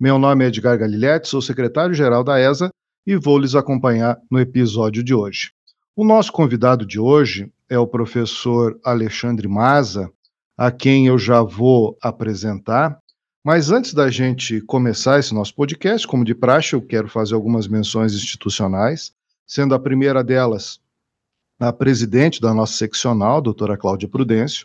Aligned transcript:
Meu 0.00 0.16
nome 0.16 0.44
é 0.44 0.46
Edgar 0.46 0.78
Galiletti, 0.78 1.26
sou 1.26 1.42
secretário-geral 1.42 2.22
da 2.22 2.38
ESA 2.38 2.70
e 3.04 3.16
vou 3.16 3.36
lhes 3.36 3.56
acompanhar 3.56 4.16
no 4.30 4.38
episódio 4.38 5.02
de 5.02 5.12
hoje. 5.12 5.50
O 5.96 6.04
nosso 6.04 6.30
convidado 6.30 6.86
de 6.86 7.00
hoje 7.00 7.52
é 7.68 7.76
o 7.76 7.86
professor 7.86 8.78
Alexandre 8.84 9.48
Maza, 9.48 10.08
a 10.56 10.70
quem 10.70 11.08
eu 11.08 11.18
já 11.18 11.42
vou 11.42 11.98
apresentar. 12.00 12.96
Mas 13.44 13.72
antes 13.72 13.92
da 13.92 14.08
gente 14.08 14.60
começar 14.60 15.18
esse 15.18 15.34
nosso 15.34 15.52
podcast, 15.52 16.06
como 16.06 16.24
de 16.24 16.32
praxe, 16.32 16.74
eu 16.74 16.80
quero 16.80 17.08
fazer 17.08 17.34
algumas 17.34 17.66
menções 17.66 18.14
institucionais, 18.14 19.12
sendo 19.44 19.74
a 19.74 19.80
primeira 19.80 20.22
delas 20.22 20.80
a 21.58 21.72
presidente 21.72 22.40
da 22.40 22.54
nossa 22.54 22.74
seccional, 22.74 23.42
doutora 23.42 23.76
Cláudia 23.76 24.08
Prudêncio, 24.08 24.64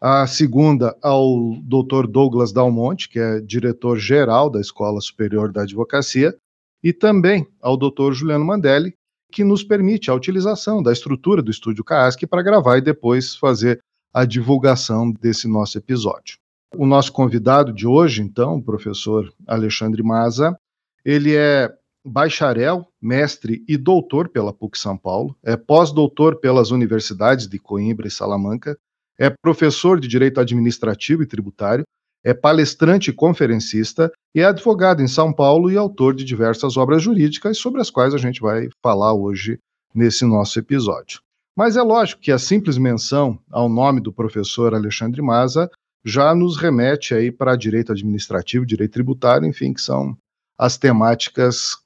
a 0.00 0.26
segunda 0.26 0.96
ao 1.02 1.56
doutor 1.62 2.06
Douglas 2.06 2.52
Dalmonte, 2.52 3.08
que 3.08 3.18
é 3.18 3.40
diretor-geral 3.40 4.50
da 4.50 4.60
Escola 4.60 5.00
Superior 5.00 5.52
da 5.52 5.62
Advocacia, 5.62 6.36
e 6.82 6.92
também 6.92 7.46
ao 7.60 7.76
doutor 7.76 8.12
Juliano 8.12 8.44
Mandelli, 8.44 8.94
que 9.32 9.42
nos 9.42 9.62
permite 9.62 10.10
a 10.10 10.14
utilização 10.14 10.82
da 10.82 10.92
estrutura 10.92 11.42
do 11.42 11.50
Estúdio 11.50 11.84
CASC 11.84 12.26
para 12.26 12.42
gravar 12.42 12.78
e 12.78 12.82
depois 12.82 13.34
fazer 13.34 13.80
a 14.14 14.24
divulgação 14.24 15.10
desse 15.10 15.48
nosso 15.48 15.76
episódio. 15.78 16.38
O 16.74 16.86
nosso 16.86 17.12
convidado 17.12 17.72
de 17.72 17.86
hoje, 17.86 18.22
então, 18.22 18.56
o 18.56 18.62
professor 18.62 19.32
Alexandre 19.46 20.02
Maza, 20.02 20.56
ele 21.04 21.34
é 21.34 21.72
bacharel, 22.04 22.86
mestre 23.00 23.64
e 23.68 23.76
doutor 23.76 24.28
pela 24.28 24.52
PUC 24.52 24.78
São 24.78 24.96
Paulo, 24.96 25.36
é 25.42 25.56
pós-doutor 25.56 26.36
pelas 26.36 26.70
universidades 26.70 27.48
de 27.48 27.58
Coimbra 27.58 28.06
e 28.06 28.10
Salamanca, 28.10 28.78
é 29.18 29.30
professor 29.30 29.98
de 29.98 30.08
Direito 30.08 30.40
Administrativo 30.40 31.22
e 31.22 31.26
Tributário, 31.26 31.84
é 32.24 32.34
palestrante 32.34 33.10
e 33.10 33.12
conferencista 33.12 34.10
e 34.34 34.40
é 34.40 34.44
advogado 34.44 35.00
em 35.00 35.06
São 35.06 35.32
Paulo 35.32 35.70
e 35.70 35.76
autor 35.76 36.14
de 36.14 36.24
diversas 36.24 36.76
obras 36.76 37.02
jurídicas 37.02 37.56
sobre 37.58 37.80
as 37.80 37.88
quais 37.88 38.14
a 38.14 38.18
gente 38.18 38.40
vai 38.40 38.68
falar 38.82 39.14
hoje 39.14 39.58
nesse 39.94 40.24
nosso 40.24 40.58
episódio. 40.58 41.20
Mas 41.56 41.76
é 41.76 41.82
lógico 41.82 42.20
que 42.20 42.32
a 42.32 42.38
simples 42.38 42.76
menção 42.76 43.38
ao 43.50 43.68
nome 43.68 44.00
do 44.00 44.12
professor 44.12 44.74
Alexandre 44.74 45.22
Maza 45.22 45.70
já 46.04 46.34
nos 46.34 46.56
remete 46.56 47.14
aí 47.14 47.32
para 47.32 47.56
direito 47.56 47.92
administrativo, 47.92 48.66
direito 48.66 48.92
tributário, 48.92 49.48
enfim, 49.48 49.72
que 49.72 49.80
são 49.80 50.16
as 50.58 50.76
temáticas 50.76 51.76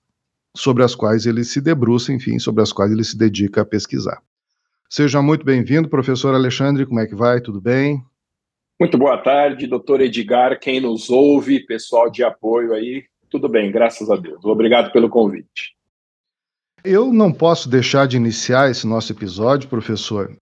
sobre 0.57 0.83
as 0.83 0.95
quais 0.95 1.27
ele 1.27 1.45
se 1.45 1.61
debruça, 1.61 2.13
enfim, 2.13 2.39
sobre 2.39 2.63
as 2.63 2.73
quais 2.73 2.91
ele 2.91 3.05
se 3.05 3.17
dedica 3.17 3.61
a 3.61 3.65
pesquisar. 3.65 4.23
Seja 4.93 5.23
muito 5.23 5.45
bem-vindo, 5.45 5.89
professor 5.89 6.35
Alexandre, 6.35 6.85
como 6.85 6.99
é 6.99 7.07
que 7.07 7.15
vai? 7.15 7.41
Tudo 7.41 7.61
bem? 7.61 8.03
Muito 8.81 8.99
boa 8.99 9.17
tarde, 9.17 9.69
doutor 9.69 10.01
Edgar, 10.01 10.59
quem 10.59 10.81
nos 10.81 11.09
ouve, 11.09 11.65
pessoal 11.65 12.11
de 12.11 12.25
apoio 12.25 12.73
aí, 12.73 13.05
tudo 13.31 13.49
bem, 13.49 13.71
graças 13.71 14.11
a 14.11 14.17
Deus. 14.17 14.45
Obrigado 14.45 14.91
pelo 14.91 15.09
convite. 15.09 15.77
Eu 16.83 17.13
não 17.13 17.33
posso 17.33 17.69
deixar 17.69 18.09
de 18.09 18.17
iniciar 18.17 18.69
esse 18.69 18.85
nosso 18.85 19.13
episódio, 19.13 19.69
professor, 19.69 20.37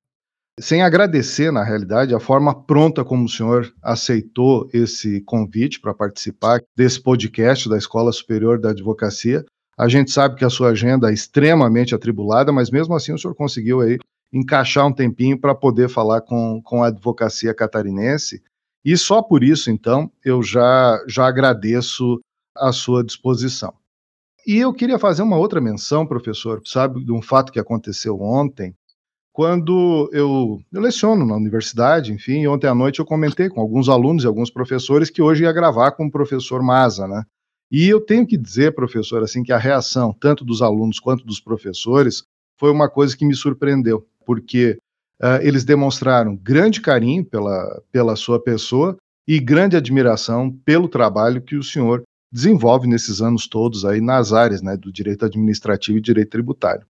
sem 0.59 0.81
agradecer, 0.81 1.53
na 1.53 1.63
realidade, 1.63 2.15
a 2.15 2.21
forma 2.21 2.59
pronta 2.65 3.05
como 3.05 3.27
o 3.27 3.29
senhor 3.29 3.71
aceitou 3.83 4.67
esse 4.73 5.21
convite 5.27 5.79
para 5.79 5.93
participar 5.93 6.63
desse 6.75 7.03
podcast 7.03 7.69
da 7.69 7.77
Escola 7.77 8.11
Superior 8.13 8.59
da 8.59 8.71
Advocacia. 8.71 9.45
A 9.77 9.89
gente 9.89 10.11
sabe 10.11 10.37
que 10.37 10.45
a 10.45 10.51
sua 10.51 10.71
agenda 10.71 11.11
é 11.11 11.13
extremamente 11.13 11.95
atribulada, 11.95 12.51
mas 12.51 12.71
mesmo 12.71 12.95
assim 12.95 13.13
o 13.13 13.19
senhor 13.19 13.35
conseguiu 13.35 13.83
aí 13.83 13.99
encaixar 14.33 14.87
um 14.87 14.93
tempinho 14.93 15.39
para 15.39 15.55
poder 15.55 15.89
falar 15.89 16.21
com, 16.21 16.61
com 16.63 16.83
a 16.83 16.89
advocacia 16.89 17.55
catarinense. 17.55 18.43
E 18.85 18.97
só 18.97 19.23
por 19.23 19.43
isso, 19.43 19.71
então, 19.71 20.11
eu 20.25 20.43
já, 20.43 21.03
já 21.07 21.27
agradeço 21.27 22.21
a 22.57 22.73
sua 22.73 23.05
disposição. 23.05 23.75
E 24.47 24.57
eu 24.57 24.73
queria 24.73 24.99
fazer 24.99 25.23
uma 25.23 25.37
outra 25.37 25.61
menção, 25.61 26.07
professor, 26.07 26.63
sabe, 26.65 27.05
de 27.05 27.13
um 27.13 27.21
fato 27.21 27.53
que 27.53 27.61
aconteceu 27.61 28.21
ontem, 28.21 28.75
quando 29.39 30.11
eu, 30.13 30.61
eu 30.73 30.81
leciono 30.81 31.25
na 31.25 31.37
universidade, 31.37 32.13
enfim, 32.13 32.47
ontem 32.49 32.67
à 32.67 32.75
noite 32.75 32.99
eu 32.99 33.07
comentei 33.07 33.49
com 33.49 33.61
alguns 33.61 33.89
alunos 33.89 34.25
e 34.25 34.27
alguns 34.27 34.51
professores 34.51 35.11
que 35.11 35.23
hoje 35.23 35.45
ia 35.45 35.53
gravar 35.53 35.93
com 35.93 36.07
o 36.07 36.11
professor 36.11 36.61
Maza, 36.61 37.07
né? 37.07 37.23
E 37.71 37.87
eu 37.87 38.01
tenho 38.01 38.27
que 38.27 38.37
dizer, 38.37 38.75
professor, 38.75 39.23
assim, 39.23 39.45
que 39.45 39.53
a 39.53 39.59
reação, 39.59 40.13
tanto 40.13 40.45
dos 40.45 40.61
alunos 40.61 40.99
quanto 40.99 41.25
dos 41.25 41.39
professores, 41.39 42.25
foi 42.59 42.73
uma 42.73 42.89
coisa 42.89 43.17
que 43.17 43.25
me 43.25 43.35
surpreendeu, 43.35 44.05
porque 44.29 44.77
uh, 45.23 45.41
eles 45.41 45.65
demonstraram 45.65 46.37
grande 46.37 46.83
carinho 46.83 47.25
pela, 47.25 47.83
pela 47.91 48.15
sua 48.15 48.39
pessoa 48.39 48.95
e 49.27 49.41
grande 49.41 49.75
admiração 49.75 50.51
pelo 50.67 50.87
trabalho 50.87 51.41
que 51.41 51.57
o 51.57 51.63
senhor 51.63 52.03
desenvolve 52.31 52.87
nesses 52.87 53.23
anos 53.23 53.49
todos 53.49 53.87
aí 53.87 54.03
nas 54.03 54.35
áreas 54.35 54.61
né, 54.61 54.77
do 54.77 54.93
direito 54.93 55.25
administrativo 55.25 55.97
e 55.97 56.03
direito 56.03 56.29
tributário. 56.29 56.87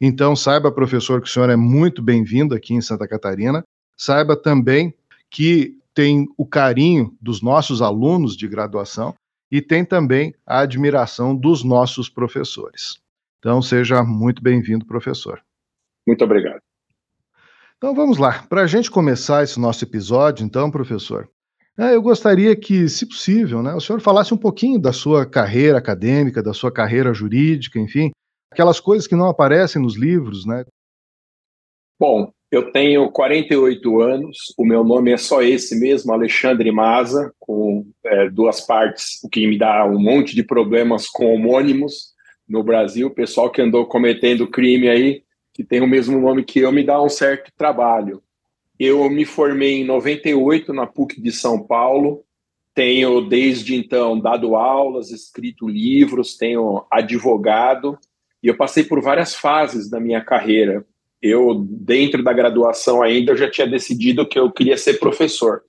Então, 0.00 0.34
saiba, 0.34 0.72
professor, 0.72 1.22
que 1.22 1.28
o 1.28 1.30
senhor 1.30 1.48
é 1.48 1.54
muito 1.54 2.02
bem-vindo 2.02 2.56
aqui 2.56 2.74
em 2.74 2.80
Santa 2.80 3.06
Catarina. 3.06 3.62
Saiba 3.96 4.34
também 4.34 4.92
que 5.30 5.78
tem 5.94 6.26
o 6.36 6.44
carinho 6.44 7.16
dos 7.20 7.40
nossos 7.40 7.80
alunos 7.80 8.36
de 8.36 8.48
graduação 8.48 9.14
e 9.48 9.62
tem 9.62 9.84
também 9.84 10.34
a 10.44 10.58
admiração 10.62 11.36
dos 11.36 11.62
nossos 11.62 12.08
professores. 12.08 12.98
Então, 13.38 13.62
seja 13.62 14.02
muito 14.02 14.42
bem-vindo, 14.42 14.84
professor. 14.84 15.40
Muito 16.04 16.24
obrigado. 16.24 16.60
Então, 17.82 17.94
vamos 17.94 18.18
lá. 18.18 18.42
Para 18.46 18.60
a 18.60 18.66
gente 18.66 18.90
começar 18.90 19.42
esse 19.42 19.58
nosso 19.58 19.82
episódio, 19.82 20.44
então, 20.44 20.70
professor, 20.70 21.26
né, 21.78 21.94
eu 21.94 22.02
gostaria 22.02 22.54
que, 22.54 22.86
se 22.90 23.08
possível, 23.08 23.62
né, 23.62 23.72
o 23.72 23.80
senhor 23.80 24.02
falasse 24.02 24.34
um 24.34 24.36
pouquinho 24.36 24.78
da 24.78 24.92
sua 24.92 25.24
carreira 25.24 25.78
acadêmica, 25.78 26.42
da 26.42 26.52
sua 26.52 26.70
carreira 26.70 27.14
jurídica, 27.14 27.78
enfim, 27.78 28.10
aquelas 28.52 28.78
coisas 28.78 29.06
que 29.06 29.16
não 29.16 29.30
aparecem 29.30 29.80
nos 29.80 29.96
livros, 29.96 30.44
né? 30.44 30.62
Bom, 31.98 32.30
eu 32.52 32.70
tenho 32.70 33.10
48 33.10 34.02
anos, 34.02 34.36
o 34.58 34.64
meu 34.66 34.84
nome 34.84 35.12
é 35.12 35.16
só 35.16 35.40
esse 35.40 35.80
mesmo, 35.80 36.12
Alexandre 36.12 36.70
Maza, 36.70 37.32
com 37.38 37.86
é, 38.04 38.28
duas 38.28 38.60
partes, 38.60 39.24
o 39.24 39.28
que 39.30 39.46
me 39.46 39.56
dá 39.56 39.86
um 39.86 39.98
monte 39.98 40.34
de 40.34 40.42
problemas 40.42 41.08
com 41.08 41.34
homônimos 41.34 42.12
no 42.46 42.62
Brasil. 42.62 43.06
O 43.06 43.14
pessoal 43.14 43.50
que 43.50 43.62
andou 43.62 43.86
cometendo 43.86 44.50
crime 44.50 44.86
aí, 44.86 45.22
que 45.52 45.64
tem 45.64 45.80
o 45.80 45.86
mesmo 45.86 46.20
nome 46.20 46.44
que 46.44 46.60
eu, 46.60 46.72
me 46.72 46.84
dá 46.84 47.02
um 47.02 47.08
certo 47.08 47.52
trabalho. 47.56 48.22
Eu 48.78 49.08
me 49.10 49.24
formei 49.24 49.80
em 49.80 49.84
98 49.84 50.72
na 50.72 50.86
PUC 50.86 51.20
de 51.20 51.32
São 51.32 51.62
Paulo, 51.62 52.24
tenho 52.74 53.20
desde 53.20 53.74
então 53.74 54.18
dado 54.18 54.56
aulas, 54.56 55.10
escrito 55.10 55.68
livros, 55.68 56.36
tenho 56.36 56.84
advogado, 56.90 57.98
e 58.42 58.48
eu 58.48 58.56
passei 58.56 58.84
por 58.84 59.02
várias 59.02 59.34
fases 59.34 59.90
da 59.90 60.00
minha 60.00 60.22
carreira 60.22 60.86
eu, 61.22 61.66
dentro 61.68 62.22
da 62.22 62.32
graduação 62.32 63.02
ainda, 63.02 63.32
eu 63.32 63.36
já 63.36 63.50
tinha 63.50 63.66
decidido 63.66 64.26
que 64.26 64.38
eu 64.38 64.50
queria 64.50 64.76
ser 64.76 64.98
professor. 64.98 65.62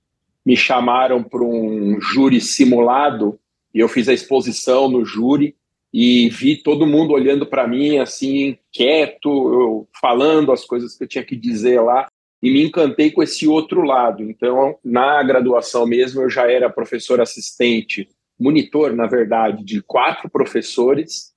Me 0.44 0.56
chamaram 0.56 1.22
para 1.22 1.44
um 1.44 2.00
júri 2.00 2.40
simulado 2.40 3.38
e 3.74 3.80
eu 3.80 3.88
fiz 3.88 4.08
a 4.08 4.14
exposição 4.14 4.88
no 4.88 5.04
júri 5.04 5.54
e 5.92 6.30
vi 6.30 6.56
todo 6.56 6.86
mundo 6.86 7.12
olhando 7.12 7.44
para 7.44 7.66
mim 7.66 7.98
assim, 7.98 8.56
quieto, 8.72 9.28
eu, 9.28 9.88
falando 10.00 10.50
as 10.50 10.64
coisas 10.64 10.96
que 10.96 11.04
eu 11.04 11.08
tinha 11.08 11.24
que 11.24 11.36
dizer 11.36 11.80
lá. 11.80 12.08
E 12.42 12.50
me 12.50 12.64
encantei 12.64 13.10
com 13.10 13.22
esse 13.22 13.46
outro 13.46 13.82
lado. 13.82 14.22
Então, 14.22 14.76
na 14.82 15.22
graduação 15.22 15.86
mesmo, 15.86 16.22
eu 16.22 16.30
já 16.30 16.50
era 16.50 16.70
professor 16.70 17.20
assistente, 17.20 18.08
monitor, 18.40 18.96
na 18.96 19.06
verdade, 19.06 19.62
de 19.62 19.80
quatro 19.82 20.28
professores. 20.30 21.30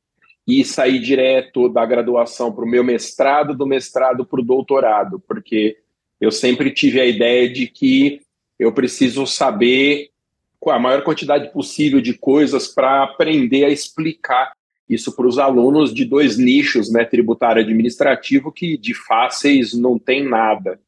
E 0.47 0.63
sair 0.63 0.99
direto 0.99 1.67
da 1.67 1.83
graduação 1.87 2.53
para 2.53 2.63
o 2.63 2.67
meu 2.67 2.83
mestrado, 2.83 3.55
do 3.55 3.65
mestrado 3.65 4.23
para 4.23 4.39
o 4.39 4.45
doutorado, 4.45 5.19
porque 5.27 5.75
eu 6.21 6.31
sempre 6.31 6.69
tive 6.69 7.01
a 7.01 7.05
ideia 7.05 7.51
de 7.51 7.65
que 7.65 8.21
eu 8.59 8.71
preciso 8.71 9.25
saber 9.25 10.11
a 10.69 10.79
maior 10.79 11.03
quantidade 11.03 11.51
possível 11.51 12.01
de 12.01 12.13
coisas 12.13 12.67
para 12.67 13.03
aprender 13.03 13.65
a 13.65 13.69
explicar 13.69 14.53
isso 14.87 15.15
para 15.15 15.27
os 15.27 15.39
alunos 15.39 15.93
de 15.93 16.05
dois 16.05 16.37
nichos, 16.37 16.91
né, 16.91 17.03
tributário 17.03 17.59
e 17.59 17.63
administrativo, 17.63 18.51
que 18.51 18.77
de 18.77 18.93
fáceis 18.93 19.73
não 19.73 19.97
tem 19.97 20.23
nada. 20.23 20.79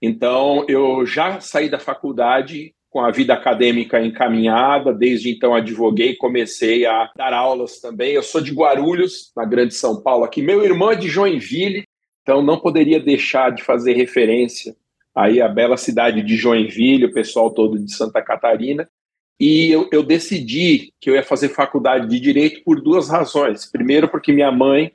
Então, 0.00 0.64
eu 0.68 1.04
já 1.04 1.40
saí 1.40 1.68
da 1.68 1.78
faculdade 1.78 2.74
com 2.92 3.00
a 3.00 3.10
vida 3.10 3.32
acadêmica 3.32 4.00
encaminhada. 4.04 4.92
Desde 4.92 5.30
então 5.30 5.54
advoguei, 5.54 6.14
comecei 6.14 6.84
a 6.84 7.10
dar 7.16 7.32
aulas 7.32 7.80
também. 7.80 8.12
Eu 8.12 8.22
sou 8.22 8.40
de 8.40 8.52
Guarulhos, 8.52 9.32
na 9.34 9.44
Grande 9.44 9.74
São 9.74 10.02
Paulo 10.02 10.24
aqui. 10.24 10.42
Meu 10.42 10.62
irmão 10.62 10.92
é 10.92 10.94
de 10.94 11.08
Joinville, 11.08 11.84
então 12.20 12.42
não 12.42 12.60
poderia 12.60 13.00
deixar 13.00 13.50
de 13.50 13.62
fazer 13.62 13.94
referência 13.94 14.76
aí 15.14 15.40
à 15.40 15.48
bela 15.48 15.76
cidade 15.76 16.22
de 16.22 16.36
Joinville, 16.36 17.06
o 17.06 17.12
pessoal 17.12 17.50
todo 17.50 17.78
de 17.78 17.92
Santa 17.92 18.22
Catarina. 18.22 18.88
E 19.38 19.70
eu, 19.70 19.88
eu 19.92 20.02
decidi 20.02 20.92
que 21.00 21.10
eu 21.10 21.14
ia 21.14 21.22
fazer 21.22 21.48
faculdade 21.48 22.08
de 22.08 22.20
Direito 22.20 22.62
por 22.64 22.80
duas 22.80 23.08
razões. 23.08 23.70
Primeiro, 23.70 24.08
porque 24.08 24.32
minha 24.32 24.52
mãe 24.52 24.92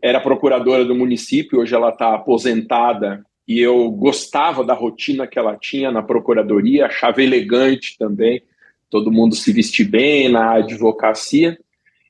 era 0.00 0.20
procuradora 0.20 0.84
do 0.84 0.94
município, 0.94 1.60
hoje 1.60 1.74
ela 1.74 1.90
está 1.90 2.14
aposentada 2.14 3.24
e 3.46 3.60
eu 3.60 3.90
gostava 3.90 4.64
da 4.64 4.74
rotina 4.74 5.26
que 5.26 5.38
ela 5.38 5.56
tinha 5.56 5.90
na 5.90 6.02
procuradoria, 6.02 6.86
achava 6.86 7.22
elegante 7.22 7.96
também, 7.98 8.42
todo 8.90 9.12
mundo 9.12 9.34
se 9.34 9.52
vestir 9.52 9.84
bem 9.84 10.28
na 10.28 10.54
advocacia. 10.54 11.58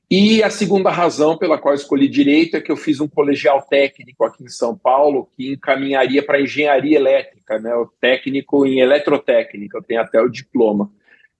E 0.09 0.43
a 0.43 0.49
segunda 0.49 0.91
razão 0.91 1.37
pela 1.37 1.57
qual 1.57 1.73
escolhi 1.73 2.07
direito 2.07 2.55
é 2.55 2.61
que 2.61 2.71
eu 2.71 2.77
fiz 2.77 2.99
um 2.99 3.07
colegial 3.07 3.61
técnico 3.61 4.23
aqui 4.23 4.43
em 4.43 4.49
São 4.49 4.77
Paulo 4.77 5.27
que 5.35 5.53
encaminharia 5.53 6.21
para 6.21 6.41
engenharia 6.41 6.97
elétrica, 6.97 7.57
né, 7.57 7.73
o 7.73 7.87
técnico 7.99 8.65
em 8.65 8.79
eletrotécnica, 8.79 9.77
eu 9.77 9.83
tenho 9.83 10.01
até 10.01 10.21
o 10.21 10.29
diploma. 10.29 10.91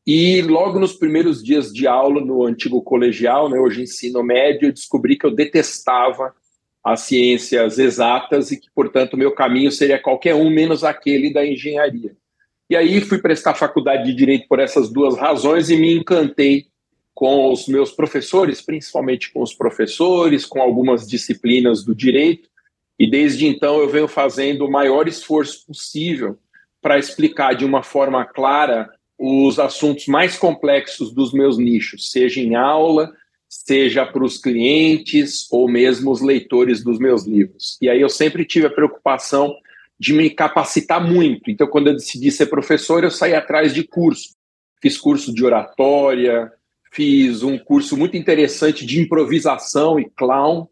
E 0.06 0.42
logo 0.42 0.80
nos 0.80 0.94
primeiros 0.94 1.42
dias 1.42 1.72
de 1.72 1.88
aula 1.88 2.20
no 2.20 2.44
antigo 2.46 2.82
colegial, 2.82 3.50
né, 3.50 3.58
hoje 3.58 3.84
ensino 3.84 4.22
médio, 4.22 4.68
eu 4.68 4.74
descobri 4.74 5.18
que 5.18 5.26
eu 5.26 5.32
detestava 5.32 6.34
as 6.84 7.02
ciências 7.02 7.80
exatas 7.80 8.52
e 8.52 8.60
que, 8.60 8.68
portanto, 8.76 9.16
meu 9.16 9.32
caminho 9.32 9.72
seria 9.72 9.98
qualquer 9.98 10.36
um 10.36 10.50
menos 10.50 10.84
aquele 10.84 11.32
da 11.32 11.46
engenharia. 11.46 12.14
E 12.70 12.76
aí 12.76 13.00
fui 13.00 13.20
prestar 13.20 13.54
faculdade 13.54 14.04
de 14.04 14.14
direito 14.14 14.48
por 14.50 14.60
essas 14.60 14.92
duas 14.92 15.16
razões 15.18 15.70
e 15.70 15.78
me 15.78 15.94
encantei 15.94 16.68
com 17.14 17.50
os 17.52 17.68
meus 17.68 17.92
professores, 17.92 18.62
principalmente 18.62 19.32
com 19.32 19.42
os 19.42 19.54
professores, 19.54 20.46
com 20.46 20.62
algumas 20.62 21.08
disciplinas 21.08 21.84
do 21.84 21.96
direito, 21.96 22.50
e 23.00 23.10
desde 23.10 23.48
então 23.48 23.80
eu 23.80 23.88
venho 23.88 24.08
fazendo 24.08 24.66
o 24.66 24.72
maior 24.72 25.08
esforço 25.08 25.66
possível 25.66 26.38
para 26.82 27.00
explicar 27.00 27.54
de 27.54 27.64
uma 27.64 27.82
forma 27.84 28.26
clara 28.26 28.90
os 29.26 29.58
assuntos 29.58 30.06
mais 30.08 30.38
complexos 30.38 31.14
dos 31.14 31.32
meus 31.32 31.58
nichos, 31.58 32.12
seja 32.12 32.42
em 32.42 32.56
aula, 32.56 33.10
seja 33.48 34.06
para 34.06 34.22
os 34.22 34.38
clientes 34.38 35.48
ou 35.50 35.70
mesmo 35.70 36.12
os 36.12 36.20
leitores 36.22 36.84
dos 36.84 37.00
meus 37.00 37.26
livros. 37.26 37.78
E 37.82 37.88
aí 37.90 38.02
eu 38.02 38.10
sempre 38.10 38.44
tive 38.44 38.68
a 38.68 38.70
preocupação 38.70 39.56
de 39.98 40.12
me 40.12 40.30
capacitar 40.30 41.02
muito. 41.02 41.50
Então, 41.50 41.68
quando 41.68 41.88
eu 41.88 41.94
decidi 41.94 42.32
ser 42.32 42.48
professor, 42.48 43.02
eu 43.02 43.10
saí 43.10 43.34
atrás 43.34 43.74
de 43.74 43.88
curso. 43.88 44.36
Fiz 44.82 44.98
curso 44.98 45.34
de 45.34 45.46
oratória, 45.46 46.52
fiz 46.92 47.44
um 47.44 47.58
curso 47.58 47.96
muito 47.96 48.18
interessante 48.18 48.86
de 48.86 49.00
improvisação 49.00 49.98
e 49.98 50.10
clown, 50.10 50.68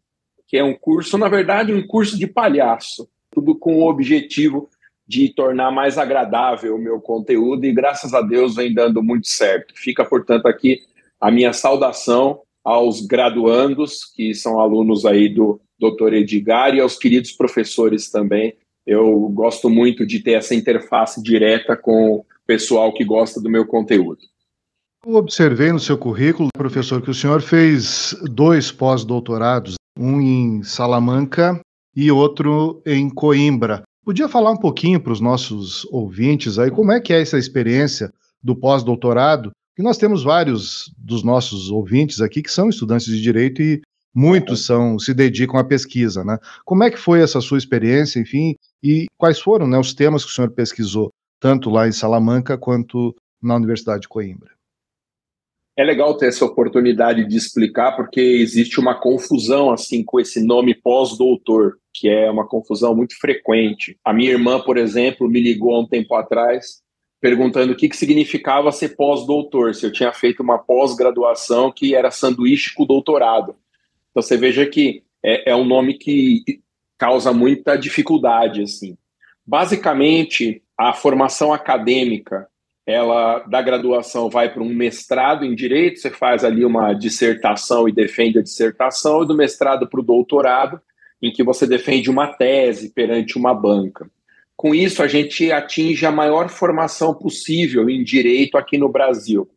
que 0.46 0.58
é 0.58 0.64
um 0.64 0.74
curso, 0.74 1.18
na 1.18 1.30
verdade, 1.30 1.74
um 1.74 1.88
curso 1.88 2.20
de 2.20 2.28
palhaço, 2.28 3.08
tudo 3.32 3.56
com 3.58 3.78
o 3.78 3.90
objetivo 3.90 4.70
de 5.08 5.34
tornar 5.34 5.72
mais 5.72 5.98
agradável 5.98 6.76
o 6.76 6.80
meu 6.80 7.00
conteúdo 7.02 7.66
e 7.66 7.74
graças 7.74 8.14
a 8.14 8.22
Deus 8.22 8.56
vem 8.56 8.74
dando 8.74 9.04
muito 9.04 9.28
certo. 9.28 9.74
Fica, 9.76 10.06
portanto, 10.06 10.48
aqui 10.48 10.80
a 11.20 11.30
minha 11.30 11.54
saudação 11.54 12.42
aos 12.64 13.02
graduandos, 13.02 14.06
que 14.06 14.34
são 14.34 14.60
alunos 14.60 15.06
aí 15.06 15.28
do 15.30 15.60
Dr. 15.80 16.14
Edgar, 16.14 16.76
e 16.76 16.80
aos 16.80 16.98
queridos 16.98 17.32
professores 17.32 18.10
também. 18.10 18.56
Eu 18.86 19.30
gosto 19.30 19.70
muito 19.70 20.06
de 20.06 20.20
ter 20.20 20.34
essa 20.34 20.56
interface 20.56 21.22
direta 21.22 21.76
com 21.76 22.16
o 22.16 22.26
pessoal 22.46 22.94
que 22.94 23.04
gosta 23.04 23.42
do 23.42 23.50
meu 23.50 23.66
conteúdo. 23.66 24.20
Eu 25.06 25.16
observei 25.16 25.72
no 25.72 25.80
seu 25.80 25.98
currículo, 25.98 26.50
professor, 26.54 27.02
que 27.02 27.10
o 27.10 27.14
senhor 27.14 27.42
fez 27.42 28.16
dois 28.30 28.72
pós-doutorados, 28.72 29.76
um 29.98 30.22
em 30.22 30.64
Salamanca 30.64 31.60
e 31.96 32.12
outro 32.12 32.82
em 32.86 33.10
Coimbra. 33.10 33.82
Podia 34.04 34.28
falar 34.28 34.52
um 34.52 34.58
pouquinho 34.58 35.00
para 35.00 35.14
os 35.14 35.22
nossos 35.22 35.86
ouvintes 35.86 36.58
aí 36.58 36.72
como 36.72 36.92
é 36.92 37.00
que 37.00 37.14
é 37.14 37.22
essa 37.22 37.38
experiência 37.38 38.12
do 38.42 38.56
pós-doutorado 38.56 39.52
e 39.78 39.84
nós 39.84 39.98
temos 39.98 40.24
vários 40.24 40.92
dos 40.98 41.24
nossos 41.24 41.70
ouvintes 41.70 42.20
aqui 42.20 42.42
que 42.42 42.52
são 42.52 42.70
estudantes 42.70 43.06
de 43.06 43.22
direito 43.22 43.62
e 43.62 43.80
muitos 44.14 44.66
são 44.66 44.98
se 44.98 45.14
dedicam 45.14 45.60
à 45.60 45.64
pesquisa, 45.64 46.24
né? 46.24 46.38
Como 46.66 46.84
é 46.84 46.90
que 46.90 46.98
foi 46.98 47.22
essa 47.22 47.40
sua 47.40 47.60
experiência, 47.60 48.20
enfim, 48.20 48.56
e 48.84 49.06
quais 49.18 49.40
foram 49.40 49.68
né, 49.68 49.78
os 49.78 49.94
temas 49.94 50.26
que 50.26 50.32
o 50.32 50.34
senhor 50.34 50.50
pesquisou, 50.52 51.12
tanto 51.40 51.70
lá 51.70 51.88
em 51.88 51.92
Salamanca 51.92 52.58
quanto 52.58 53.16
na 53.42 53.56
Universidade 53.56 54.02
de 54.02 54.10
Coimbra? 54.10 54.52
É 55.78 55.84
legal 55.84 56.16
ter 56.18 56.28
essa 56.28 56.44
oportunidade 56.46 57.26
de 57.26 57.38
explicar, 57.38 57.96
porque 57.96 58.20
existe 58.20 58.80
uma 58.80 58.94
confusão 58.94 59.72
assim 59.72 60.04
com 60.04 60.20
esse 60.20 60.46
nome 60.46 60.76
pós-doutor, 60.76 61.78
que 61.94 62.10
é 62.10 62.30
uma 62.30 62.48
confusão 62.48 62.96
muito 62.96 63.18
frequente. 63.18 63.98
A 64.04 64.14
minha 64.14 64.32
irmã, 64.32 64.60
por 64.60 64.78
exemplo, 64.78 65.30
me 65.30 65.40
ligou 65.40 65.74
há 65.76 65.80
um 65.80 65.88
tempo 65.88 66.14
atrás 66.16 66.82
perguntando 67.22 67.74
o 67.74 67.76
que, 67.76 67.88
que 67.88 67.96
significava 67.96 68.72
ser 68.72 68.96
pós-doutor, 68.96 69.76
se 69.76 69.86
eu 69.86 69.92
tinha 69.92 70.12
feito 70.12 70.42
uma 70.42 70.58
pós-graduação 70.58 71.72
que 71.72 71.94
era 71.94 72.10
sanduíche 72.10 72.74
com 72.74 72.84
doutorado. 72.84 73.56
Então 74.10 74.24
você 74.24 74.36
veja 74.36 74.66
que 74.66 75.04
é, 75.24 75.52
é 75.52 75.56
um 75.56 75.64
nome 75.64 75.94
que 75.94 76.44
causa 76.98 77.32
muita 77.32 77.76
dificuldade. 77.76 78.64
assim. 78.64 78.98
Basicamente, 79.46 80.64
a 80.78 80.94
formação 80.94 81.54
acadêmica 81.54 82.48
ela 82.86 83.40
da 83.40 83.62
graduação 83.62 84.30
vai 84.30 84.52
para 84.52 84.64
um 84.64 84.74
mestrado 84.74 85.46
em 85.46 85.54
direito, 85.54 86.00
você 86.00 86.10
faz 86.10 86.44
ali 86.44 86.66
uma 86.66 86.94
dissertação 86.94 87.88
e 87.88 87.92
defende 87.92 88.40
a 88.40 88.44
dissertação, 88.44 89.24
e 89.24 89.28
do 89.28 89.36
mestrado 89.36 89.88
para 89.88 90.00
o 90.00 90.04
doutorado, 90.04 90.82
em 91.22 91.32
que 91.32 91.44
você 91.44 91.68
defende 91.68 92.10
uma 92.10 92.28
tese 92.28 92.92
perante 92.92 93.38
uma 93.38 93.54
banca. 93.54 94.10
Com 94.56 94.74
isso, 94.76 95.02
a 95.02 95.08
gente 95.08 95.52
atinge 95.52 96.06
a 96.06 96.12
maior 96.12 96.50
formação 96.50 97.14
possível 97.14 97.90
em 97.90 98.04
direito 98.04 98.58
aqui 98.58 98.78
no 98.78 98.90
Brasil. 98.90 99.50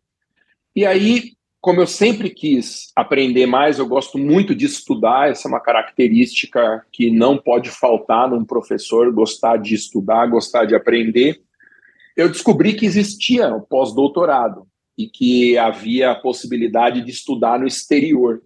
E 0.76 0.84
aí, 0.84 1.32
como 1.60 1.80
eu 1.80 1.86
sempre 1.86 2.28
quis 2.30 2.92
aprender 2.94 3.46
mais, 3.46 3.78
eu 3.78 3.86
gosto 3.86 4.18
muito 4.18 4.54
de 4.54 4.66
estudar, 4.66 5.30
essa 5.30 5.48
é 5.48 5.50
uma 5.50 5.60
característica 5.60 6.84
que 6.92 7.10
não 7.10 7.38
pode 7.38 7.70
faltar 7.70 8.28
num 8.28 8.44
professor, 8.44 9.10
gostar 9.12 9.56
de 9.56 9.74
estudar, 9.74 10.26
gostar 10.26 10.66
de 10.66 10.74
aprender. 10.74 11.40
Eu 12.16 12.28
descobri 12.28 12.74
que 12.74 12.86
existia 12.86 13.54
o 13.54 13.60
pós-doutorado 13.60 14.66
e 14.96 15.08
que 15.08 15.58
havia 15.58 16.12
a 16.12 16.14
possibilidade 16.14 17.00
de 17.00 17.10
estudar 17.10 17.58
no 17.58 17.66
exterior. 17.66 18.42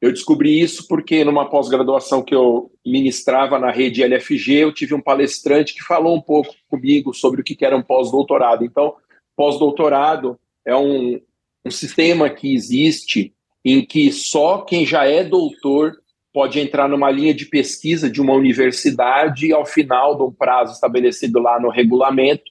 Eu 0.00 0.10
descobri 0.10 0.60
isso 0.60 0.86
porque 0.88 1.24
numa 1.24 1.48
pós-graduação 1.48 2.22
que 2.22 2.34
eu 2.34 2.70
ministrava 2.84 3.58
na 3.58 3.70
rede 3.70 4.02
LFG, 4.02 4.52
eu 4.54 4.72
tive 4.72 4.94
um 4.94 5.00
palestrante 5.00 5.74
que 5.74 5.82
falou 5.82 6.16
um 6.16 6.20
pouco 6.20 6.54
comigo 6.68 7.14
sobre 7.14 7.40
o 7.40 7.44
que 7.44 7.64
era 7.64 7.76
um 7.76 7.82
pós-doutorado. 7.82 8.64
Então, 8.64 8.94
pós-doutorado 9.36 10.38
é 10.64 10.76
um, 10.76 11.20
um 11.64 11.70
sistema 11.70 12.28
que 12.28 12.52
existe 12.52 13.32
em 13.64 13.84
que 13.84 14.12
só 14.12 14.62
quem 14.62 14.84
já 14.84 15.06
é 15.06 15.24
doutor 15.24 15.96
pode 16.32 16.60
entrar 16.60 16.88
numa 16.88 17.10
linha 17.10 17.32
de 17.32 17.46
pesquisa 17.46 18.10
de 18.10 18.20
uma 18.20 18.34
universidade 18.34 19.46
e 19.46 19.52
ao 19.52 19.64
final 19.64 20.16
de 20.16 20.22
um 20.22 20.30
prazo 20.30 20.74
estabelecido 20.74 21.40
lá 21.40 21.58
no 21.58 21.70
regulamento, 21.70 22.44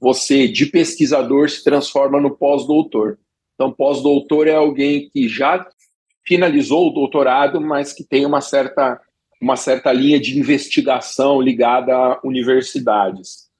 você 0.00 0.48
de 0.48 0.66
pesquisador 0.66 1.50
se 1.50 1.62
transforma 1.62 2.20
no 2.20 2.34
pós-doutor. 2.34 3.18
Então, 3.54 3.70
pós-doutor 3.70 4.48
é 4.48 4.54
alguém 4.54 5.10
que 5.10 5.28
já 5.28 5.68
finalizou 6.24 6.88
o 6.88 6.94
doutorado, 6.94 7.60
mas 7.60 7.92
que 7.92 8.02
tem 8.02 8.24
uma 8.24 8.40
certa, 8.40 9.00
uma 9.40 9.56
certa 9.56 9.92
linha 9.92 10.18
de 10.18 10.38
investigação 10.38 11.40
ligada 11.40 11.94
a 11.94 12.20
universidades. 12.24 13.50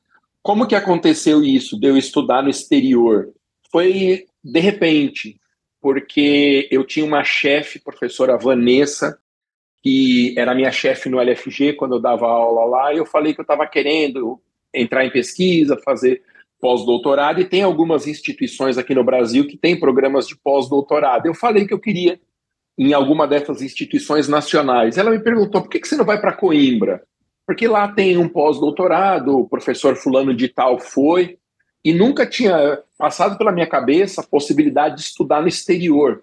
Como 0.43 0.67
que 0.67 0.75
aconteceu 0.75 1.45
isso, 1.45 1.79
de 1.79 1.87
eu 1.87 1.99
estudar 1.99 2.43
no 2.43 2.49
exterior? 2.49 3.33
Foi 3.71 4.25
de 4.43 4.61
repente, 4.61 5.39
porque 5.81 6.67
eu 6.71 6.83
tinha 6.85 7.05
uma 7.05 7.23
chefe, 7.23 7.79
professora 7.79 8.39
Vanessa, 8.39 9.19
que 9.83 10.35
era 10.39 10.55
minha 10.55 10.73
chefe 10.73 11.11
no 11.11 11.21
LFG 11.21 11.75
quando 11.75 11.97
eu 11.97 12.01
dava 12.01 12.27
aula 12.27 12.65
lá, 12.65 12.95
e 12.95 12.99
eu 12.99 13.07
falei 13.07 13.35
que 13.35 13.41
eu 13.41 13.45
estava 13.45 13.67
querendo 13.67 14.41
entrar 14.73 15.05
em 15.05 15.11
pesquisa, 15.11 15.77
fazer 15.85 16.23
pós-doutorado, 16.61 17.41
e 17.41 17.45
tem 17.45 17.63
algumas 17.63 18.07
instituições 18.07 18.77
aqui 18.77 18.95
no 18.95 19.03
Brasil 19.03 19.47
que 19.47 19.57
têm 19.57 19.79
programas 19.79 20.27
de 20.27 20.37
pós-doutorado. 20.37 21.27
Eu 21.27 21.35
falei 21.35 21.67
que 21.67 21.75
eu 21.75 21.81
queria 21.81 22.21
em 22.79 22.93
alguma 22.93 23.27
dessas 23.27 23.63
instituições 23.63 24.29
nacionais. 24.29 24.97
Ela 24.97 25.11
me 25.11 25.19
perguntou 25.19 25.63
por 25.63 25.71
que, 25.71 25.81
que 25.81 25.89
você 25.89 25.97
não 25.97 26.05
vai 26.05 26.21
para 26.21 26.33
Coimbra? 26.33 27.03
Porque 27.47 27.67
lá 27.67 27.89
tem 27.89 28.17
um 28.17 28.29
pós-doutorado, 28.29 29.39
o 29.39 29.49
professor 29.49 29.97
fulano 29.97 30.35
de 30.35 30.49
tal 30.49 30.79
foi, 30.79 31.39
e 31.85 31.93
nunca 31.93 32.27
tinha 32.27 32.81
passado 32.97 33.37
pela 33.37 33.53
minha 33.53 33.67
cabeça 33.67 34.21
a 34.21 34.27
possibilidade 34.27 34.97
de 34.97 35.03
estudar 35.03 35.41
no 35.41 35.49
exterior. 35.49 36.23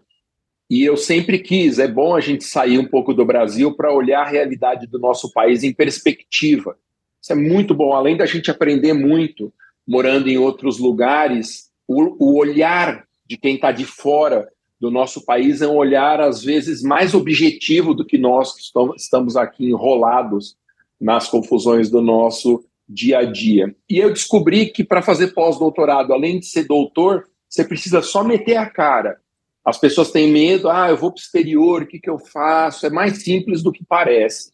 E 0.69 0.83
eu 0.83 0.97
sempre 0.97 1.39
quis, 1.39 1.79
é 1.79 1.87
bom 1.87 2.15
a 2.15 2.19
gente 2.19 2.43
sair 2.43 2.77
um 2.77 2.87
pouco 2.87 3.13
do 3.13 3.25
Brasil 3.25 3.75
para 3.75 3.93
olhar 3.93 4.21
a 4.21 4.29
realidade 4.29 4.85
do 4.85 4.99
nosso 4.99 5.31
país 5.31 5.63
em 5.63 5.73
perspectiva. 5.73 6.77
Isso 7.21 7.33
é 7.33 7.35
muito 7.35 7.73
bom, 7.73 7.93
além 7.93 8.15
da 8.15 8.25
gente 8.25 8.51
aprender 8.51 8.93
muito 8.93 9.51
morando 9.87 10.27
em 10.27 10.37
outros 10.37 10.77
lugares, 10.77 11.69
o, 11.87 12.15
o 12.19 12.37
olhar 12.37 13.05
de 13.25 13.37
quem 13.37 13.55
está 13.55 13.71
de 13.71 13.85
fora 13.85 14.47
do 14.79 14.91
nosso 14.91 15.25
país 15.25 15.61
é 15.61 15.67
um 15.67 15.75
olhar, 15.75 16.21
às 16.21 16.43
vezes, 16.43 16.83
mais 16.83 17.13
objetivo 17.13 17.93
do 17.93 18.05
que 18.05 18.17
nós 18.17 18.53
que 18.53 18.61
estamos 18.95 19.35
aqui 19.35 19.65
enrolados 19.65 20.55
nas 20.99 21.27
confusões 21.29 21.89
do 21.89 22.01
nosso 22.01 22.63
dia 22.87 23.19
a 23.19 23.25
dia. 23.25 23.75
E 23.89 23.97
eu 23.97 24.11
descobri 24.11 24.67
que 24.67 24.83
para 24.83 25.01
fazer 25.01 25.33
pós-doutorado, 25.33 26.13
além 26.13 26.39
de 26.39 26.45
ser 26.45 26.65
doutor, 26.65 27.27
você 27.49 27.63
precisa 27.63 28.01
só 28.01 28.23
meter 28.23 28.57
a 28.57 28.69
cara. 28.69 29.17
As 29.65 29.77
pessoas 29.77 30.11
têm 30.11 30.31
medo, 30.31 30.69
ah, 30.69 30.89
eu 30.89 30.97
vou 30.97 31.11
para 31.11 31.19
o 31.19 31.21
exterior, 31.21 31.81
o 31.81 31.87
que, 31.87 31.99
que 31.99 32.09
eu 32.09 32.19
faço? 32.19 32.85
É 32.85 32.89
mais 32.89 33.23
simples 33.23 33.61
do 33.61 33.71
que 33.71 33.83
parece. 33.83 34.51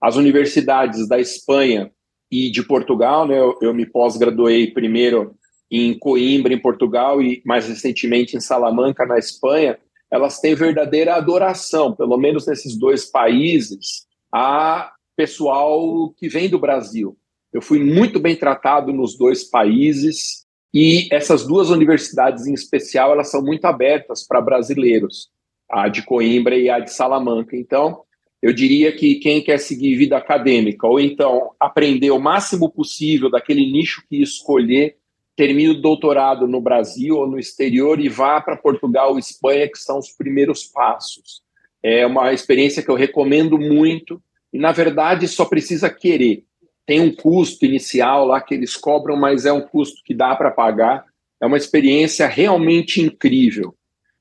As 0.00 0.16
universidades 0.16 1.06
da 1.08 1.18
Espanha 1.18 1.90
e 2.34 2.50
de 2.50 2.64
Portugal, 2.64 3.28
né, 3.28 3.38
eu, 3.38 3.56
eu 3.62 3.72
me 3.72 3.86
pós-graduei 3.86 4.66
primeiro 4.72 5.36
em 5.70 5.96
Coimbra, 5.96 6.52
em 6.52 6.58
Portugal, 6.58 7.22
e 7.22 7.40
mais 7.46 7.68
recentemente 7.68 8.36
em 8.36 8.40
Salamanca, 8.40 9.06
na 9.06 9.18
Espanha, 9.18 9.78
elas 10.10 10.40
têm 10.40 10.54
verdadeira 10.54 11.14
adoração, 11.14 11.94
pelo 11.94 12.16
menos 12.16 12.46
nesses 12.46 12.76
dois 12.76 13.04
países, 13.04 14.06
a 14.32 14.92
pessoal 15.16 16.12
que 16.16 16.28
vem 16.28 16.48
do 16.48 16.58
Brasil. 16.58 17.16
Eu 17.52 17.62
fui 17.62 17.78
muito 17.78 18.18
bem 18.18 18.34
tratado 18.34 18.92
nos 18.92 19.16
dois 19.16 19.44
países 19.44 20.44
e 20.72 21.08
essas 21.12 21.46
duas 21.46 21.70
universidades 21.70 22.48
em 22.48 22.52
especial, 22.52 23.12
elas 23.12 23.30
são 23.30 23.40
muito 23.40 23.64
abertas 23.64 24.26
para 24.26 24.40
brasileiros, 24.40 25.30
a 25.70 25.88
de 25.88 26.02
Coimbra 26.02 26.56
e 26.56 26.68
a 26.68 26.80
de 26.80 26.92
Salamanca. 26.92 27.56
Então, 27.56 28.02
eu 28.44 28.52
diria 28.52 28.92
que 28.92 29.14
quem 29.14 29.42
quer 29.42 29.56
seguir 29.56 29.96
vida 29.96 30.18
acadêmica 30.18 30.86
ou 30.86 31.00
então 31.00 31.52
aprender 31.58 32.10
o 32.10 32.20
máximo 32.20 32.70
possível 32.70 33.30
daquele 33.30 33.64
nicho 33.72 34.04
que 34.06 34.20
escolher, 34.20 34.96
termine 35.34 35.70
o 35.70 35.80
doutorado 35.80 36.46
no 36.46 36.60
Brasil 36.60 37.16
ou 37.16 37.26
no 37.26 37.38
exterior 37.38 37.98
e 37.98 38.06
vá 38.06 38.42
para 38.42 38.54
Portugal 38.54 39.12
ou 39.12 39.18
Espanha, 39.18 39.66
que 39.66 39.78
são 39.78 39.98
os 39.98 40.10
primeiros 40.10 40.62
passos. 40.62 41.40
É 41.82 42.04
uma 42.04 42.34
experiência 42.34 42.82
que 42.82 42.90
eu 42.90 42.96
recomendo 42.96 43.58
muito 43.58 44.22
e, 44.52 44.58
na 44.58 44.72
verdade, 44.72 45.26
só 45.26 45.46
precisa 45.46 45.88
querer. 45.88 46.44
Tem 46.84 47.00
um 47.00 47.16
custo 47.16 47.64
inicial 47.64 48.26
lá 48.26 48.42
que 48.42 48.52
eles 48.52 48.76
cobram, 48.76 49.16
mas 49.16 49.46
é 49.46 49.52
um 49.54 49.62
custo 49.62 50.02
que 50.04 50.12
dá 50.12 50.36
para 50.36 50.50
pagar. 50.50 51.06
É 51.40 51.46
uma 51.46 51.56
experiência 51.56 52.26
realmente 52.26 53.00
incrível. 53.00 53.74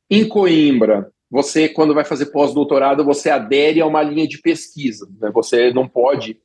Em 0.09 0.25
Coimbra, 0.25 1.11
você, 1.33 1.67
quando 1.67 1.95
vai 1.95 2.05
fazer 2.05 2.27
pós-doutorado, 2.27 3.03
você 3.03 3.27
adere 3.27 3.81
a 3.81 3.87
uma 3.87 4.03
linha 4.03 4.27
de 4.27 4.37
pesquisa. 4.37 5.09
Né? 5.19 5.31
Você 5.33 5.73
não 5.73 5.89
pode 5.89 6.37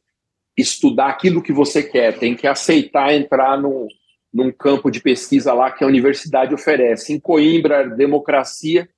estudar 0.57 1.09
aquilo 1.09 1.43
que 1.43 1.53
você 1.53 1.83
quer, 1.83 2.19
tem 2.19 2.35
que 2.35 2.47
aceitar 2.47 3.13
entrar 3.13 3.61
no, 3.61 3.87
num 4.33 4.51
campo 4.51 4.91
de 4.91 4.99
pesquisa 4.99 5.53
lá 5.53 5.71
que 5.71 5.85
a 5.85 5.87
universidade 5.87 6.55
oferece. 6.55 7.13
Em 7.13 7.21
Coimbra, 7.21 7.87
democracia 7.87 8.89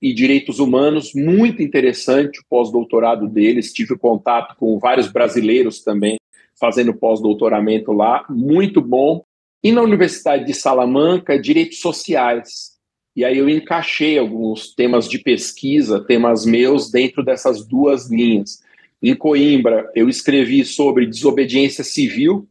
e 0.00 0.14
Direitos 0.14 0.60
Humanos, 0.60 1.12
muito 1.14 1.62
interessante 1.62 2.40
o 2.40 2.44
pós-doutorado 2.48 3.28
deles. 3.28 3.70
Tive 3.70 3.98
contato 3.98 4.56
com 4.56 4.78
vários 4.78 5.12
brasileiros 5.12 5.84
também 5.84 6.16
fazendo 6.58 6.94
pós-doutoramento 6.94 7.92
lá, 7.92 8.24
muito 8.30 8.80
bom. 8.80 9.22
E 9.62 9.72
na 9.72 9.82
Universidade 9.82 10.46
de 10.46 10.54
Salamanca, 10.54 11.38
Direitos 11.38 11.80
Sociais. 11.80 12.73
E 13.16 13.24
aí 13.24 13.38
eu 13.38 13.48
encaixei 13.48 14.18
alguns 14.18 14.74
temas 14.74 15.08
de 15.08 15.18
pesquisa, 15.18 16.04
temas 16.04 16.44
meus, 16.44 16.90
dentro 16.90 17.24
dessas 17.24 17.66
duas 17.66 18.10
linhas. 18.10 18.62
Em 19.00 19.14
Coimbra, 19.14 19.90
eu 19.94 20.08
escrevi 20.08 20.64
sobre 20.64 21.06
desobediência 21.06 21.84
civil, 21.84 22.48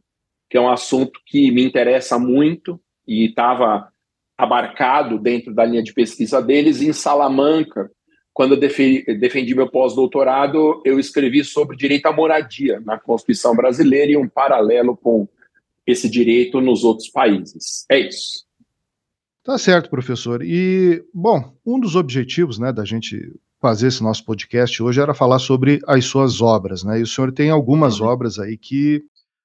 que 0.48 0.56
é 0.56 0.60
um 0.60 0.70
assunto 0.70 1.20
que 1.26 1.50
me 1.50 1.62
interessa 1.62 2.18
muito 2.18 2.80
e 3.06 3.26
estava 3.26 3.88
abarcado 4.38 5.18
dentro 5.18 5.52
da 5.52 5.64
linha 5.64 5.82
de 5.82 5.92
pesquisa 5.92 6.40
deles. 6.40 6.80
Em 6.80 6.92
Salamanca, 6.92 7.90
quando 8.32 8.54
eu 8.54 8.60
defendi 9.18 9.54
meu 9.54 9.70
pós-doutorado, 9.70 10.82
eu 10.84 10.98
escrevi 10.98 11.44
sobre 11.44 11.76
direito 11.76 12.06
à 12.06 12.12
moradia 12.12 12.80
na 12.80 12.98
Constituição 12.98 13.54
brasileira 13.54 14.12
e 14.12 14.16
um 14.16 14.28
paralelo 14.28 14.96
com 14.96 15.28
esse 15.86 16.08
direito 16.08 16.60
nos 16.60 16.84
outros 16.84 17.08
países. 17.08 17.84
É 17.90 17.98
isso. 17.98 18.44
Tá 19.44 19.58
certo, 19.58 19.90
professor. 19.90 20.42
E, 20.42 21.04
bom, 21.12 21.54
um 21.66 21.78
dos 21.78 21.96
objetivos 21.96 22.58
né, 22.58 22.72
da 22.72 22.82
gente 22.82 23.38
fazer 23.60 23.88
esse 23.88 24.02
nosso 24.02 24.24
podcast 24.24 24.82
hoje 24.82 25.02
era 25.02 25.12
falar 25.12 25.38
sobre 25.38 25.80
as 25.86 26.06
suas 26.06 26.40
obras, 26.40 26.82
né? 26.82 26.98
E 26.98 27.02
o 27.02 27.06
senhor 27.06 27.30
tem 27.30 27.50
algumas 27.50 28.00
uhum. 28.00 28.06
obras 28.06 28.38
aí 28.38 28.56
que 28.56 29.04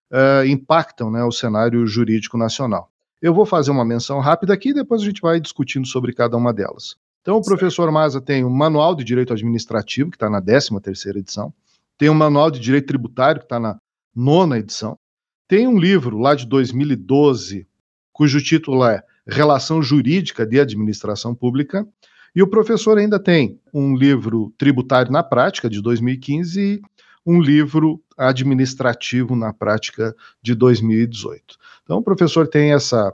uh, 0.09 0.45
impactam 0.45 1.11
né, 1.11 1.21
o 1.25 1.31
cenário 1.33 1.85
jurídico 1.85 2.37
nacional. 2.37 2.89
Eu 3.21 3.33
vou 3.33 3.45
fazer 3.45 3.71
uma 3.71 3.83
menção 3.83 4.19
rápida 4.19 4.53
aqui 4.53 4.69
e 4.69 4.73
depois 4.73 5.01
a 5.01 5.05
gente 5.05 5.21
vai 5.21 5.37
discutindo 5.37 5.85
sobre 5.85 6.13
cada 6.13 6.37
uma 6.37 6.53
delas. 6.53 6.95
Então, 7.21 7.35
o 7.35 7.43
professor 7.43 7.91
Maza 7.91 8.21
tem 8.21 8.45
o 8.45 8.49
Manual 8.49 8.95
de 8.95 9.03
Direito 9.03 9.33
Administrativo, 9.33 10.09
que 10.11 10.15
está 10.15 10.29
na 10.29 10.41
13 10.41 10.79
terceira 10.81 11.19
edição, 11.19 11.53
tem 11.97 12.07
o 12.07 12.15
Manual 12.15 12.49
de 12.49 12.61
Direito 12.61 12.87
Tributário, 12.87 13.41
que 13.41 13.45
está 13.45 13.59
na 13.59 13.77
nona 14.15 14.59
edição, 14.59 14.97
tem 15.45 15.67
um 15.67 15.77
livro 15.77 16.17
lá 16.17 16.35
de 16.35 16.45
2012, 16.45 17.67
cujo 18.13 18.41
título 18.41 18.85
é 18.85 19.03
Relação 19.29 19.81
Jurídica 19.81 20.45
de 20.45 20.59
Administração 20.59 21.33
Pública, 21.35 21.87
e 22.35 22.43
o 22.43 22.47
professor 22.47 22.97
ainda 22.97 23.19
tem 23.19 23.59
um 23.73 23.95
livro 23.95 24.53
tributário 24.57 25.11
na 25.11 25.23
prática, 25.23 25.69
de 25.69 25.81
2015, 25.81 26.61
e 26.61 26.81
um 27.25 27.41
livro 27.41 28.01
administrativo 28.17 29.35
na 29.35 29.53
prática 29.53 30.15
de 30.41 30.55
2018. 30.55 31.57
Então, 31.83 31.97
o 31.97 32.03
professor 32.03 32.47
tem 32.47 32.73
essa 32.73 33.13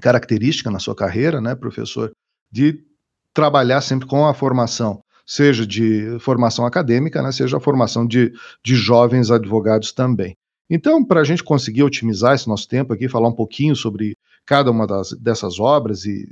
característica 0.00 0.70
na 0.70 0.78
sua 0.78 0.94
carreira, 0.94 1.40
né, 1.40 1.54
professor, 1.54 2.12
de 2.50 2.84
trabalhar 3.32 3.80
sempre 3.80 4.06
com 4.06 4.26
a 4.26 4.34
formação, 4.34 5.02
seja 5.26 5.66
de 5.66 6.18
formação 6.20 6.66
acadêmica, 6.66 7.22
né, 7.22 7.32
seja 7.32 7.56
a 7.56 7.60
formação 7.60 8.06
de, 8.06 8.32
de 8.64 8.74
jovens 8.74 9.30
advogados 9.30 9.92
também. 9.92 10.36
Então, 10.70 11.04
para 11.04 11.20
a 11.20 11.24
gente 11.24 11.42
conseguir 11.42 11.82
otimizar 11.82 12.34
esse 12.34 12.48
nosso 12.48 12.68
tempo 12.68 12.92
aqui, 12.92 13.08
falar 13.08 13.28
um 13.28 13.34
pouquinho 13.34 13.74
sobre 13.74 14.14
cada 14.48 14.70
uma 14.70 14.86
das, 14.86 15.12
dessas 15.12 15.60
obras 15.60 16.06
e 16.06 16.26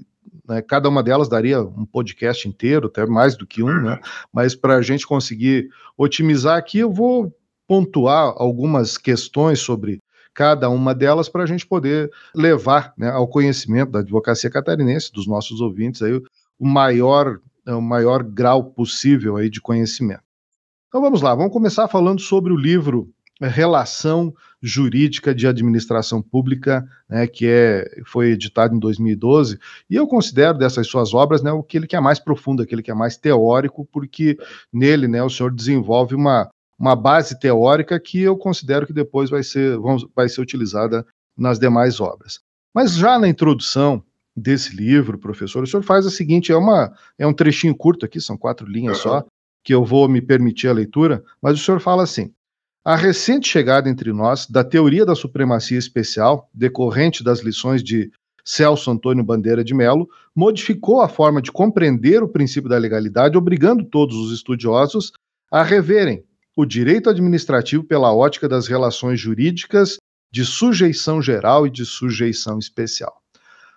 né, 0.49 0.63
cada 0.63 0.89
uma 0.89 1.03
delas 1.03 1.29
daria 1.29 1.61
um 1.61 1.85
podcast 1.85 2.49
inteiro, 2.49 2.87
até 2.87 3.05
mais 3.05 3.37
do 3.37 3.47
que 3.47 3.63
um, 3.63 3.83
né? 3.83 4.01
Mas 4.33 4.55
para 4.55 4.77
a 4.77 4.83
gente 4.83 5.07
conseguir 5.07 5.69
otimizar 5.99 6.57
aqui, 6.57 6.79
eu 6.79 6.91
vou 6.91 7.31
pontuar 7.69 8.33
algumas 8.39 8.97
questões 8.97 9.61
sobre 9.61 10.01
cada 10.33 10.71
uma 10.71 10.95
delas 10.95 11.29
para 11.29 11.43
a 11.43 11.47
gente 11.47 11.67
poder 11.67 12.11
levar 12.35 12.95
né, 12.97 13.11
ao 13.11 13.29
conhecimento 13.29 13.93
da 13.93 13.99
advocacia 13.99 14.49
catarinense, 14.49 15.13
dos 15.13 15.27
nossos 15.27 15.61
ouvintes, 15.61 16.01
aí, 16.01 16.15
o 16.59 16.67
maior, 16.67 17.39
o 17.67 17.83
maior 17.83 18.23
grau 18.23 18.65
possível 18.65 19.37
aí 19.37 19.51
de 19.51 19.61
conhecimento. 19.61 20.23
Então 20.89 21.03
vamos 21.03 21.21
lá, 21.21 21.35
vamos 21.35 21.53
começar 21.53 21.87
falando 21.87 22.21
sobre 22.23 22.51
o 22.51 22.57
livro 22.57 23.11
Relação 23.39 24.33
Jurídica 24.67 25.33
de 25.33 25.47
Administração 25.47 26.21
Pública, 26.21 26.87
né, 27.09 27.27
que 27.27 27.47
é, 27.47 28.03
foi 28.05 28.31
editado 28.31 28.75
em 28.75 28.79
2012, 28.79 29.59
e 29.89 29.95
eu 29.95 30.07
considero 30.09 30.59
dessas 30.59 30.89
suas 30.89 31.15
obras 31.15 31.41
né, 31.41 31.53
aquele 31.53 31.87
que 31.87 31.95
é 31.95 32.01
mais 32.01 32.19
profundo, 32.19 32.63
aquele 32.63 32.83
que 32.83 32.91
é 32.91 32.95
mais 32.95 33.17
teórico, 33.17 33.87
porque 33.93 34.37
nele 34.73 35.07
né, 35.07 35.23
o 35.23 35.31
senhor 35.31 35.53
desenvolve 35.53 36.17
uma, 36.17 36.51
uma 36.77 36.97
base 36.97 37.39
teórica 37.39 37.99
que 38.01 38.21
eu 38.21 38.37
considero 38.37 38.87
que 38.87 38.93
depois 38.93 39.31
vai 39.31 39.45
ser, 39.45 39.79
vamos, 39.79 40.05
vai 40.15 40.29
ser 40.29 40.41
utilizada 40.41 41.07
nas 41.39 41.59
demais 41.61 42.01
obras. 42.01 42.41
Mas 42.75 42.97
já 42.97 43.19
na 43.19 43.29
introdução 43.29 44.03
desse 44.37 44.75
livro, 44.75 45.17
professor, 45.17 45.63
o 45.63 45.67
senhor 45.67 45.83
faz 45.83 46.05
a 46.07 46.11
seguinte, 46.11 46.51
é, 46.51 46.57
uma, 46.57 46.93
é 47.17 47.27
um 47.27 47.33
trechinho 47.33 47.75
curto 47.75 48.05
aqui, 48.05 48.21
são 48.21 48.37
quatro 48.37 48.67
linhas 48.67 48.99
só, 48.99 49.25
que 49.63 49.73
eu 49.73 49.85
vou 49.85 50.09
me 50.09 50.21
permitir 50.21 50.69
a 50.69 50.73
leitura, 50.73 51.23
mas 51.41 51.55
o 51.55 51.63
senhor 51.63 51.81
fala 51.81 52.03
assim, 52.03 52.33
a 52.87 52.95
recente 52.95 53.49
chegada 53.49 53.91
entre 53.91 54.13
nós 54.13 54.47
da 54.47 54.63
teoria 54.63 55.05
da 55.05 55.17
supremacia 55.17 55.77
especial, 55.77 56.49
decorrente 56.55 57.25
das 57.25 57.41
lições 57.41 57.83
de 57.83 58.13
Celso 58.45 58.93
Antônio 58.93 59.25
Bandeira 59.25 59.65
de 59.65 59.75
Mello, 59.75 60.09
modificou 60.33 61.01
a 61.01 61.09
forma 61.09 61.43
de 61.43 61.51
compreender 61.51 62.23
o 62.23 62.29
princípio 62.29 62.71
da 62.71 62.79
legalidade, 62.79 63.37
obrigando 63.37 63.83
todos 63.83 64.17
os 64.17 64.33
estudiosos 64.33 65.11
a 65.51 65.65
reverem 65.65 66.23
o 66.57 66.65
direito 66.65 67.11
administrativo 67.11 67.83
pela 67.83 68.15
ótica 68.15 68.49
das 68.49 68.69
relações 68.69 69.19
jurídicas 69.19 69.97
de 70.31 70.45
sujeição 70.45 71.21
geral 71.21 71.67
e 71.67 71.71
de 71.71 71.85
sujeição 71.85 72.57
especial. 72.57 73.21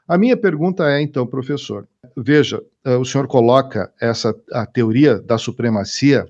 A 0.07 0.19
minha 0.19 0.37
pergunta 0.37 0.87
é, 0.87 1.01
então, 1.01 1.25
professor, 1.25 1.87
veja, 2.15 2.61
eh, 2.85 2.95
o 2.95 3.03
senhor 3.03 3.25
coloca 3.27 3.91
essa 3.99 4.35
a 4.51 4.67
teoria 4.67 5.19
da 5.19 5.39
supremacia 5.39 6.27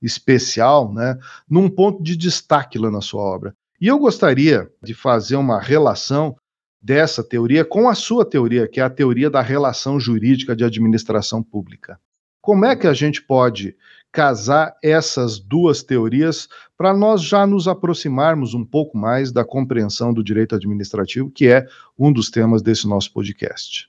especial, 0.00 0.92
né, 0.92 1.18
num 1.48 1.68
ponto 1.68 2.02
de 2.02 2.16
destaque 2.16 2.78
lá 2.78 2.90
na 2.90 3.00
sua 3.00 3.22
obra. 3.22 3.54
E 3.80 3.86
eu 3.86 3.98
gostaria 3.98 4.70
de 4.82 4.94
fazer 4.94 5.36
uma 5.36 5.60
relação 5.60 6.36
dessa 6.80 7.22
teoria 7.22 7.64
com 7.64 7.88
a 7.88 7.94
sua 7.94 8.24
teoria, 8.24 8.68
que 8.68 8.80
é 8.80 8.82
a 8.82 8.90
teoria 8.90 9.28
da 9.28 9.40
relação 9.40 9.98
jurídica 9.98 10.54
de 10.54 10.64
administração 10.64 11.42
pública. 11.42 11.98
Como 12.40 12.64
é 12.64 12.74
que 12.74 12.86
a 12.86 12.94
gente 12.94 13.22
pode 13.22 13.76
casar 14.12 14.74
essas 14.82 15.38
duas 15.38 15.82
teorias 15.82 16.48
para 16.76 16.96
nós 16.96 17.22
já 17.22 17.46
nos 17.46 17.68
aproximarmos 17.68 18.54
um 18.54 18.64
pouco 18.64 18.96
mais 18.96 19.30
da 19.30 19.44
compreensão 19.44 20.14
do 20.14 20.24
direito 20.24 20.54
administrativo, 20.54 21.30
que 21.30 21.48
é 21.48 21.66
um 21.98 22.12
dos 22.12 22.30
temas 22.30 22.62
desse 22.62 22.88
nosso 22.88 23.12
podcast. 23.12 23.88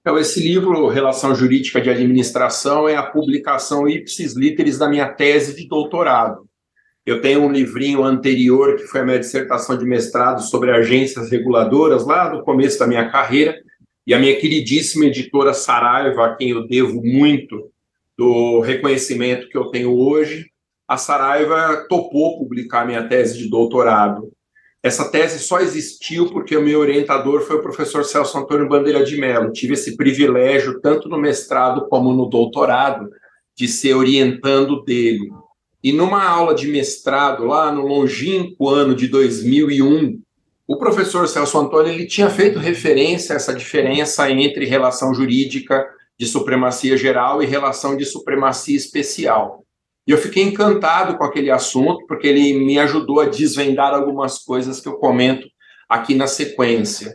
Então, 0.00 0.18
esse 0.18 0.40
livro, 0.40 0.88
Relação 0.88 1.34
Jurídica 1.34 1.78
de 1.78 1.90
Administração, 1.90 2.88
é 2.88 2.96
a 2.96 3.02
publicação 3.02 3.86
ipsis 3.86 4.34
literis 4.34 4.78
da 4.78 4.88
minha 4.88 5.06
tese 5.06 5.54
de 5.54 5.68
doutorado. 5.68 6.48
Eu 7.04 7.20
tenho 7.20 7.42
um 7.42 7.52
livrinho 7.52 8.02
anterior, 8.02 8.76
que 8.76 8.84
foi 8.84 9.02
a 9.02 9.04
minha 9.04 9.18
dissertação 9.18 9.76
de 9.76 9.84
mestrado 9.84 10.40
sobre 10.40 10.70
agências 10.70 11.30
reguladoras, 11.30 12.06
lá 12.06 12.32
no 12.32 12.42
começo 12.42 12.78
da 12.78 12.86
minha 12.86 13.10
carreira, 13.10 13.60
e 14.06 14.14
a 14.14 14.18
minha 14.18 14.38
queridíssima 14.40 15.04
editora 15.04 15.52
Saraiva, 15.52 16.24
a 16.24 16.34
quem 16.34 16.50
eu 16.50 16.66
devo 16.66 17.02
muito 17.02 17.70
do 18.16 18.60
reconhecimento 18.60 19.50
que 19.50 19.56
eu 19.56 19.66
tenho 19.66 19.94
hoje, 19.94 20.50
a 20.88 20.96
Saraiva 20.96 21.86
topou 21.90 22.38
publicar 22.38 22.86
minha 22.86 23.06
tese 23.06 23.36
de 23.36 23.50
doutorado. 23.50 24.32
Essa 24.82 25.10
tese 25.10 25.38
só 25.40 25.60
existiu 25.60 26.30
porque 26.30 26.56
o 26.56 26.62
meu 26.62 26.80
orientador 26.80 27.42
foi 27.42 27.56
o 27.56 27.62
professor 27.62 28.02
Celso 28.02 28.38
Antônio 28.38 28.68
Bandeira 28.68 29.04
de 29.04 29.18
Mello. 29.18 29.52
Tive 29.52 29.74
esse 29.74 29.94
privilégio, 29.94 30.80
tanto 30.80 31.08
no 31.08 31.18
mestrado 31.18 31.86
como 31.88 32.14
no 32.14 32.26
doutorado, 32.30 33.10
de 33.54 33.68
ser 33.68 33.94
orientando 33.94 34.82
dele. 34.82 35.30
E 35.82 35.92
numa 35.92 36.24
aula 36.24 36.54
de 36.54 36.66
mestrado, 36.66 37.44
lá 37.44 37.70
no 37.70 37.86
longínquo 37.86 38.68
ano 38.68 38.94
de 38.94 39.06
2001, 39.08 40.18
o 40.66 40.78
professor 40.78 41.28
Celso 41.28 41.58
Antônio 41.58 41.92
ele 41.92 42.06
tinha 42.06 42.30
feito 42.30 42.58
referência 42.58 43.34
a 43.34 43.36
essa 43.36 43.52
diferença 43.52 44.30
entre 44.30 44.64
relação 44.64 45.12
jurídica 45.12 45.86
de 46.18 46.26
supremacia 46.26 46.96
geral 46.96 47.42
e 47.42 47.46
relação 47.46 47.96
de 47.96 48.04
supremacia 48.06 48.76
especial. 48.76 49.64
E 50.06 50.12
eu 50.12 50.18
fiquei 50.18 50.42
encantado 50.42 51.16
com 51.16 51.24
aquele 51.24 51.50
assunto, 51.50 52.06
porque 52.06 52.26
ele 52.26 52.52
me 52.54 52.78
ajudou 52.78 53.20
a 53.20 53.26
desvendar 53.26 53.94
algumas 53.94 54.38
coisas 54.38 54.80
que 54.80 54.88
eu 54.88 54.94
comento 54.94 55.46
aqui 55.88 56.14
na 56.14 56.26
sequência. 56.26 57.14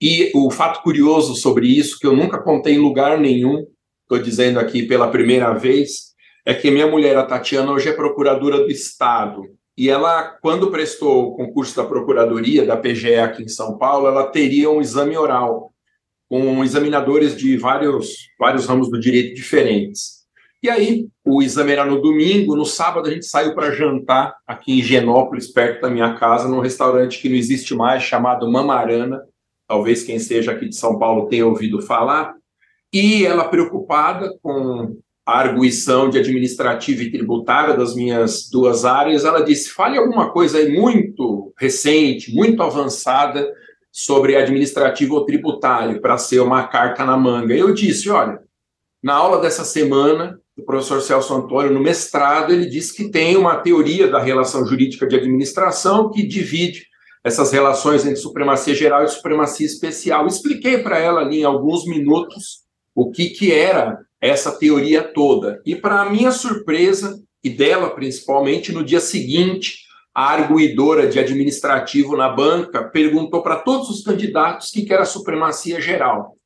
E 0.00 0.30
o 0.34 0.50
fato 0.50 0.82
curioso 0.82 1.34
sobre 1.34 1.66
isso, 1.66 1.98
que 1.98 2.06
eu 2.06 2.14
nunca 2.14 2.42
contei 2.42 2.74
em 2.74 2.78
lugar 2.78 3.18
nenhum, 3.18 3.66
estou 4.02 4.18
dizendo 4.18 4.58
aqui 4.58 4.82
pela 4.82 5.08
primeira 5.08 5.52
vez, 5.54 6.14
é 6.44 6.52
que 6.52 6.70
minha 6.70 6.86
mulher, 6.86 7.16
a 7.16 7.24
Tatiana, 7.24 7.72
hoje 7.72 7.88
é 7.88 7.92
procuradora 7.92 8.58
do 8.58 8.70
Estado. 8.70 9.42
E 9.76 9.88
ela, 9.88 10.36
quando 10.42 10.70
prestou 10.70 11.28
o 11.28 11.36
concurso 11.36 11.74
da 11.74 11.84
Procuradoria, 11.84 12.66
da 12.66 12.76
PGE 12.76 13.14
aqui 13.16 13.42
em 13.42 13.48
São 13.48 13.78
Paulo, 13.78 14.06
ela 14.06 14.26
teria 14.26 14.70
um 14.70 14.80
exame 14.80 15.16
oral, 15.16 15.72
com 16.28 16.62
examinadores 16.62 17.36
de 17.36 17.56
vários, 17.56 18.28
vários 18.38 18.66
ramos 18.66 18.90
do 18.90 19.00
direito 19.00 19.34
diferentes. 19.34 20.23
E 20.64 20.70
aí, 20.70 21.08
o 21.22 21.42
exame 21.42 21.72
era 21.72 21.84
no 21.84 22.00
domingo, 22.00 22.56
no 22.56 22.64
sábado 22.64 23.06
a 23.06 23.10
gente 23.12 23.26
saiu 23.26 23.54
para 23.54 23.70
jantar 23.72 24.34
aqui 24.46 24.78
em 24.78 24.82
Genópolis, 24.82 25.46
perto 25.46 25.82
da 25.82 25.90
minha 25.90 26.14
casa, 26.14 26.48
num 26.48 26.60
restaurante 26.60 27.20
que 27.20 27.28
não 27.28 27.36
existe 27.36 27.74
mais, 27.74 28.02
chamado 28.02 28.50
Mamarana. 28.50 29.20
Talvez 29.68 30.02
quem 30.04 30.18
seja 30.18 30.52
aqui 30.52 30.66
de 30.66 30.74
São 30.74 30.98
Paulo 30.98 31.28
tenha 31.28 31.46
ouvido 31.46 31.82
falar. 31.82 32.34
E 32.90 33.26
ela, 33.26 33.46
preocupada 33.46 34.34
com 34.40 34.96
a 35.26 35.38
arguição 35.38 36.08
de 36.08 36.18
administrativa 36.18 37.02
e 37.02 37.10
tributária 37.10 37.76
das 37.76 37.94
minhas 37.94 38.48
duas 38.48 38.86
áreas, 38.86 39.26
ela 39.26 39.44
disse: 39.44 39.68
fale 39.68 39.98
alguma 39.98 40.30
coisa 40.30 40.56
aí 40.56 40.72
muito 40.72 41.52
recente, 41.58 42.34
muito 42.34 42.62
avançada 42.62 43.46
sobre 43.92 44.34
administrativo 44.34 45.16
ou 45.16 45.26
tributário, 45.26 46.00
para 46.00 46.16
ser 46.16 46.40
uma 46.40 46.66
carta 46.66 47.04
na 47.04 47.18
manga. 47.18 47.54
Eu 47.54 47.74
disse: 47.74 48.08
olha, 48.08 48.40
na 49.02 49.12
aula 49.12 49.42
dessa 49.42 49.62
semana, 49.62 50.40
do 50.56 50.64
professor 50.64 51.00
Celso 51.00 51.34
Antônio, 51.34 51.72
no 51.72 51.80
mestrado, 51.80 52.52
ele 52.52 52.66
disse 52.66 52.94
que 52.94 53.10
tem 53.10 53.36
uma 53.36 53.56
teoria 53.56 54.08
da 54.08 54.20
relação 54.20 54.64
jurídica 54.64 55.06
de 55.06 55.16
administração 55.16 56.10
que 56.10 56.26
divide 56.26 56.86
essas 57.24 57.52
relações 57.52 58.04
entre 58.04 58.16
supremacia 58.16 58.74
geral 58.74 59.02
e 59.02 59.08
supremacia 59.08 59.66
especial. 59.66 60.26
Expliquei 60.26 60.78
para 60.78 60.98
ela 60.98 61.20
ali 61.20 61.40
em 61.40 61.44
alguns 61.44 61.86
minutos 61.86 62.64
o 62.94 63.10
que, 63.10 63.30
que 63.30 63.52
era 63.52 63.98
essa 64.20 64.52
teoria 64.52 65.02
toda. 65.02 65.60
E, 65.66 65.74
para 65.74 66.08
minha 66.10 66.30
surpresa, 66.30 67.18
e 67.42 67.50
dela 67.50 67.90
principalmente, 67.90 68.72
no 68.72 68.84
dia 68.84 69.00
seguinte, 69.00 69.78
a 70.14 70.30
arguidora 70.30 71.08
de 71.08 71.18
administrativo 71.18 72.16
na 72.16 72.28
banca 72.28 72.84
perguntou 72.84 73.42
para 73.42 73.56
todos 73.56 73.90
os 73.90 74.02
candidatos 74.02 74.68
o 74.68 74.72
que, 74.72 74.82
que 74.82 74.94
era 74.94 75.04
supremacia 75.04 75.80
geral. 75.80 76.36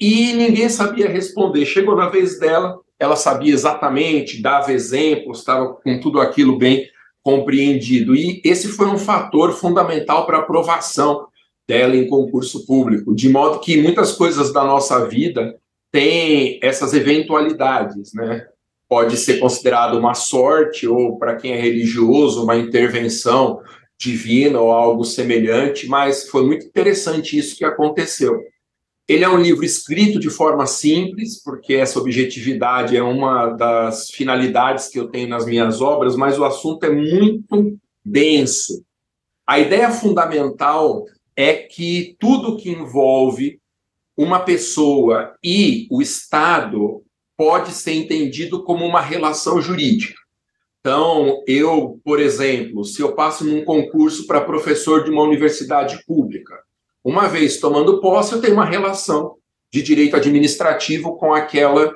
E 0.00 0.32
ninguém 0.32 0.68
sabia 0.68 1.08
responder. 1.08 1.64
Chegou 1.64 1.94
na 1.94 2.08
vez 2.08 2.38
dela, 2.38 2.76
ela 2.98 3.16
sabia 3.16 3.52
exatamente, 3.52 4.40
dava 4.40 4.72
exemplos, 4.72 5.38
estava 5.38 5.74
com 5.74 6.00
tudo 6.00 6.20
aquilo 6.20 6.58
bem 6.58 6.88
compreendido. 7.22 8.14
E 8.14 8.40
esse 8.44 8.68
foi 8.68 8.86
um 8.86 8.98
fator 8.98 9.52
fundamental 9.52 10.26
para 10.26 10.38
a 10.38 10.40
aprovação 10.40 11.26
dela 11.68 11.96
em 11.96 12.08
concurso 12.08 12.64
público, 12.64 13.14
de 13.14 13.28
modo 13.28 13.58
que 13.58 13.80
muitas 13.82 14.12
coisas 14.12 14.52
da 14.52 14.62
nossa 14.64 15.04
vida 15.06 15.56
tem 15.90 16.60
essas 16.62 16.94
eventualidades, 16.94 18.12
né? 18.14 18.46
Pode 18.88 19.16
ser 19.16 19.38
considerado 19.38 19.98
uma 19.98 20.14
sorte, 20.14 20.86
ou 20.86 21.18
para 21.18 21.34
quem 21.34 21.52
é 21.52 21.60
religioso, 21.60 22.44
uma 22.44 22.56
intervenção 22.56 23.60
divina 23.98 24.60
ou 24.60 24.70
algo 24.70 25.04
semelhante, 25.04 25.88
mas 25.88 26.28
foi 26.28 26.44
muito 26.44 26.66
interessante 26.66 27.36
isso 27.36 27.56
que 27.56 27.64
aconteceu. 27.64 28.40
Ele 29.08 29.22
é 29.22 29.28
um 29.28 29.40
livro 29.40 29.64
escrito 29.64 30.18
de 30.18 30.28
forma 30.28 30.66
simples, 30.66 31.40
porque 31.42 31.74
essa 31.74 31.98
objetividade 32.00 32.96
é 32.96 33.02
uma 33.02 33.50
das 33.50 34.10
finalidades 34.10 34.88
que 34.88 34.98
eu 34.98 35.08
tenho 35.08 35.28
nas 35.28 35.46
minhas 35.46 35.80
obras, 35.80 36.16
mas 36.16 36.38
o 36.38 36.44
assunto 36.44 36.84
é 36.84 36.90
muito 36.90 37.78
denso. 38.04 38.84
A 39.46 39.60
ideia 39.60 39.90
fundamental 39.92 41.04
é 41.36 41.54
que 41.54 42.16
tudo 42.18 42.56
que 42.56 42.70
envolve 42.70 43.60
uma 44.16 44.40
pessoa 44.40 45.36
e 45.44 45.86
o 45.90 46.02
Estado 46.02 47.04
pode 47.36 47.72
ser 47.72 47.92
entendido 47.92 48.64
como 48.64 48.84
uma 48.84 49.00
relação 49.00 49.60
jurídica. 49.60 50.18
Então, 50.80 51.42
eu, 51.46 52.00
por 52.04 52.18
exemplo, 52.18 52.84
se 52.84 53.02
eu 53.02 53.14
passo 53.14 53.44
num 53.44 53.64
concurso 53.64 54.26
para 54.26 54.40
professor 54.40 55.04
de 55.04 55.10
uma 55.10 55.22
universidade 55.22 56.02
pública, 56.06 56.54
uma 57.08 57.28
vez 57.28 57.60
tomando 57.60 58.00
posse, 58.00 58.32
eu 58.32 58.40
tenho 58.40 58.54
uma 58.54 58.64
relação 58.64 59.36
de 59.72 59.80
direito 59.80 60.16
administrativo 60.16 61.16
com 61.16 61.32
aquela 61.32 61.94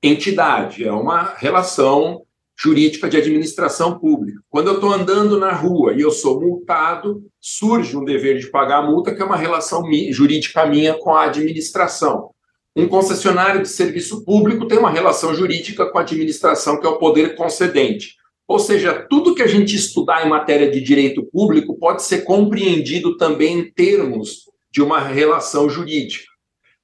entidade. 0.00 0.84
É 0.84 0.92
uma 0.92 1.34
relação 1.36 2.22
jurídica 2.56 3.08
de 3.08 3.16
administração 3.16 3.98
pública. 3.98 4.38
Quando 4.48 4.68
eu 4.68 4.74
estou 4.74 4.92
andando 4.92 5.40
na 5.40 5.52
rua 5.52 5.94
e 5.94 6.02
eu 6.02 6.12
sou 6.12 6.40
multado, 6.40 7.24
surge 7.40 7.96
um 7.96 8.04
dever 8.04 8.38
de 8.38 8.46
pagar 8.46 8.78
a 8.78 8.86
multa, 8.86 9.12
que 9.12 9.20
é 9.20 9.24
uma 9.24 9.36
relação 9.36 9.82
jurídica 10.12 10.64
minha 10.66 10.94
com 10.94 11.12
a 11.12 11.24
administração. 11.24 12.30
Um 12.76 12.86
concessionário 12.86 13.60
de 13.60 13.68
serviço 13.68 14.24
público 14.24 14.68
tem 14.68 14.78
uma 14.78 14.90
relação 14.90 15.34
jurídica 15.34 15.90
com 15.90 15.98
a 15.98 16.02
administração, 16.02 16.78
que 16.78 16.86
é 16.86 16.90
o 16.90 16.98
poder 16.98 17.34
concedente. 17.34 18.14
Ou 18.46 18.58
seja, 18.58 19.06
tudo 19.08 19.34
que 19.34 19.42
a 19.42 19.46
gente 19.46 19.74
estudar 19.74 20.24
em 20.24 20.28
matéria 20.28 20.70
de 20.70 20.80
direito 20.80 21.24
público 21.24 21.78
pode 21.78 22.02
ser 22.02 22.24
compreendido 22.24 23.16
também 23.16 23.58
em 23.58 23.72
termos 23.72 24.50
de 24.70 24.82
uma 24.82 25.00
relação 25.00 25.68
jurídica. 25.68 26.26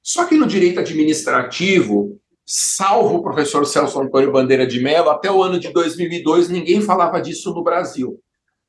Só 0.02 0.24
que 0.24 0.36
no 0.36 0.46
direito 0.46 0.80
administrativo, 0.80 2.18
salvo 2.46 3.16
o 3.16 3.22
professor 3.22 3.66
Celso 3.66 4.00
Antônio 4.00 4.32
Bandeira 4.32 4.66
de 4.66 4.80
Mello, 4.80 5.10
até 5.10 5.30
o 5.30 5.42
ano 5.42 5.60
de 5.60 5.70
2002 5.70 6.48
ninguém 6.48 6.80
falava 6.80 7.20
disso 7.20 7.52
no 7.52 7.62
Brasil. 7.62 8.18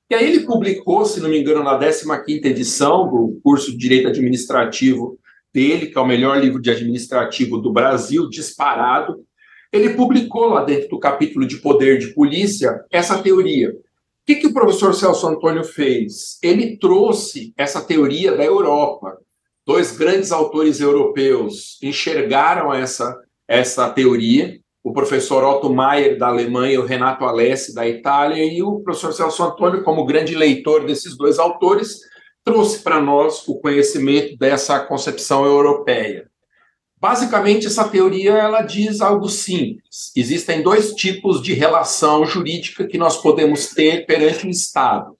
E 0.10 0.14
aí 0.14 0.28
ele 0.28 0.42
publicou, 0.42 1.06
se 1.06 1.22
não 1.22 1.30
me 1.30 1.40
engano, 1.40 1.64
na 1.64 1.80
15ª 1.80 2.46
edição 2.46 3.10
do 3.10 3.40
curso 3.42 3.72
de 3.72 3.78
Direito 3.78 4.10
Administrativo 4.10 5.18
dele, 5.54 5.88
que 5.88 5.98
é 5.98 6.02
o 6.02 6.06
melhor 6.06 6.38
livro 6.38 6.62
de 6.62 6.70
administrativo 6.70 7.58
do 7.58 7.72
Brasil, 7.72 8.28
disparado, 8.28 9.24
ele 9.72 9.94
publicou 9.94 10.50
lá 10.50 10.64
dentro 10.64 10.90
do 10.90 11.00
capítulo 11.00 11.46
de 11.46 11.58
poder 11.58 11.98
de 11.98 12.14
polícia 12.14 12.84
essa 12.92 13.22
teoria. 13.22 13.70
O 13.70 13.74
que, 14.26 14.36
que 14.36 14.48
o 14.48 14.54
professor 14.54 14.94
Celso 14.94 15.28
Antônio 15.28 15.64
fez? 15.64 16.38
Ele 16.44 16.78
trouxe 16.78 17.54
essa 17.58 17.82
teoria 17.82 18.36
da 18.36 18.44
Europa. 18.44 19.18
Dois 19.66 19.96
grandes 19.96 20.32
autores 20.32 20.80
europeus 20.80 21.80
enxergaram 21.82 22.74
essa 22.74 23.18
essa 23.52 23.90
teoria, 23.90 24.62
o 24.82 24.94
professor 24.94 25.44
Otto 25.44 25.70
Maier, 25.70 26.18
da 26.18 26.28
Alemanha, 26.28 26.80
o 26.80 26.86
Renato 26.86 27.26
Alessi, 27.26 27.76
da 27.76 27.86
Itália, 27.86 28.46
e 28.46 28.64
o 28.64 28.80
professor 28.80 29.12
Celso 29.12 29.44
Antônio, 29.44 29.84
como 29.84 30.06
grande 30.06 30.34
leitor 30.34 30.86
desses 30.86 31.18
dois 31.18 31.38
autores, 31.38 32.00
trouxe 32.46 32.82
para 32.82 33.02
nós 33.02 33.46
o 33.50 33.60
conhecimento 33.60 34.38
dessa 34.38 34.80
concepção 34.80 35.46
europeia. 35.46 36.31
Basicamente, 37.02 37.66
essa 37.66 37.90
teoria 37.90 38.34
ela 38.34 38.62
diz 38.62 39.02
algo 39.02 39.28
simples. 39.28 40.12
Existem 40.16 40.62
dois 40.62 40.94
tipos 40.94 41.42
de 41.42 41.52
relação 41.52 42.24
jurídica 42.28 42.86
que 42.86 42.96
nós 42.96 43.18
podemos 43.18 43.70
ter 43.70 44.06
perante 44.06 44.46
o 44.46 44.50
Estado. 44.52 45.18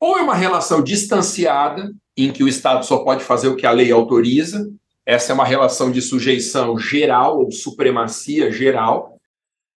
Ou 0.00 0.18
é 0.18 0.22
uma 0.22 0.34
relação 0.34 0.82
distanciada, 0.82 1.88
em 2.16 2.32
que 2.32 2.42
o 2.42 2.48
Estado 2.48 2.84
só 2.84 3.04
pode 3.04 3.22
fazer 3.22 3.46
o 3.46 3.54
que 3.54 3.64
a 3.64 3.70
lei 3.70 3.92
autoriza, 3.92 4.68
essa 5.06 5.30
é 5.30 5.34
uma 5.34 5.44
relação 5.44 5.92
de 5.92 6.02
sujeição 6.02 6.76
geral 6.76 7.38
ou 7.38 7.52
supremacia 7.52 8.50
geral. 8.50 9.16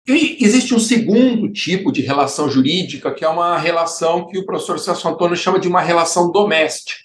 E 0.07 0.37
existe 0.41 0.73
um 0.73 0.79
segundo 0.79 1.51
tipo 1.51 1.91
de 1.91 2.01
relação 2.01 2.49
jurídica, 2.49 3.13
que 3.13 3.25
é 3.25 3.29
uma 3.29 3.59
relação 3.59 4.29
que 4.29 4.39
o 4.39 4.47
professor 4.47 4.79
Celso 4.79 5.09
Antônio 5.09 5.37
chama 5.37 5.59
de 5.59 5.67
uma 5.67 5.81
relação 5.81 6.31
doméstica. 6.31 7.04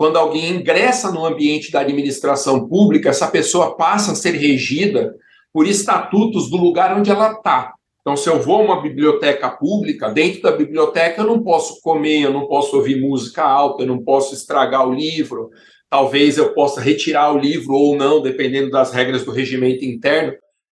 Quando 0.00 0.16
alguém 0.16 0.56
ingressa 0.56 1.12
no 1.12 1.26
ambiente 1.26 1.70
da 1.70 1.80
administração 1.80 2.66
pública, 2.66 3.10
essa 3.10 3.28
pessoa 3.28 3.76
passa 3.76 4.12
a 4.12 4.14
ser 4.14 4.30
regida 4.30 5.14
por 5.52 5.66
estatutos 5.66 6.48
do 6.48 6.56
lugar 6.56 6.96
onde 6.96 7.10
ela 7.10 7.32
está. 7.32 7.74
Então, 8.00 8.16
se 8.16 8.26
eu 8.26 8.40
vou 8.40 8.62
a 8.62 8.64
uma 8.64 8.80
biblioteca 8.80 9.50
pública, 9.50 10.08
dentro 10.08 10.40
da 10.40 10.52
biblioteca 10.52 11.20
eu 11.20 11.26
não 11.26 11.42
posso 11.42 11.82
comer, 11.82 12.22
eu 12.22 12.32
não 12.32 12.46
posso 12.46 12.78
ouvir 12.78 12.98
música 12.98 13.42
alta, 13.44 13.82
eu 13.82 13.86
não 13.86 14.02
posso 14.02 14.32
estragar 14.32 14.88
o 14.88 14.94
livro, 14.94 15.50
talvez 15.90 16.38
eu 16.38 16.54
possa 16.54 16.80
retirar 16.80 17.34
o 17.34 17.38
livro 17.38 17.74
ou 17.74 17.94
não, 17.94 18.22
dependendo 18.22 18.70
das 18.70 18.94
regras 18.94 19.22
do 19.22 19.32
regimento 19.32 19.84
interno. 19.84 20.32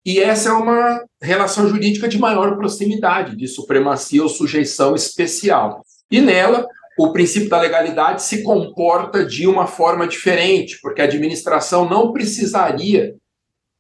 E 0.04 0.20
essa 0.20 0.50
é 0.50 0.54
uma 0.54 1.00
relação 1.22 1.68
jurídica 1.68 2.08
de 2.08 2.18
maior 2.18 2.58
proximidade, 2.58 3.36
de 3.36 3.48
supremacia 3.48 4.24
ou 4.24 4.30
sujeição 4.30 4.96
especial. 4.96 5.86
E 6.10 6.20
nela, 6.20 6.66
o 7.04 7.12
princípio 7.12 7.50
da 7.50 7.60
legalidade 7.60 8.22
se 8.22 8.44
comporta 8.44 9.26
de 9.26 9.48
uma 9.48 9.66
forma 9.66 10.08
diferente, 10.08 10.78
porque 10.82 11.02
a 11.02 11.06
administração 11.06 11.90
não 11.90 12.12
precisaria 12.12 13.16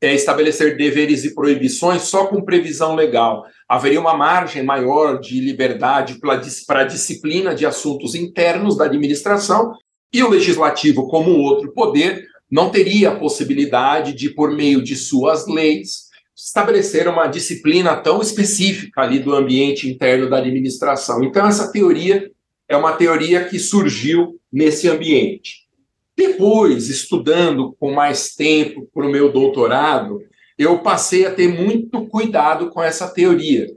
é, 0.01 0.15
estabelecer 0.15 0.75
deveres 0.75 1.23
e 1.23 1.35
proibições 1.35 2.01
só 2.01 2.25
com 2.25 2.43
previsão 2.43 2.95
legal. 2.95 3.45
Haveria 3.69 4.01
uma 4.01 4.17
margem 4.17 4.63
maior 4.63 5.19
de 5.19 5.39
liberdade 5.39 6.19
para 6.19 6.81
a 6.81 6.85
disciplina 6.85 7.53
de 7.53 7.63
assuntos 7.63 8.15
internos 8.15 8.75
da 8.75 8.85
administração, 8.85 9.71
e 10.11 10.23
o 10.23 10.29
legislativo, 10.29 11.07
como 11.07 11.37
outro 11.37 11.71
poder, 11.73 12.25
não 12.49 12.71
teria 12.71 13.11
a 13.11 13.15
possibilidade 13.15 14.13
de, 14.13 14.31
por 14.31 14.51
meio 14.51 14.83
de 14.83 14.95
suas 14.95 15.47
leis, 15.47 16.09
estabelecer 16.35 17.07
uma 17.07 17.27
disciplina 17.27 17.95
tão 17.95 18.19
específica 18.19 19.01
ali 19.01 19.19
do 19.19 19.35
ambiente 19.35 19.87
interno 19.87 20.27
da 20.27 20.39
administração. 20.39 21.23
Então, 21.23 21.47
essa 21.47 21.71
teoria 21.71 22.29
é 22.71 22.77
uma 22.77 22.93
teoria 22.93 23.43
que 23.43 23.59
surgiu 23.59 24.39
nesse 24.49 24.87
ambiente. 24.87 25.67
Depois, 26.15 26.87
estudando 26.87 27.75
com 27.77 27.91
mais 27.91 28.33
tempo 28.33 28.89
para 28.93 29.05
o 29.05 29.11
meu 29.11 29.29
doutorado, 29.29 30.21
eu 30.57 30.79
passei 30.79 31.25
a 31.25 31.33
ter 31.33 31.49
muito 31.49 32.07
cuidado 32.07 32.69
com 32.69 32.81
essa 32.81 33.09
teoria. 33.09 33.67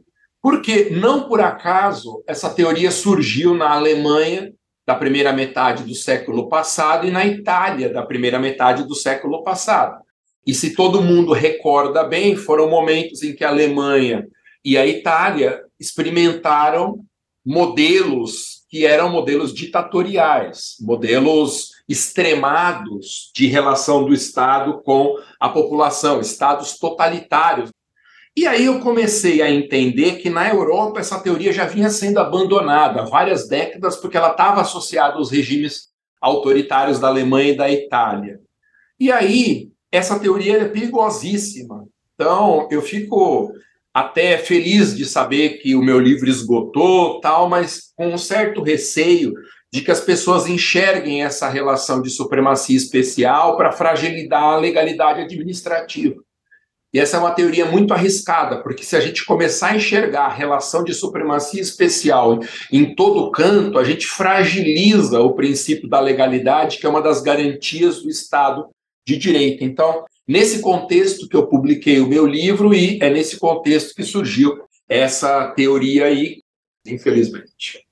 Porque, 0.41 0.91
não 0.91 1.27
por 1.27 1.41
acaso, 1.41 2.23
essa 2.25 2.49
teoria 2.49 2.93
surgiu 2.93 3.53
na 3.53 3.73
Alemanha 3.73 4.53
da 4.87 4.95
primeira 4.95 5.33
metade 5.33 5.83
do 5.83 5.95
século 5.95 6.49
passado 6.49 7.05
e 7.05 7.11
na 7.11 7.27
Itália 7.27 7.93
da 7.93 8.05
primeira 8.05 8.39
metade 8.39 8.87
do 8.87 8.95
século 8.95 9.43
passado. 9.43 10.05
E 10.47 10.55
se 10.55 10.73
todo 10.77 11.03
mundo 11.03 11.33
recorda 11.33 12.05
bem, 12.05 12.37
foram 12.37 12.71
momentos 12.71 13.25
em 13.25 13.35
que 13.35 13.43
a 13.43 13.49
Alemanha 13.49 14.29
e 14.65 14.79
a 14.79 14.87
Itália 14.87 15.65
experimentaram 15.81 17.05
modelos 17.45 18.54
que 18.75 18.85
eram 18.85 19.09
modelos 19.09 19.55
ditatoriais, 19.55 20.75
modelos 20.81 21.75
extremados 21.89 23.31
de 23.33 23.47
relação 23.47 24.05
do 24.05 24.13
Estado 24.13 24.83
com 24.83 25.17
a 25.39 25.49
população, 25.49 26.21
estados 26.21 26.77
totalitários. 26.77 27.71
E 28.37 28.49
aí 28.49 28.65
eu 28.65 28.81
comecei 28.81 29.41
a 29.43 29.49
entender 29.49 30.17
que 30.17 30.29
na 30.29 30.49
Europa 30.49 30.99
essa 30.99 31.21
teoria 31.21 31.53
já 31.53 31.67
vinha 31.67 31.89
sendo 31.89 32.19
abandonada 32.19 33.03
há 33.03 33.05
várias 33.05 33.47
décadas, 33.47 33.95
porque 33.95 34.17
ela 34.17 34.33
estava 34.33 34.63
associada 34.63 35.19
aos 35.19 35.31
regimes 35.31 35.91
autoritários 36.21 36.99
da 36.99 37.07
Alemanha 37.07 37.53
e 37.53 37.57
da 37.57 37.71
Itália. 37.71 38.41
E 38.99 39.13
aí 39.13 39.69
essa 39.93 40.19
teoria 40.19 40.63
é 40.63 40.69
perigosíssima. 40.69 41.87
Então, 42.17 42.67
eu 42.73 42.83
fico 42.83 43.53
até 43.95 44.37
feliz 44.37 44.97
de 44.97 45.05
saber 45.05 45.61
que 45.61 45.77
o 45.77 45.83
meu 45.83 46.01
livro 46.01 46.29
esgotou, 46.29 47.21
tal, 47.21 47.49
mas 47.49 47.93
com 47.97 48.09
um 48.09 48.19
certo 48.19 48.61
receio 48.61 49.33
de 49.73 49.83
que 49.83 49.91
as 49.91 50.01
pessoas 50.01 50.49
enxerguem 50.49 51.23
essa 51.23 51.49
relação 51.49 52.03
de 52.03 52.11
supremacia 52.11 52.77
especial 52.77 53.57
para 53.57 53.71
fragilizar 53.71 54.43
a 54.43 54.59
legalidade 54.59 55.21
administrativa. 55.21 56.17
E 56.93 56.99
essa 57.01 57.17
é 57.17 57.21
uma 57.21 57.33
teoria 57.33 57.67
muito 57.67 57.93
arriscada, 57.93 58.63
porque 58.63 58.85
se 58.85 58.97
a 58.97 59.01
gente 59.01 59.25
começar 59.25 59.71
a 59.71 59.77
enxergar 59.77 60.27
a 60.27 60.33
relação 60.33 60.85
de 60.85 60.95
supremacia 60.95 61.61
especial 61.61 62.39
em 62.71 62.95
todo 62.95 63.33
canto, 63.33 63.79
a 63.79 63.85
gente 63.85 64.07
fragiliza 64.07 65.21
o 65.21 65.35
princípio 65.35 65.89
da 65.89 65.99
legalidade, 65.99 66.79
que 66.79 66.87
é 66.87 66.89
uma 66.89 67.03
das 67.03 67.21
garantias 67.21 68.01
do 68.01 68.09
Estado 68.09 68.69
de 69.05 69.17
direito. 69.17 69.65
Então, 69.65 70.05
nesse 70.27 70.61
contexto 70.61 71.29
que 71.29 71.37
eu 71.37 71.47
publiquei 71.47 72.01
o 72.01 72.09
meu 72.09 72.27
livro 72.27 72.75
e 72.75 72.99
é 73.01 73.11
nesse 73.11 73.39
contexto 73.39 73.95
que 73.95 74.03
surgiu 74.03 74.59
essa 74.89 75.49
teoria 75.53 76.07
aí, 76.07 76.43
infelizmente. 76.87 77.85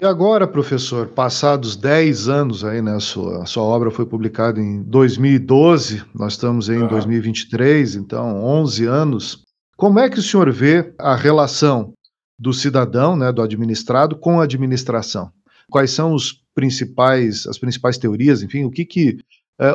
E 0.00 0.04
agora, 0.04 0.48
professor, 0.48 1.06
passados 1.06 1.76
10 1.76 2.28
anos 2.28 2.64
aí, 2.64 2.82
né, 2.82 2.96
a 2.96 3.00
sua, 3.00 3.44
a 3.44 3.46
sua 3.46 3.62
obra 3.62 3.92
foi 3.92 4.04
publicada 4.04 4.60
em 4.60 4.82
2012, 4.82 6.02
nós 6.12 6.32
estamos 6.32 6.68
em 6.68 6.78
uhum. 6.78 6.88
2023, 6.88 7.94
então 7.94 8.44
11 8.44 8.86
anos. 8.86 9.44
Como 9.76 10.00
é 10.00 10.10
que 10.10 10.18
o 10.18 10.22
senhor 10.22 10.50
vê 10.50 10.92
a 10.98 11.14
relação 11.14 11.94
do 12.36 12.52
cidadão, 12.52 13.16
né, 13.16 13.30
do 13.30 13.40
administrado 13.40 14.16
com 14.16 14.40
a 14.40 14.44
administração? 14.44 15.30
Quais 15.70 15.92
são 15.92 16.12
os 16.12 16.42
principais, 16.54 17.46
as 17.46 17.56
principais 17.56 17.96
teorias, 17.96 18.42
enfim, 18.42 18.64
o 18.64 18.70
que 18.70 18.84
que 18.84 19.18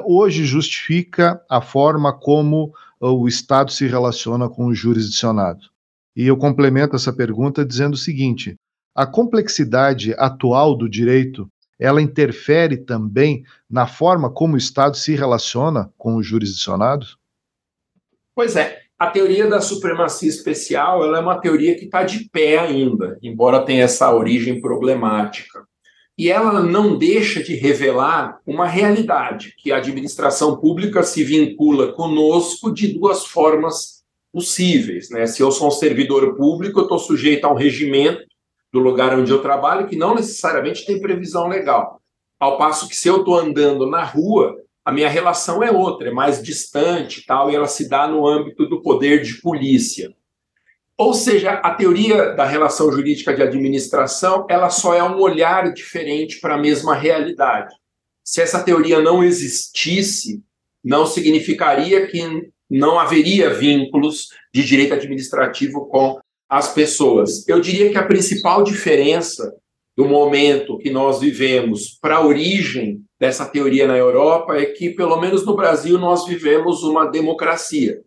hoje 0.05 0.45
justifica 0.45 1.41
a 1.49 1.61
forma 1.61 2.11
como 2.11 2.73
o 2.99 3.27
Estado 3.27 3.71
se 3.71 3.87
relaciona 3.87 4.49
com 4.49 4.65
o 4.65 4.75
jurisdicionado. 4.75 5.61
E 6.15 6.27
eu 6.27 6.35
complemento 6.35 6.95
essa 6.95 7.13
pergunta 7.13 7.63
dizendo 7.63 7.93
o 7.93 7.97
seguinte: 7.97 8.55
a 8.93 9.05
complexidade 9.05 10.13
atual 10.17 10.75
do 10.75 10.89
direito 10.89 11.49
ela 11.79 12.01
interfere 12.01 12.75
também 12.75 13.45
na 13.69 13.87
forma 13.87 14.29
como 14.29 14.55
o 14.55 14.57
Estado 14.57 14.97
se 14.97 15.15
relaciona 15.15 15.89
com 15.97 16.15
o 16.15 16.23
jurisdicionado? 16.23 17.05
Pois 18.35 18.57
é, 18.57 18.81
a 18.97 19.07
teoria 19.07 19.47
da 19.47 19.61
supremacia 19.61 20.27
especial 20.27 21.05
ela 21.05 21.19
é 21.19 21.21
uma 21.21 21.39
teoria 21.39 21.77
que 21.77 21.85
está 21.85 22.03
de 22.03 22.29
pé 22.29 22.59
ainda, 22.59 23.17
embora 23.23 23.63
tenha 23.63 23.85
essa 23.85 24.13
origem 24.13 24.59
problemática 24.59 25.68
e 26.19 26.29
ela 26.29 26.61
não 26.61 26.97
deixa 26.97 27.41
de 27.41 27.55
revelar 27.55 28.41
uma 28.45 28.67
realidade, 28.67 29.55
que 29.57 29.71
a 29.71 29.77
administração 29.77 30.57
pública 30.57 31.01
se 31.01 31.23
vincula 31.23 31.93
conosco 31.93 32.73
de 32.73 32.89
duas 32.89 33.25
formas 33.25 34.03
possíveis. 34.29 35.09
Né? 35.09 35.25
Se 35.25 35.41
eu 35.41 35.49
sou 35.49 35.69
um 35.69 35.71
servidor 35.71 36.35
público, 36.35 36.77
eu 36.77 36.83
estou 36.83 36.99
sujeito 36.99 37.45
a 37.45 37.53
um 37.53 37.55
regimento 37.55 38.25
do 38.69 38.79
lugar 38.79 39.17
onde 39.17 39.31
eu 39.31 39.41
trabalho 39.41 39.87
que 39.87 39.95
não 39.95 40.13
necessariamente 40.13 40.85
tem 40.85 40.99
previsão 40.99 41.47
legal. 41.47 42.01
Ao 42.37 42.57
passo 42.57 42.89
que 42.89 42.97
se 42.97 43.07
eu 43.07 43.19
estou 43.19 43.39
andando 43.39 43.89
na 43.89 44.03
rua, 44.03 44.57
a 44.83 44.91
minha 44.91 45.07
relação 45.07 45.63
é 45.63 45.71
outra, 45.71 46.09
é 46.09 46.11
mais 46.11 46.43
distante 46.43 47.25
tal, 47.25 47.49
e 47.49 47.55
ela 47.55 47.65
se 47.65 47.87
dá 47.87 48.09
no 48.09 48.27
âmbito 48.27 48.67
do 48.67 48.81
poder 48.81 49.21
de 49.21 49.35
polícia. 49.35 50.13
Ou 50.99 51.13
seja, 51.13 51.51
a 51.51 51.73
teoria 51.73 52.33
da 52.33 52.43
relação 52.43 52.91
jurídica 52.91 53.33
de 53.33 53.41
administração, 53.41 54.45
ela 54.49 54.69
só 54.69 54.93
é 54.93 55.01
um 55.01 55.17
olhar 55.21 55.71
diferente 55.71 56.41
para 56.41 56.55
a 56.55 56.57
mesma 56.57 56.93
realidade. 56.93 57.73
Se 58.21 58.41
essa 58.41 58.61
teoria 58.61 58.99
não 58.99 59.23
existisse, 59.23 60.43
não 60.83 61.05
significaria 61.05 62.05
que 62.05 62.51
não 62.69 62.99
haveria 62.99 63.49
vínculos 63.53 64.27
de 64.53 64.61
direito 64.65 64.93
administrativo 64.93 65.87
com 65.87 66.19
as 66.49 66.73
pessoas. 66.73 67.47
Eu 67.47 67.61
diria 67.61 67.89
que 67.89 67.97
a 67.97 68.05
principal 68.05 68.61
diferença 68.61 69.55
do 69.95 70.03
momento 70.03 70.77
que 70.79 70.89
nós 70.89 71.21
vivemos 71.21 71.97
para 72.01 72.17
a 72.17 72.25
origem 72.25 73.01
dessa 73.17 73.45
teoria 73.45 73.87
na 73.87 73.95
Europa 73.95 74.57
é 74.57 74.65
que, 74.65 74.89
pelo 74.89 75.15
menos 75.15 75.45
no 75.45 75.55
Brasil, 75.55 75.97
nós 75.97 76.27
vivemos 76.27 76.83
uma 76.83 77.05
democracia 77.05 78.01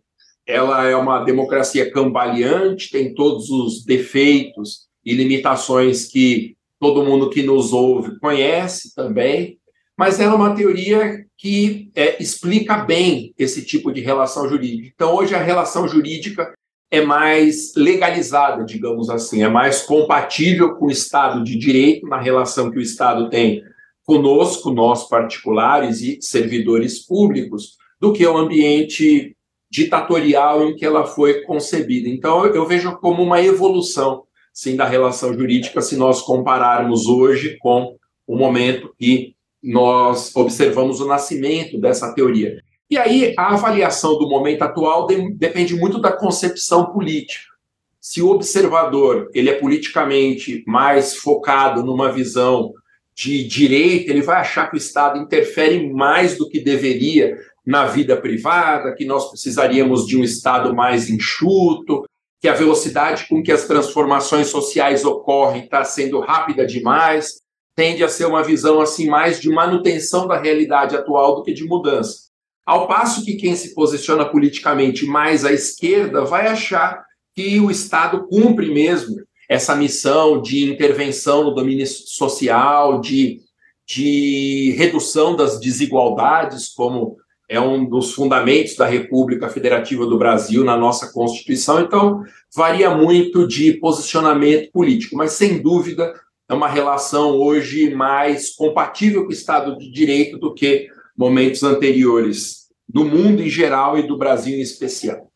ela 0.45 0.85
é 0.85 0.95
uma 0.95 1.23
democracia 1.23 1.91
cambaleante, 1.91 2.91
tem 2.91 3.13
todos 3.13 3.49
os 3.49 3.83
defeitos 3.85 4.87
e 5.05 5.13
limitações 5.13 6.07
que 6.07 6.55
todo 6.79 7.03
mundo 7.03 7.29
que 7.29 7.43
nos 7.43 7.71
ouve 7.71 8.19
conhece 8.19 8.93
também, 8.93 9.57
mas 9.97 10.19
ela 10.19 10.33
é 10.33 10.35
uma 10.35 10.55
teoria 10.55 11.25
que 11.37 11.91
é, 11.95 12.21
explica 12.21 12.77
bem 12.77 13.33
esse 13.37 13.65
tipo 13.65 13.91
de 13.91 14.01
relação 14.01 14.49
jurídica. 14.49 14.91
Então, 14.93 15.15
hoje 15.15 15.35
a 15.35 15.41
relação 15.41 15.87
jurídica 15.87 16.53
é 16.91 17.01
mais 17.01 17.73
legalizada, 17.75 18.63
digamos 18.63 19.09
assim, 19.09 19.43
é 19.43 19.49
mais 19.49 19.81
compatível 19.81 20.75
com 20.75 20.85
o 20.85 20.91
Estado 20.91 21.43
de 21.43 21.57
Direito, 21.57 22.07
na 22.07 22.19
relação 22.19 22.69
que 22.69 22.77
o 22.77 22.81
Estado 22.81 23.29
tem 23.29 23.63
conosco, 24.05 24.71
nós 24.71 25.07
particulares 25.07 26.01
e 26.01 26.19
servidores 26.21 26.99
públicos, 27.05 27.77
do 27.99 28.13
que 28.13 28.25
o 28.25 28.37
ambiente 28.37 29.35
ditatorial 29.73 30.69
em 30.69 30.75
que 30.75 30.85
ela 30.85 31.03
foi 31.03 31.41
concebida. 31.41 32.07
Então, 32.07 32.45
eu 32.45 32.63
vejo 32.67 32.95
como 32.97 33.23
uma 33.23 33.41
evolução, 33.41 34.23
sim, 34.53 34.75
da 34.75 34.85
relação 34.85 35.33
jurídica, 35.33 35.81
se 35.81 35.95
nós 35.95 36.21
compararmos 36.21 37.07
hoje 37.07 37.57
com 37.59 37.95
o 38.27 38.35
momento 38.35 38.93
que 38.99 39.35
nós 39.63 40.35
observamos 40.35 41.01
o 41.01 41.07
nascimento 41.07 41.79
dessa 41.79 42.13
teoria. 42.13 42.61
E 42.87 42.99
aí 42.99 43.33
a 43.35 43.53
avaliação 43.53 44.15
do 44.19 44.29
momento 44.29 44.61
atual 44.61 45.07
de, 45.07 45.33
depende 45.33 45.75
muito 45.75 45.99
da 45.99 46.11
concepção 46.11 46.93
política. 46.93 47.51
Se 47.99 48.21
o 48.21 48.29
observador 48.29 49.31
ele 49.33 49.49
é 49.49 49.55
politicamente 49.55 50.63
mais 50.67 51.15
focado 51.15 51.83
numa 51.83 52.11
visão 52.11 52.73
de 53.15 53.43
direita, 53.43 54.11
ele 54.11 54.21
vai 54.21 54.35
achar 54.35 54.69
que 54.69 54.75
o 54.75 54.77
Estado 54.77 55.17
interfere 55.17 55.91
mais 55.91 56.37
do 56.37 56.47
que 56.47 56.59
deveria 56.59 57.35
na 57.65 57.85
vida 57.85 58.17
privada, 58.17 58.93
que 58.93 59.05
nós 59.05 59.29
precisaríamos 59.29 60.05
de 60.05 60.17
um 60.17 60.23
Estado 60.23 60.75
mais 60.75 61.09
enxuto, 61.09 62.03
que 62.41 62.47
a 62.47 62.53
velocidade 62.53 63.25
com 63.29 63.41
que 63.41 63.51
as 63.51 63.65
transformações 63.65 64.47
sociais 64.47 65.05
ocorrem 65.05 65.63
está 65.63 65.83
sendo 65.85 66.19
rápida 66.19 66.65
demais, 66.65 67.37
tende 67.75 68.03
a 68.03 68.09
ser 68.09 68.25
uma 68.25 68.43
visão 68.43 68.81
assim 68.81 69.07
mais 69.07 69.39
de 69.39 69.49
manutenção 69.49 70.27
da 70.27 70.37
realidade 70.37 70.95
atual 70.95 71.35
do 71.35 71.43
que 71.43 71.53
de 71.53 71.63
mudança. 71.63 72.23
Ao 72.65 72.87
passo 72.87 73.23
que 73.25 73.35
quem 73.35 73.55
se 73.55 73.73
posiciona 73.73 74.25
politicamente 74.25 75.05
mais 75.05 75.43
à 75.43 75.51
esquerda 75.51 76.23
vai 76.23 76.47
achar 76.47 77.03
que 77.35 77.59
o 77.59 77.71
Estado 77.71 78.27
cumpre 78.27 78.73
mesmo 78.73 79.15
essa 79.49 79.75
missão 79.75 80.41
de 80.41 80.71
intervenção 80.71 81.43
no 81.43 81.55
domínio 81.55 81.85
social, 81.87 83.01
de, 83.01 83.39
de 83.87 84.73
redução 84.77 85.35
das 85.35 85.59
desigualdades, 85.59 86.69
como 86.69 87.17
é 87.49 87.59
um 87.59 87.85
dos 87.85 88.13
fundamentos 88.13 88.75
da 88.75 88.85
República 88.85 89.49
Federativa 89.49 90.05
do 90.05 90.17
Brasil 90.17 90.63
na 90.63 90.77
nossa 90.77 91.11
Constituição. 91.11 91.79
Então, 91.79 92.23
varia 92.55 92.95
muito 92.95 93.47
de 93.47 93.73
posicionamento 93.73 94.71
político, 94.71 95.15
mas 95.15 95.33
sem 95.33 95.61
dúvida 95.61 96.13
é 96.49 96.53
uma 96.53 96.67
relação 96.67 97.31
hoje 97.31 97.93
mais 97.93 98.53
compatível 98.55 99.23
com 99.23 99.29
o 99.29 99.33
Estado 99.33 99.77
de 99.77 99.91
Direito 99.91 100.37
do 100.37 100.53
que 100.53 100.87
momentos 101.17 101.63
anteriores 101.63 102.63
do 102.87 103.05
mundo 103.05 103.41
em 103.41 103.49
geral 103.49 103.97
e 103.97 104.07
do 104.07 104.17
Brasil 104.17 104.57
em 104.57 104.61
especial. 104.61 105.29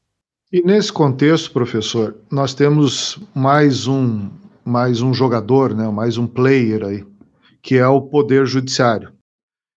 E 0.52 0.62
nesse 0.62 0.91
contexto, 0.91 1.52
professor, 1.52 2.15
nós 2.32 2.54
temos 2.54 3.20
mais 3.34 3.88
um 3.88 4.30
mais 4.63 5.02
um 5.02 5.13
jogador, 5.13 5.74
né, 5.74 5.89
mais 5.89 6.17
um 6.17 6.28
player 6.28 6.84
aí, 6.84 7.06
que 7.62 7.76
é 7.78 7.88
o 7.88 8.02
poder 8.02 8.46
judiciário. 8.46 9.13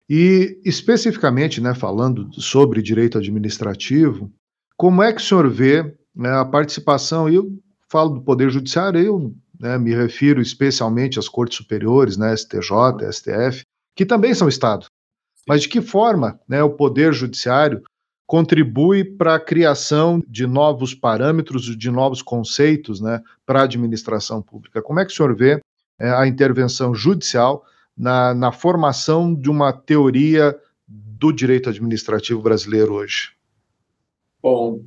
E 0.09 0.61
especificamente, 0.65 1.61
né, 1.61 1.75
falando 1.75 2.29
sobre 2.41 2.81
direito 2.81 3.19
administrativo, 3.19 4.33
como 4.77 5.03
é 5.03 5.13
que 5.13 5.21
o 5.21 5.25
senhor 5.25 5.49
vê 5.51 5.95
né, 6.15 6.31
a 6.31 6.45
participação? 6.45 7.29
Eu 7.29 7.53
falo 7.91 8.11
do 8.11 8.23
poder 8.23 8.51
judiciário, 8.51 9.01
eu 9.01 9.35
né, 9.61 9.77
me 9.77 9.95
refiro 9.95 10.41
especialmente 10.41 11.19
às 11.19 11.29
cortes 11.29 11.59
superiores, 11.59 12.17
né, 12.17 12.35
STJ, 12.35 13.13
STF, 13.13 13.65
que 13.95 14.07
também 14.07 14.35
são 14.35 14.49
Estado. 14.49 14.87
Mas 15.47 15.63
de 15.63 15.69
que 15.69 15.81
forma 15.81 16.39
né, 16.49 16.63
o 16.63 16.71
Poder 16.71 17.13
Judiciário 17.13 17.83
contribui 18.27 19.03
para 19.03 19.35
a 19.35 19.41
criação 19.41 20.23
de 20.29 20.47
novos 20.47 20.95
parâmetros, 20.95 21.65
de 21.77 21.91
novos 21.91 22.21
conceitos 22.21 23.01
né, 23.01 23.23
para 23.47 23.61
a 23.61 23.65
administração 23.65 24.43
pública? 24.43 24.83
Como 24.83 25.01
é 25.01 25.05
que 25.05 25.13
o 25.13 25.17
senhor 25.17 25.35
vê 25.35 25.61
é, 25.99 26.11
a 26.11 26.27
intervenção 26.27 26.95
judicial 26.95 27.65
na, 27.99 28.33
na 28.33 28.53
formação 28.53 29.35
de 29.35 29.51
uma 29.51 29.73
teoria 29.73 30.57
do 30.87 31.33
direito 31.33 31.69
administrativo 31.69 32.41
brasileiro 32.41 32.95
hoje? 32.95 33.33
Bom, 34.41 34.81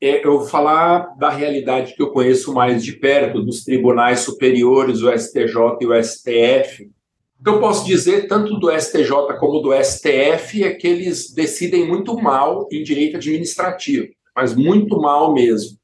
é, 0.00 0.24
eu 0.24 0.38
vou 0.38 0.48
falar 0.48 1.14
da 1.18 1.28
realidade 1.28 1.94
que 1.94 2.02
eu 2.02 2.10
conheço 2.10 2.54
mais 2.54 2.82
de 2.82 2.92
perto, 2.94 3.42
dos 3.42 3.62
tribunais 3.62 4.20
superiores, 4.20 5.02
o 5.02 5.12
STJ 5.12 5.76
e 5.82 5.86
o 5.86 6.02
STF, 6.02 6.90
o 7.38 7.44
que 7.44 7.48
eu 7.48 7.60
posso 7.60 7.86
dizer, 7.86 8.26
tanto 8.26 8.58
do 8.58 8.70
STJ 8.70 9.10
como 9.38 9.60
do 9.60 9.72
STF, 9.72 10.62
é 10.62 10.74
que 10.74 10.86
eles 10.86 11.32
decidem 11.32 11.86
muito 11.86 12.14
mal 12.16 12.66
em 12.72 12.82
direito 12.82 13.16
administrativo, 13.16 14.08
mas 14.34 14.54
muito 14.54 14.98
mal 15.00 15.32
mesmo. 15.32 15.78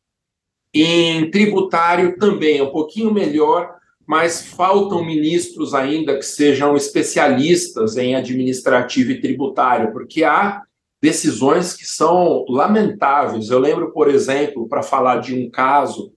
Em 0.73 1.31
tributário 1.31 2.19
também 2.19 2.59
é 2.59 2.63
um 2.63 2.71
pouquinho 2.71 3.13
melhor, 3.13 3.76
mas 4.07 4.47
faltam 4.47 5.05
ministros 5.05 5.75
ainda 5.75 6.17
que 6.17 6.25
sejam 6.25 6.77
especialistas 6.77 7.97
em 7.97 8.15
administrativo 8.15 9.11
e 9.11 9.21
tributário, 9.21 9.93
porque 9.93 10.23
há 10.23 10.63
decisões 11.03 11.75
que 11.75 11.85
são 11.85 12.45
lamentáveis. 12.49 13.51
Eu 13.51 13.59
lembro, 13.59 13.93
por 13.93 14.09
exemplo, 14.09 14.69
para 14.69 14.83
falar 14.83 15.19
de 15.19 15.35
um 15.35 15.51
caso 15.51 16.13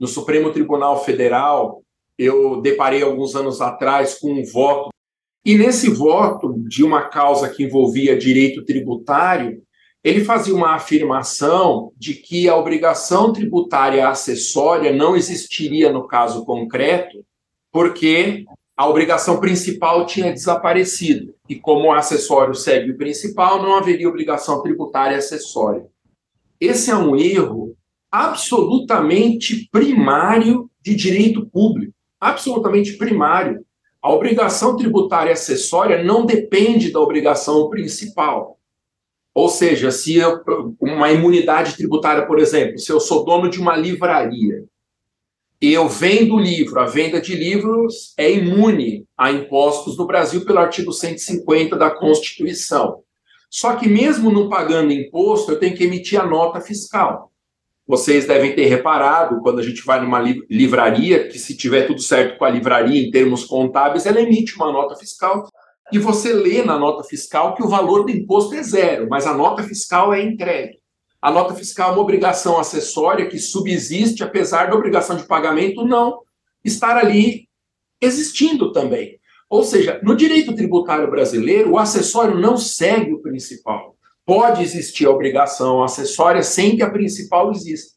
no 0.00 0.06
Supremo 0.06 0.52
Tribunal 0.52 1.04
Federal, 1.04 1.82
eu 2.18 2.60
deparei 2.60 3.02
alguns 3.02 3.36
anos 3.36 3.60
atrás 3.60 4.18
com 4.18 4.32
um 4.32 4.44
voto. 4.44 4.90
E 5.44 5.56
nesse 5.56 5.90
voto 5.90 6.54
de 6.66 6.82
uma 6.82 7.02
causa 7.08 7.50
que 7.50 7.64
envolvia 7.64 8.16
direito 8.16 8.64
tributário, 8.64 9.62
ele 10.02 10.24
fazia 10.24 10.54
uma 10.54 10.74
afirmação 10.74 11.92
de 11.96 12.14
que 12.14 12.48
a 12.48 12.56
obrigação 12.56 13.32
tributária 13.32 14.08
acessória 14.08 14.92
não 14.92 15.16
existiria 15.16 15.92
no 15.92 16.06
caso 16.06 16.44
concreto, 16.44 17.24
porque 17.74 18.44
a 18.76 18.88
obrigação 18.88 19.40
principal 19.40 20.06
tinha 20.06 20.32
desaparecido. 20.32 21.34
E 21.48 21.56
como 21.56 21.88
o 21.88 21.92
acessório 21.92 22.54
segue 22.54 22.92
o 22.92 22.96
principal, 22.96 23.60
não 23.60 23.74
haveria 23.74 24.08
obrigação 24.08 24.62
tributária 24.62 25.18
acessória. 25.18 25.84
Esse 26.60 26.92
é 26.92 26.94
um 26.94 27.16
erro 27.16 27.76
absolutamente 28.12 29.68
primário 29.72 30.70
de 30.80 30.94
direito 30.94 31.46
público 31.46 31.92
absolutamente 32.20 32.92
primário. 32.96 33.66
A 34.00 34.10
obrigação 34.10 34.76
tributária 34.76 35.32
acessória 35.32 36.02
não 36.02 36.24
depende 36.24 36.92
da 36.92 37.00
obrigação 37.00 37.68
principal. 37.68 38.56
Ou 39.34 39.48
seja, 39.48 39.90
se 39.90 40.16
eu, 40.16 40.42
uma 40.80 41.10
imunidade 41.10 41.76
tributária, 41.76 42.24
por 42.24 42.38
exemplo, 42.38 42.78
se 42.78 42.90
eu 42.92 43.00
sou 43.00 43.24
dono 43.24 43.50
de 43.50 43.60
uma 43.60 43.76
livraria 43.76 44.64
eu 45.60 45.88
vendo 45.88 46.38
livro, 46.38 46.80
a 46.80 46.86
venda 46.86 47.20
de 47.20 47.34
livros 47.34 48.12
é 48.18 48.30
imune 48.30 49.06
a 49.16 49.30
impostos 49.30 49.96
no 49.96 50.06
Brasil 50.06 50.44
pelo 50.44 50.58
artigo 50.58 50.92
150 50.92 51.76
da 51.76 51.90
Constituição. 51.90 53.02
Só 53.50 53.76
que 53.76 53.88
mesmo 53.88 54.30
não 54.30 54.48
pagando 54.48 54.92
imposto, 54.92 55.52
eu 55.52 55.58
tenho 55.58 55.76
que 55.76 55.84
emitir 55.84 56.20
a 56.20 56.26
nota 56.26 56.60
fiscal. 56.60 57.30
Vocês 57.86 58.26
devem 58.26 58.54
ter 58.54 58.66
reparado, 58.66 59.40
quando 59.42 59.60
a 59.60 59.62
gente 59.62 59.84
vai 59.84 60.00
numa 60.00 60.20
livraria, 60.50 61.28
que 61.28 61.38
se 61.38 61.56
tiver 61.56 61.86
tudo 61.86 62.00
certo 62.00 62.38
com 62.38 62.44
a 62.44 62.50
livraria 62.50 63.00
em 63.00 63.10
termos 63.10 63.44
contábeis, 63.44 64.06
ela 64.06 64.20
emite 64.20 64.56
uma 64.56 64.72
nota 64.72 64.96
fiscal 64.96 65.46
e 65.92 65.98
você 65.98 66.32
lê 66.32 66.62
na 66.62 66.78
nota 66.78 67.04
fiscal 67.04 67.54
que 67.54 67.62
o 67.62 67.68
valor 67.68 68.04
do 68.04 68.10
imposto 68.10 68.54
é 68.54 68.62
zero, 68.62 69.06
mas 69.08 69.26
a 69.26 69.34
nota 69.34 69.62
fiscal 69.62 70.14
é 70.14 70.22
entregue. 70.22 70.78
A 71.24 71.30
nota 71.30 71.54
fiscal 71.54 71.90
é 71.90 71.92
uma 71.92 72.02
obrigação 72.02 72.58
acessória 72.58 73.26
que 73.26 73.38
subsiste, 73.38 74.22
apesar 74.22 74.68
da 74.68 74.76
obrigação 74.76 75.16
de 75.16 75.26
pagamento 75.26 75.84
não 75.84 76.20
estar 76.62 76.96
ali 76.96 77.48
existindo 78.00 78.72
também. 78.72 79.18
Ou 79.48 79.64
seja, 79.64 80.00
no 80.02 80.14
direito 80.14 80.54
tributário 80.54 81.10
brasileiro, 81.10 81.72
o 81.72 81.78
acessório 81.78 82.38
não 82.38 82.56
segue 82.56 83.12
o 83.12 83.22
principal 83.22 83.94
pode 84.24 84.62
existir 84.62 85.06
a 85.06 85.10
obrigação 85.10 85.82
acessória 85.82 86.42
sem 86.42 86.76
que 86.76 86.82
a 86.82 86.90
principal 86.90 87.50
exista. 87.50 87.94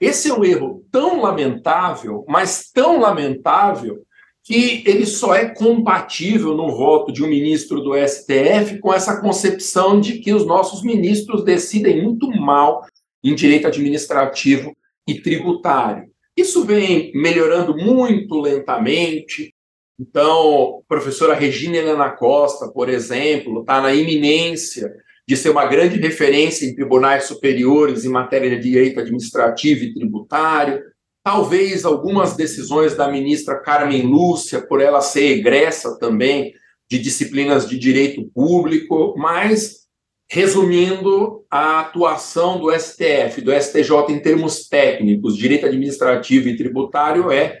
Esse 0.00 0.28
é 0.28 0.34
um 0.34 0.44
erro 0.44 0.84
tão 0.90 1.20
lamentável, 1.20 2.24
mas 2.28 2.70
tão 2.72 3.00
lamentável, 3.00 4.02
que 4.44 4.82
ele 4.86 5.06
só 5.06 5.34
é 5.34 5.54
compatível 5.54 6.56
no 6.56 6.70
voto 6.76 7.12
de 7.12 7.22
um 7.22 7.28
ministro 7.28 7.80
do 7.80 7.94
STF 7.94 8.78
com 8.80 8.92
essa 8.92 9.20
concepção 9.20 10.00
de 10.00 10.18
que 10.18 10.32
os 10.32 10.44
nossos 10.44 10.82
ministros 10.82 11.44
decidem 11.44 12.02
muito 12.02 12.28
mal 12.28 12.84
em 13.22 13.34
direito 13.34 13.68
administrativo 13.68 14.76
e 15.06 15.20
tributário. 15.20 16.10
Isso 16.36 16.64
vem 16.64 17.12
melhorando 17.14 17.76
muito 17.76 18.40
lentamente. 18.40 19.54
Então, 20.00 20.80
a 20.84 20.88
professora 20.88 21.34
Regina 21.34 21.76
Helena 21.76 22.10
Costa, 22.10 22.68
por 22.68 22.88
exemplo, 22.88 23.60
está 23.60 23.80
na 23.80 23.94
iminência 23.94 24.92
de 25.28 25.36
ser 25.36 25.50
uma 25.50 25.66
grande 25.66 25.98
referência 25.98 26.66
em 26.66 26.74
tribunais 26.74 27.24
superiores 27.24 28.04
em 28.04 28.08
matéria 28.08 28.50
de 28.50 28.60
direito 28.60 28.98
administrativo 28.98 29.84
e 29.84 29.94
tributário. 29.94 30.82
Talvez 31.24 31.84
algumas 31.84 32.34
decisões 32.34 32.96
da 32.96 33.08
ministra 33.08 33.60
Carmen 33.60 34.02
Lúcia, 34.02 34.60
por 34.60 34.80
ela 34.80 35.00
ser 35.00 35.38
egressa 35.38 35.96
também 35.98 36.52
de 36.90 36.98
disciplinas 36.98 37.68
de 37.68 37.78
direito 37.78 38.28
público, 38.34 39.14
mas, 39.16 39.86
resumindo, 40.28 41.44
a 41.48 41.80
atuação 41.80 42.58
do 42.58 42.72
STF, 42.72 43.40
do 43.40 43.52
STJ 43.52 44.10
em 44.10 44.18
termos 44.18 44.68
técnicos, 44.68 45.36
direito 45.36 45.66
administrativo 45.66 46.48
e 46.48 46.56
tributário, 46.56 47.30
é 47.30 47.60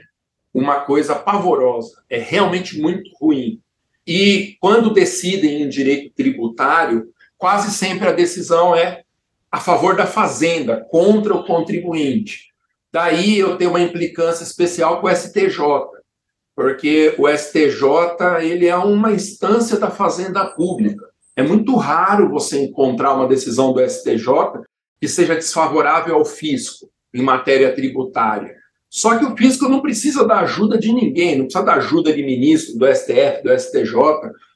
uma 0.52 0.80
coisa 0.80 1.14
pavorosa, 1.14 2.02
é 2.10 2.18
realmente 2.18 2.80
muito 2.80 3.10
ruim. 3.20 3.60
E 4.06 4.56
quando 4.60 4.92
decidem 4.92 5.62
em 5.62 5.68
direito 5.68 6.12
tributário, 6.14 7.08
quase 7.38 7.70
sempre 7.70 8.08
a 8.08 8.12
decisão 8.12 8.74
é 8.74 9.02
a 9.50 9.60
favor 9.60 9.94
da 9.96 10.06
fazenda, 10.06 10.84
contra 10.90 11.34
o 11.34 11.44
contribuinte. 11.44 12.51
Daí 12.92 13.38
eu 13.38 13.56
tenho 13.56 13.70
uma 13.70 13.80
implicância 13.80 14.44
especial 14.44 15.00
com 15.00 15.06
o 15.06 15.10
STJ, 15.10 15.58
porque 16.54 17.14
o 17.18 17.26
STJ 17.28 18.42
ele 18.42 18.66
é 18.66 18.76
uma 18.76 19.12
instância 19.12 19.78
da 19.78 19.90
fazenda 19.90 20.44
pública. 20.44 21.06
É 21.34 21.42
muito 21.42 21.74
raro 21.76 22.28
você 22.28 22.62
encontrar 22.62 23.14
uma 23.14 23.26
decisão 23.26 23.72
do 23.72 23.80
STJ 23.80 24.26
que 25.00 25.08
seja 25.08 25.34
desfavorável 25.34 26.16
ao 26.16 26.24
fisco 26.24 26.90
em 27.14 27.22
matéria 27.22 27.74
tributária. 27.74 28.54
Só 28.90 29.18
que 29.18 29.24
o 29.24 29.34
fisco 29.34 29.68
não 29.70 29.80
precisa 29.80 30.26
da 30.26 30.40
ajuda 30.40 30.78
de 30.78 30.92
ninguém, 30.92 31.38
não 31.38 31.46
precisa 31.46 31.64
da 31.64 31.74
ajuda 31.76 32.12
de 32.12 32.22
ministro, 32.22 32.78
do 32.78 32.86
STF, 32.94 33.42
do 33.42 33.58
STJ. 33.58 33.94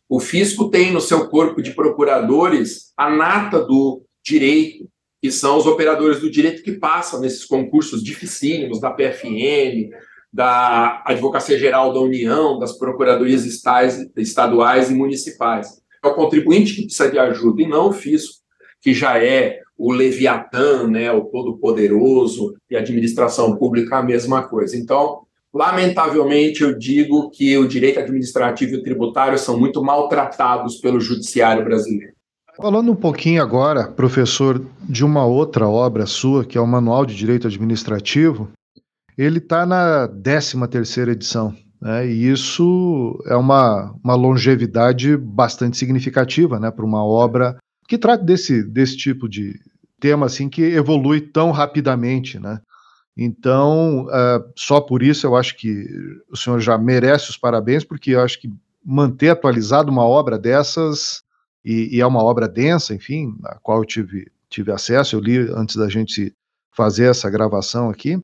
O 0.06 0.20
fisco 0.20 0.68
tem 0.68 0.92
no 0.92 1.00
seu 1.00 1.28
corpo 1.28 1.62
de 1.62 1.72
procuradores 1.72 2.92
a 2.94 3.08
nata 3.08 3.64
do 3.64 4.02
direito, 4.22 4.86
que 5.26 5.32
são 5.32 5.58
os 5.58 5.66
operadores 5.66 6.20
do 6.20 6.30
direito 6.30 6.62
que 6.62 6.70
passam 6.70 7.18
nesses 7.18 7.44
concursos 7.44 8.00
dificílimos 8.00 8.80
da 8.80 8.92
PFN, 8.92 9.90
da 10.32 11.02
Advocacia 11.04 11.58
Geral 11.58 11.92
da 11.92 11.98
União, 11.98 12.60
das 12.60 12.78
procuradorias 12.78 13.44
estaduais 14.16 14.88
e 14.88 14.94
municipais. 14.94 15.82
É 16.04 16.06
o 16.06 16.14
contribuinte 16.14 16.76
que 16.76 16.82
precisa 16.82 17.10
de 17.10 17.18
ajuda 17.18 17.60
e 17.60 17.66
não 17.66 17.88
o 17.88 17.92
fisco, 17.92 18.36
que 18.80 18.94
já 18.94 19.20
é 19.20 19.58
o 19.76 19.90
Leviatã, 19.90 20.86
né, 20.86 21.10
o 21.10 21.24
Todo-Poderoso, 21.24 22.54
e 22.70 22.76
a 22.76 22.78
administração 22.78 23.56
pública 23.56 23.96
a 23.96 24.04
mesma 24.04 24.46
coisa. 24.46 24.76
Então, 24.76 25.22
lamentavelmente, 25.52 26.62
eu 26.62 26.78
digo 26.78 27.30
que 27.30 27.58
o 27.58 27.66
direito 27.66 27.98
administrativo 27.98 28.76
e 28.76 28.78
o 28.78 28.82
tributário 28.84 29.36
são 29.40 29.58
muito 29.58 29.82
maltratados 29.82 30.76
pelo 30.76 31.00
judiciário 31.00 31.64
brasileiro. 31.64 32.14
Falando 32.56 32.90
um 32.90 32.96
pouquinho 32.96 33.42
agora, 33.42 33.86
professor, 33.86 34.64
de 34.88 35.04
uma 35.04 35.26
outra 35.26 35.68
obra 35.68 36.06
sua, 36.06 36.42
que 36.42 36.56
é 36.56 36.60
o 36.60 36.66
Manual 36.66 37.04
de 37.04 37.14
Direito 37.14 37.46
Administrativo, 37.46 38.48
ele 39.16 39.38
está 39.38 39.66
na 39.66 40.08
13 40.08 40.66
terceira 40.68 41.12
edição. 41.12 41.54
Né, 41.78 42.08
e 42.08 42.30
isso 42.30 43.22
é 43.26 43.36
uma, 43.36 43.94
uma 44.02 44.14
longevidade 44.14 45.14
bastante 45.18 45.76
significativa 45.76 46.58
né, 46.58 46.70
para 46.70 46.86
uma 46.86 47.04
obra 47.04 47.58
que 47.86 47.98
trata 47.98 48.24
desse, 48.24 48.62
desse 48.62 48.96
tipo 48.96 49.28
de 49.28 49.60
tema 50.00 50.24
assim 50.24 50.48
que 50.48 50.62
evolui 50.62 51.20
tão 51.20 51.50
rapidamente. 51.50 52.38
Né? 52.38 52.58
Então, 53.14 54.06
uh, 54.06 54.50
só 54.56 54.80
por 54.80 55.02
isso 55.02 55.26
eu 55.26 55.36
acho 55.36 55.54
que 55.58 55.86
o 56.30 56.36
senhor 56.36 56.58
já 56.60 56.78
merece 56.78 57.28
os 57.28 57.36
parabéns, 57.36 57.84
porque 57.84 58.12
eu 58.12 58.22
acho 58.22 58.40
que 58.40 58.50
manter 58.82 59.28
atualizado 59.28 59.92
uma 59.92 60.04
obra 60.04 60.38
dessas 60.38 61.25
e, 61.66 61.96
e, 61.96 62.00
é 62.00 62.06
uma 62.06 62.22
obra 62.22 62.48
densa, 62.48 62.94
enfim, 62.94 63.36
a 63.44 63.56
qual 63.56 63.78
eu 63.78 63.84
tive, 63.84 64.30
tive 64.48 64.70
acesso, 64.70 65.16
eu 65.16 65.20
li 65.20 65.36
antes 65.36 65.74
da 65.74 65.88
gente 65.88 66.32
fazer 66.70 67.10
essa 67.10 67.28
gravação 67.28 67.90
aqui, 67.90 68.20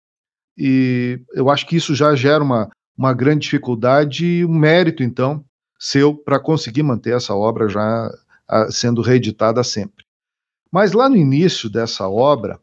e 0.56 1.20
eu 1.34 1.50
acho 1.50 1.66
que 1.66 1.74
isso 1.74 1.92
já 1.92 2.14
gera 2.14 2.44
uma, 2.44 2.70
uma 2.96 3.12
grande 3.12 3.40
dificuldade 3.40 4.24
e 4.24 4.44
um 4.44 4.54
mérito, 4.54 5.02
então, 5.02 5.44
seu 5.76 6.14
para 6.14 6.38
conseguir 6.38 6.84
manter 6.84 7.16
essa 7.16 7.34
obra 7.34 7.68
já 7.68 8.08
a, 8.46 8.70
sendo 8.70 9.02
reeditada 9.02 9.64
sempre. 9.64 10.04
Mas 10.70 10.92
lá 10.92 11.08
no 11.08 11.16
início 11.16 11.68
dessa 11.68 12.08
obra, 12.08 12.60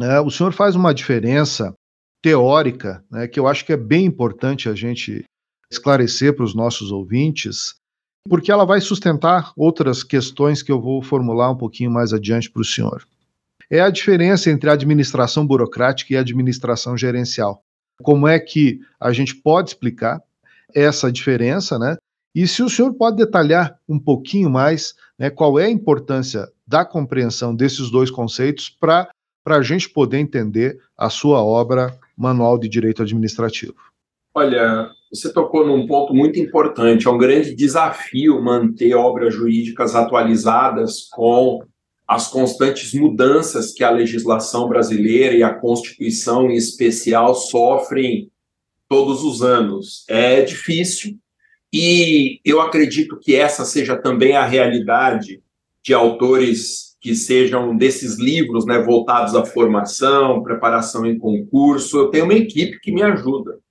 né, 0.00 0.20
o 0.20 0.30
senhor 0.30 0.54
faz 0.54 0.74
uma 0.74 0.94
diferença 0.94 1.74
teórica, 2.22 3.04
né, 3.10 3.28
que 3.28 3.38
eu 3.38 3.46
acho 3.46 3.66
que 3.66 3.72
é 3.74 3.76
bem 3.76 4.06
importante 4.06 4.70
a 4.70 4.74
gente 4.74 5.24
esclarecer 5.70 6.34
para 6.34 6.44
os 6.44 6.54
nossos 6.54 6.90
ouvintes, 6.90 7.74
porque 8.28 8.52
ela 8.52 8.64
vai 8.64 8.80
sustentar 8.80 9.52
outras 9.56 10.02
questões 10.02 10.62
que 10.62 10.70
eu 10.70 10.80
vou 10.80 11.02
formular 11.02 11.50
um 11.50 11.56
pouquinho 11.56 11.90
mais 11.90 12.12
adiante 12.12 12.50
para 12.50 12.62
o 12.62 12.64
senhor. 12.64 13.06
É 13.70 13.80
a 13.80 13.90
diferença 13.90 14.50
entre 14.50 14.68
a 14.68 14.74
administração 14.74 15.46
burocrática 15.46 16.12
e 16.12 16.16
a 16.16 16.20
administração 16.20 16.96
gerencial. 16.96 17.62
Como 18.02 18.28
é 18.28 18.38
que 18.38 18.80
a 19.00 19.12
gente 19.12 19.34
pode 19.34 19.70
explicar 19.70 20.22
essa 20.74 21.10
diferença, 21.10 21.78
né? 21.78 21.96
E 22.34 22.46
se 22.46 22.62
o 22.62 22.68
senhor 22.68 22.94
pode 22.94 23.16
detalhar 23.16 23.78
um 23.88 23.98
pouquinho 23.98 24.48
mais 24.48 24.94
né, 25.18 25.28
qual 25.28 25.58
é 25.58 25.66
a 25.66 25.70
importância 25.70 26.48
da 26.66 26.84
compreensão 26.84 27.54
desses 27.54 27.90
dois 27.90 28.10
conceitos 28.10 28.70
para 28.70 29.10
a 29.46 29.60
gente 29.60 29.90
poder 29.90 30.18
entender 30.18 30.80
a 30.96 31.10
sua 31.10 31.42
obra 31.42 31.98
Manual 32.16 32.58
de 32.58 32.68
Direito 32.68 33.02
Administrativo. 33.02 33.74
Olha, 34.34 34.90
você 35.12 35.30
tocou 35.30 35.66
num 35.66 35.86
ponto 35.86 36.14
muito 36.14 36.40
importante. 36.40 37.06
É 37.06 37.10
um 37.10 37.18
grande 37.18 37.54
desafio 37.54 38.42
manter 38.42 38.94
obras 38.94 39.34
jurídicas 39.34 39.94
atualizadas 39.94 41.08
com 41.12 41.62
as 42.08 42.28
constantes 42.28 42.94
mudanças 42.94 43.72
que 43.72 43.84
a 43.84 43.90
legislação 43.90 44.68
brasileira 44.68 45.34
e 45.34 45.42
a 45.42 45.54
Constituição 45.54 46.50
em 46.50 46.54
especial 46.54 47.34
sofrem 47.34 48.30
todos 48.88 49.22
os 49.22 49.42
anos. 49.42 50.04
É 50.08 50.40
difícil 50.40 51.18
e 51.70 52.40
eu 52.42 52.60
acredito 52.60 53.18
que 53.18 53.34
essa 53.34 53.66
seja 53.66 53.96
também 53.96 54.34
a 54.34 54.46
realidade 54.46 55.42
de 55.84 55.92
autores 55.92 56.96
que 57.02 57.14
sejam 57.14 57.76
desses 57.76 58.18
livros, 58.18 58.64
né, 58.64 58.78
voltados 58.78 59.34
à 59.34 59.44
formação, 59.44 60.42
preparação 60.42 61.04
em 61.04 61.18
concurso. 61.18 61.98
Eu 61.98 62.08
tenho 62.08 62.24
uma 62.24 62.34
equipe 62.34 62.80
que 62.80 62.92
me 62.92 63.02
ajuda 63.02 63.61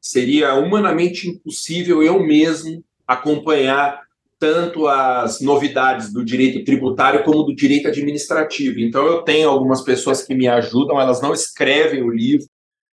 seria 0.00 0.54
humanamente 0.54 1.28
impossível 1.28 2.02
eu 2.02 2.22
mesmo 2.22 2.82
acompanhar 3.06 4.00
tanto 4.38 4.86
as 4.86 5.40
novidades 5.42 6.12
do 6.12 6.24
direito 6.24 6.64
tributário 6.64 7.22
como 7.24 7.42
do 7.42 7.54
direito 7.54 7.88
administrativo. 7.88 8.80
Então, 8.80 9.06
eu 9.06 9.22
tenho 9.22 9.50
algumas 9.50 9.82
pessoas 9.82 10.22
que 10.22 10.34
me 10.34 10.48
ajudam, 10.48 10.98
elas 10.98 11.20
não 11.20 11.34
escrevem 11.34 12.02
o 12.02 12.10
livro, 12.10 12.46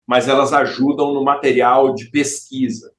mas 0.05 0.27
elas 0.27 0.53
ajudam 0.53 1.14
no 1.14 1.23
material 1.23 1.95
de 1.95 2.11
pesquisa. 2.11 2.90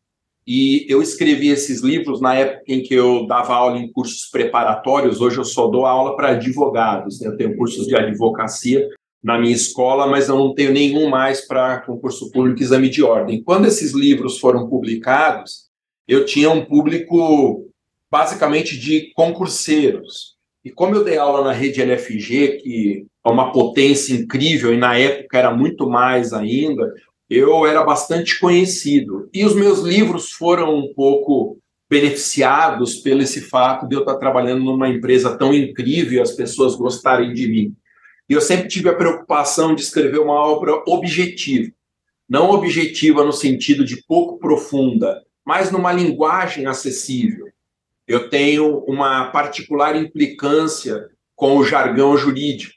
E 0.48 0.86
eu 0.88 1.02
escrevi 1.02 1.50
esses 1.50 1.82
livros 1.82 2.22
na 2.22 2.36
época 2.36 2.63
em 2.70 2.82
que 2.82 2.93
eu 2.93 3.28
dava 3.28 3.54
aula 3.54 3.78
em 3.78 3.91
cursos 3.91 4.30
preparatórios, 4.32 5.20
hoje 5.20 5.38
eu 5.38 5.43
só 5.43 5.67
dou 5.67 5.86
aula 5.86 6.15
para 6.15 6.30
advogados, 6.30 7.20
né? 7.20 7.28
eu 7.28 7.36
tenho 7.36 7.58
cursos 7.58 7.86
de 7.86 7.98
advocacia, 7.98 8.88
na 9.24 9.38
minha 9.40 9.54
escola, 9.54 10.08
mas 10.08 10.30
eu 10.30 10.38
não 10.38 10.54
tenho 10.54 10.72
nenhum 10.72 11.10
mais 11.10 11.46
para 11.46 11.82
concurso 11.82 12.32
público 12.32 12.60
e 12.60 12.64
exame 12.64 12.90
de 12.90 13.04
ordem. 13.04 13.44
Quando 13.44 13.66
esses 13.66 13.94
livros 13.94 14.40
foram 14.40 14.68
publicados, 14.70 15.68
eu 16.08 16.26
tinha 16.26 16.50
um 16.50 16.64
público 16.64 17.66
basicamente 18.10 18.78
de 18.80 19.12
concurseiros. 19.14 20.38
E 20.64 20.70
como 20.70 20.96
eu 20.96 21.04
dei 21.04 21.18
aula 21.18 21.44
na 21.44 21.52
rede 21.52 21.82
LFG, 21.82 22.60
que 22.62 23.06
é 23.26 23.30
uma 23.30 23.52
potência 23.52 24.14
incrível 24.14 24.74
e 24.74 24.78
na 24.78 24.98
época 24.98 25.38
era 25.38 25.54
muito 25.54 25.90
mais 25.90 26.34
ainda, 26.34 26.94
eu 27.30 27.66
era 27.66 27.84
bastante 27.84 28.40
conhecido. 28.40 29.30
E 29.34 29.44
os 29.44 29.54
meus 29.54 29.80
livros 29.80 30.32
foram 30.32 30.76
um 30.76 30.94
pouco 30.94 31.58
beneficiados 31.90 32.98
pelo 32.98 33.22
esse 33.22 33.42
fato 33.42 33.88
de 33.88 33.96
eu 33.96 34.02
estar 34.02 34.18
trabalhando 34.18 34.64
numa 34.64 34.90
empresa 34.90 35.38
tão 35.38 35.54
incrível 35.54 36.18
e 36.18 36.22
as 36.22 36.32
pessoas 36.34 36.76
gostarem 36.76 37.34
de 37.34 37.48
mim. 37.48 37.74
E 38.30 38.34
eu 38.34 38.42
sempre 38.42 38.68
tive 38.68 38.90
a 38.90 38.96
preocupação 38.96 39.74
de 39.74 39.82
escrever 39.82 40.20
uma 40.20 40.34
obra 40.34 40.74
objetiva. 40.88 41.72
Não 42.28 42.50
objetiva 42.50 43.24
no 43.24 43.32
sentido 43.32 43.86
de 43.86 44.04
pouco 44.04 44.38
profunda, 44.38 45.24
mas 45.46 45.72
numa 45.72 45.94
linguagem 45.94 46.66
acessível. 46.66 47.48
Eu 48.06 48.30
tenho 48.30 48.80
uma 48.80 49.32
particular 49.32 49.96
implicância 49.96 51.10
com 51.36 51.58
o 51.58 51.63
jargão 51.63 52.18
jurídico. 52.18 52.74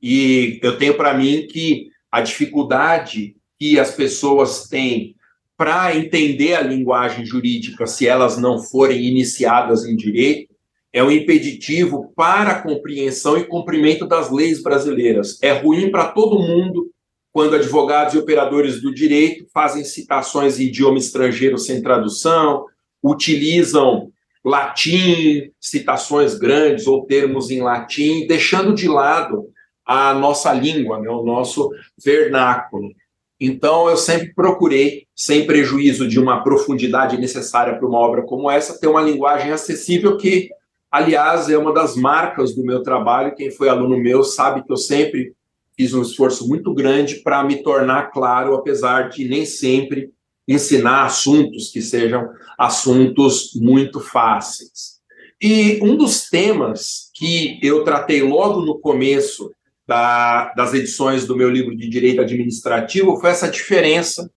E 0.00 0.58
eu 0.62 0.78
tenho 0.78 0.96
para 0.96 1.12
mim 1.12 1.46
que 1.46 1.90
a 2.10 2.20
dificuldade 2.20 3.36
que 3.58 3.78
as 3.78 3.90
pessoas 3.90 4.68
têm 4.68 5.14
para 5.56 5.96
entender 5.96 6.54
a 6.54 6.60
linguagem 6.60 7.24
jurídica, 7.24 7.86
se 7.86 8.06
elas 8.06 8.36
não 8.36 8.62
forem 8.62 9.04
iniciadas 9.04 9.86
em 9.86 9.96
direito, 9.96 10.54
é 10.96 11.04
um 11.04 11.10
impeditivo 11.10 12.10
para 12.16 12.52
a 12.52 12.62
compreensão 12.62 13.36
e 13.36 13.44
cumprimento 13.44 14.06
das 14.06 14.30
leis 14.30 14.62
brasileiras. 14.62 15.38
É 15.42 15.52
ruim 15.52 15.90
para 15.90 16.06
todo 16.06 16.38
mundo 16.38 16.90
quando 17.30 17.54
advogados 17.54 18.14
e 18.14 18.18
operadores 18.18 18.80
do 18.80 18.94
direito 18.94 19.46
fazem 19.52 19.84
citações 19.84 20.58
em 20.58 20.68
idioma 20.68 20.96
estrangeiro 20.96 21.58
sem 21.58 21.82
tradução, 21.82 22.64
utilizam 23.02 24.10
latim, 24.42 25.50
citações 25.60 26.34
grandes 26.34 26.86
ou 26.86 27.04
termos 27.04 27.50
em 27.50 27.60
latim, 27.60 28.26
deixando 28.26 28.74
de 28.74 28.88
lado 28.88 29.50
a 29.84 30.14
nossa 30.14 30.50
língua, 30.54 30.98
né, 30.98 31.10
o 31.10 31.22
nosso 31.22 31.68
vernáculo. 32.02 32.90
Então, 33.38 33.86
eu 33.90 33.98
sempre 33.98 34.32
procurei, 34.32 35.04
sem 35.14 35.46
prejuízo 35.46 36.08
de 36.08 36.18
uma 36.18 36.42
profundidade 36.42 37.18
necessária 37.18 37.76
para 37.76 37.86
uma 37.86 37.98
obra 37.98 38.22
como 38.22 38.50
essa, 38.50 38.80
ter 38.80 38.86
uma 38.86 39.02
linguagem 39.02 39.52
acessível 39.52 40.16
que 40.16 40.55
Aliás, 40.96 41.50
é 41.50 41.58
uma 41.58 41.74
das 41.74 41.94
marcas 41.94 42.54
do 42.54 42.64
meu 42.64 42.82
trabalho. 42.82 43.34
Quem 43.34 43.50
foi 43.50 43.68
aluno 43.68 43.98
meu 43.98 44.24
sabe 44.24 44.64
que 44.64 44.72
eu 44.72 44.78
sempre 44.78 45.34
fiz 45.76 45.92
um 45.92 46.00
esforço 46.00 46.48
muito 46.48 46.72
grande 46.72 47.16
para 47.16 47.44
me 47.44 47.62
tornar 47.62 48.10
claro, 48.10 48.54
apesar 48.54 49.10
de 49.10 49.28
nem 49.28 49.44
sempre 49.44 50.10
ensinar 50.48 51.04
assuntos 51.04 51.70
que 51.70 51.82
sejam 51.82 52.26
assuntos 52.56 53.50
muito 53.56 54.00
fáceis. 54.00 54.96
E 55.38 55.78
um 55.82 55.98
dos 55.98 56.30
temas 56.30 57.10
que 57.12 57.60
eu 57.62 57.84
tratei 57.84 58.22
logo 58.22 58.62
no 58.62 58.78
começo 58.78 59.52
da, 59.86 60.50
das 60.54 60.72
edições 60.72 61.26
do 61.26 61.36
meu 61.36 61.50
livro 61.50 61.76
de 61.76 61.90
Direito 61.90 62.22
Administrativo 62.22 63.20
foi 63.20 63.28
essa 63.28 63.50
diferença 63.50 64.30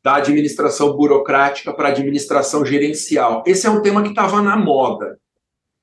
da 0.00 0.14
administração 0.14 0.96
burocrática 0.96 1.74
para 1.74 1.88
a 1.88 1.90
administração 1.90 2.64
gerencial. 2.64 3.42
Esse 3.44 3.66
é 3.66 3.70
um 3.70 3.82
tema 3.82 4.00
que 4.04 4.10
estava 4.10 4.40
na 4.40 4.56
moda. 4.56 5.18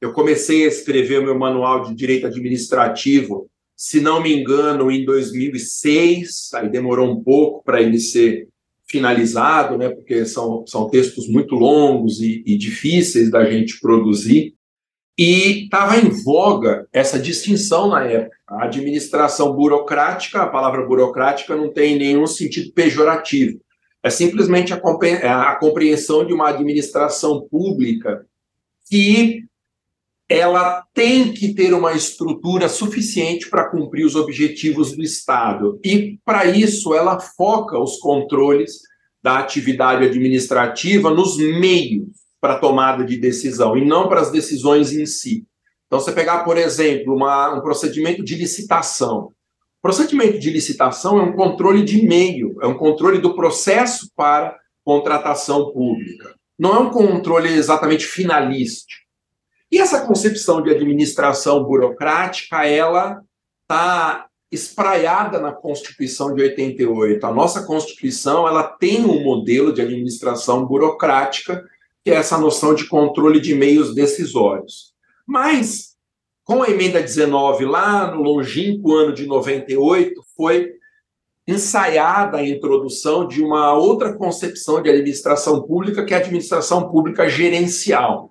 Eu 0.01 0.11
comecei 0.13 0.65
a 0.65 0.67
escrever 0.67 1.19
o 1.19 1.23
meu 1.23 1.37
manual 1.37 1.83
de 1.83 1.93
direito 1.93 2.25
administrativo, 2.25 3.47
se 3.77 4.01
não 4.01 4.21
me 4.21 4.33
engano, 4.35 4.91
em 4.91 5.05
2006, 5.05 6.49
aí 6.53 6.69
demorou 6.69 7.09
um 7.09 7.23
pouco 7.23 7.63
para 7.63 7.81
ele 7.81 7.99
ser 7.99 8.47
finalizado, 8.87 9.77
né, 9.77 9.89
porque 9.89 10.25
são, 10.25 10.65
são 10.67 10.89
textos 10.89 11.27
muito 11.27 11.55
longos 11.55 12.19
e, 12.19 12.43
e 12.45 12.57
difíceis 12.57 13.31
da 13.31 13.45
gente 13.45 13.79
produzir. 13.79 14.53
E 15.17 15.63
estava 15.63 15.97
em 15.97 16.09
voga 16.09 16.87
essa 16.91 17.17
distinção 17.17 17.89
na 17.89 18.03
época. 18.05 18.35
A 18.47 18.65
administração 18.65 19.53
burocrática, 19.53 20.41
a 20.41 20.47
palavra 20.47 20.85
burocrática 20.85 21.55
não 21.55 21.71
tem 21.71 21.97
nenhum 21.97 22.27
sentido 22.27 22.71
pejorativo. 22.73 23.59
É 24.03 24.09
simplesmente 24.09 24.73
a, 24.73 24.81
é 25.21 25.29
a 25.29 25.55
compreensão 25.55 26.25
de 26.25 26.33
uma 26.33 26.49
administração 26.49 27.47
pública 27.49 28.25
que 28.89 29.43
ela 30.31 30.85
tem 30.93 31.33
que 31.33 31.53
ter 31.53 31.73
uma 31.73 31.91
estrutura 31.91 32.69
suficiente 32.69 33.49
para 33.49 33.69
cumprir 33.69 34.05
os 34.05 34.15
objetivos 34.15 34.95
do 34.95 35.03
Estado. 35.03 35.77
E, 35.83 36.19
para 36.23 36.45
isso, 36.45 36.93
ela 36.93 37.19
foca 37.19 37.77
os 37.77 37.97
controles 37.97 38.79
da 39.21 39.39
atividade 39.39 40.05
administrativa 40.05 41.11
nos 41.11 41.37
meios 41.37 42.07
para 42.39 42.59
tomada 42.59 43.03
de 43.03 43.17
decisão 43.17 43.77
e 43.77 43.85
não 43.85 44.07
para 44.07 44.21
as 44.21 44.31
decisões 44.31 44.93
em 44.93 45.05
si. 45.05 45.45
Então, 45.85 45.99
você 45.99 46.13
pegar, 46.13 46.45
por 46.45 46.57
exemplo, 46.57 47.13
uma, 47.13 47.53
um 47.53 47.61
procedimento 47.61 48.23
de 48.23 48.35
licitação. 48.35 49.25
O 49.25 49.81
procedimento 49.81 50.39
de 50.39 50.49
licitação 50.49 51.19
é 51.19 51.23
um 51.23 51.33
controle 51.33 51.83
de 51.83 52.07
meio, 52.07 52.55
é 52.61 52.67
um 52.67 52.77
controle 52.77 53.19
do 53.19 53.35
processo 53.35 54.09
para 54.15 54.57
contratação 54.85 55.73
pública. 55.73 56.33
Não 56.57 56.73
é 56.73 56.79
um 56.79 56.89
controle 56.89 57.49
exatamente 57.49 58.05
finalístico. 58.05 59.01
E 59.71 59.77
essa 59.77 60.05
concepção 60.05 60.61
de 60.61 60.69
administração 60.69 61.63
burocrática, 61.63 62.65
ela 62.67 63.23
está 63.61 64.27
espraiada 64.51 65.39
na 65.39 65.53
Constituição 65.53 66.35
de 66.35 66.41
88. 66.41 67.25
A 67.25 67.31
nossa 67.31 67.63
Constituição, 67.63 68.45
ela 68.45 68.63
tem 68.63 69.05
um 69.05 69.23
modelo 69.23 69.71
de 69.71 69.81
administração 69.81 70.65
burocrática, 70.65 71.63
que 72.03 72.11
é 72.11 72.15
essa 72.15 72.37
noção 72.37 72.75
de 72.75 72.85
controle 72.85 73.39
de 73.39 73.55
meios 73.55 73.95
decisórios. 73.95 74.93
Mas, 75.25 75.95
com 76.43 76.61
a 76.61 76.69
emenda 76.69 76.99
19, 77.01 77.63
lá 77.63 78.13
no 78.13 78.21
longínquo 78.21 78.93
ano 78.93 79.13
de 79.13 79.25
98, 79.25 80.21
foi 80.35 80.73
ensaiada 81.47 82.39
a 82.39 82.45
introdução 82.45 83.25
de 83.25 83.41
uma 83.41 83.73
outra 83.73 84.13
concepção 84.13 84.81
de 84.81 84.89
administração 84.89 85.61
pública, 85.61 86.03
que 86.03 86.13
é 86.13 86.17
a 86.17 86.19
administração 86.19 86.91
pública 86.91 87.29
gerencial 87.29 88.30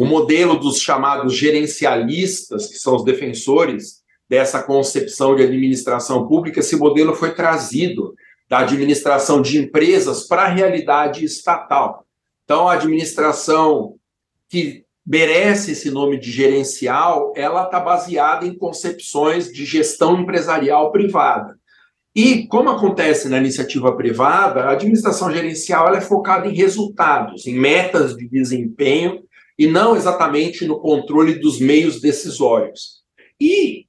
o 0.00 0.06
modelo 0.06 0.58
dos 0.58 0.78
chamados 0.78 1.36
gerencialistas, 1.36 2.68
que 2.68 2.78
são 2.78 2.96
os 2.96 3.04
defensores 3.04 4.00
dessa 4.26 4.62
concepção 4.62 5.36
de 5.36 5.42
administração 5.42 6.26
pública, 6.26 6.60
esse 6.60 6.74
modelo 6.74 7.14
foi 7.14 7.34
trazido 7.34 8.14
da 8.48 8.60
administração 8.60 9.42
de 9.42 9.58
empresas 9.58 10.26
para 10.26 10.44
a 10.44 10.48
realidade 10.48 11.22
estatal. 11.22 12.06
Então, 12.44 12.66
a 12.66 12.76
administração 12.76 13.96
que 14.48 14.86
merece 15.06 15.72
esse 15.72 15.90
nome 15.90 16.18
de 16.18 16.30
gerencial, 16.30 17.34
ela 17.36 17.64
está 17.64 17.78
baseada 17.78 18.46
em 18.46 18.56
concepções 18.56 19.52
de 19.52 19.66
gestão 19.66 20.22
empresarial 20.22 20.90
privada. 20.92 21.58
E, 22.16 22.46
como 22.46 22.70
acontece 22.70 23.28
na 23.28 23.36
iniciativa 23.36 23.94
privada, 23.94 24.62
a 24.62 24.70
administração 24.70 25.30
gerencial 25.30 25.94
é 25.94 26.00
focada 26.00 26.48
em 26.48 26.54
resultados, 26.54 27.46
em 27.46 27.54
metas 27.54 28.16
de 28.16 28.26
desempenho 28.26 29.28
e 29.60 29.66
não 29.66 29.94
exatamente 29.94 30.64
no 30.64 30.80
controle 30.80 31.34
dos 31.34 31.60
meios 31.60 32.00
decisórios. 32.00 33.02
E 33.38 33.84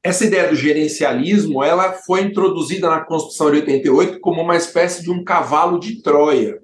essa 0.00 0.24
ideia 0.24 0.48
do 0.48 0.54
gerencialismo, 0.54 1.64
ela 1.64 1.94
foi 1.94 2.20
introduzida 2.20 2.88
na 2.88 3.00
Constituição 3.00 3.50
de 3.50 3.56
88 3.56 4.20
como 4.20 4.40
uma 4.40 4.56
espécie 4.56 5.02
de 5.02 5.10
um 5.10 5.24
cavalo 5.24 5.80
de 5.80 6.00
Troia, 6.00 6.62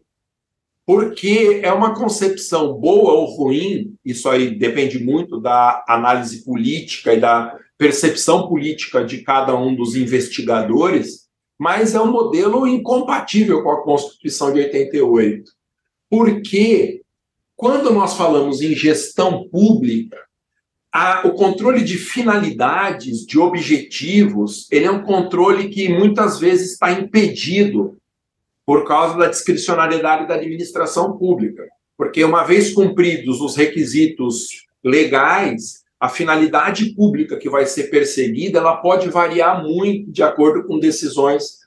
porque 0.86 1.58
é 1.64 1.72
uma 1.72 1.92
concepção 1.92 2.74
boa 2.74 3.14
ou 3.14 3.24
ruim, 3.36 3.96
isso 4.04 4.28
aí 4.28 4.56
depende 4.56 5.02
muito 5.02 5.40
da 5.40 5.84
análise 5.88 6.44
política 6.44 7.14
e 7.14 7.20
da 7.20 7.58
percepção 7.76 8.46
política 8.48 9.04
de 9.04 9.22
cada 9.22 9.56
um 9.56 9.74
dos 9.74 9.96
investigadores, 9.96 11.22
mas 11.58 11.96
é 11.96 12.00
um 12.00 12.12
modelo 12.12 12.64
incompatível 12.64 13.60
com 13.64 13.72
a 13.72 13.82
Constituição 13.82 14.52
de 14.52 14.60
88. 14.60 15.50
Porque 16.08 17.01
quando 17.62 17.92
nós 17.92 18.16
falamos 18.16 18.60
em 18.60 18.74
gestão 18.74 19.48
pública, 19.48 20.18
a, 20.92 21.24
o 21.24 21.30
controle 21.30 21.84
de 21.84 21.96
finalidades, 21.96 23.24
de 23.24 23.38
objetivos, 23.38 24.66
ele 24.68 24.86
é 24.86 24.90
um 24.90 25.04
controle 25.04 25.68
que 25.68 25.88
muitas 25.88 26.40
vezes 26.40 26.72
está 26.72 26.90
impedido 26.90 27.96
por 28.66 28.84
causa 28.84 29.16
da 29.16 29.28
discricionariedade 29.28 30.26
da 30.26 30.34
administração 30.34 31.16
pública. 31.16 31.62
Porque, 31.96 32.24
uma 32.24 32.42
vez 32.42 32.72
cumpridos 32.74 33.40
os 33.40 33.54
requisitos 33.54 34.66
legais, 34.82 35.84
a 36.00 36.08
finalidade 36.08 36.86
pública 36.96 37.38
que 37.38 37.48
vai 37.48 37.64
ser 37.66 37.84
perseguida, 37.84 38.58
ela 38.58 38.78
pode 38.78 39.08
variar 39.08 39.62
muito 39.62 40.10
de 40.10 40.24
acordo 40.24 40.66
com 40.66 40.80
decisões 40.80 41.58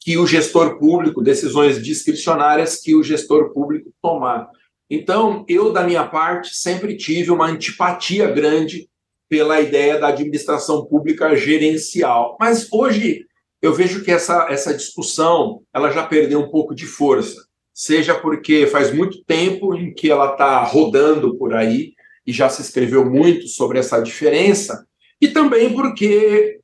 que 0.00 0.16
o 0.16 0.26
gestor 0.26 0.78
público, 0.78 1.20
decisões 1.20 1.82
discricionárias 1.82 2.80
que 2.80 2.94
o 2.94 3.02
gestor 3.02 3.52
público 3.52 3.92
tomar. 4.00 4.48
Então, 4.94 5.42
eu, 5.48 5.72
da 5.72 5.84
minha 5.84 6.06
parte, 6.06 6.54
sempre 6.54 6.94
tive 6.98 7.30
uma 7.30 7.46
antipatia 7.46 8.30
grande 8.30 8.90
pela 9.26 9.58
ideia 9.58 9.98
da 9.98 10.08
administração 10.08 10.84
pública 10.84 11.34
gerencial. 11.34 12.36
Mas 12.38 12.70
hoje 12.70 13.24
eu 13.62 13.72
vejo 13.72 14.04
que 14.04 14.10
essa, 14.10 14.48
essa 14.50 14.74
discussão 14.74 15.62
ela 15.72 15.90
já 15.90 16.06
perdeu 16.06 16.40
um 16.40 16.50
pouco 16.50 16.74
de 16.74 16.84
força, 16.84 17.42
seja 17.72 18.14
porque 18.14 18.66
faz 18.66 18.92
muito 18.92 19.24
tempo 19.24 19.74
em 19.74 19.94
que 19.94 20.10
ela 20.10 20.32
está 20.32 20.62
rodando 20.62 21.38
por 21.38 21.54
aí 21.54 21.94
e 22.26 22.30
já 22.30 22.50
se 22.50 22.60
escreveu 22.60 23.02
muito 23.08 23.48
sobre 23.48 23.78
essa 23.78 23.98
diferença, 23.98 24.86
e 25.18 25.28
também 25.28 25.72
porque, 25.72 26.60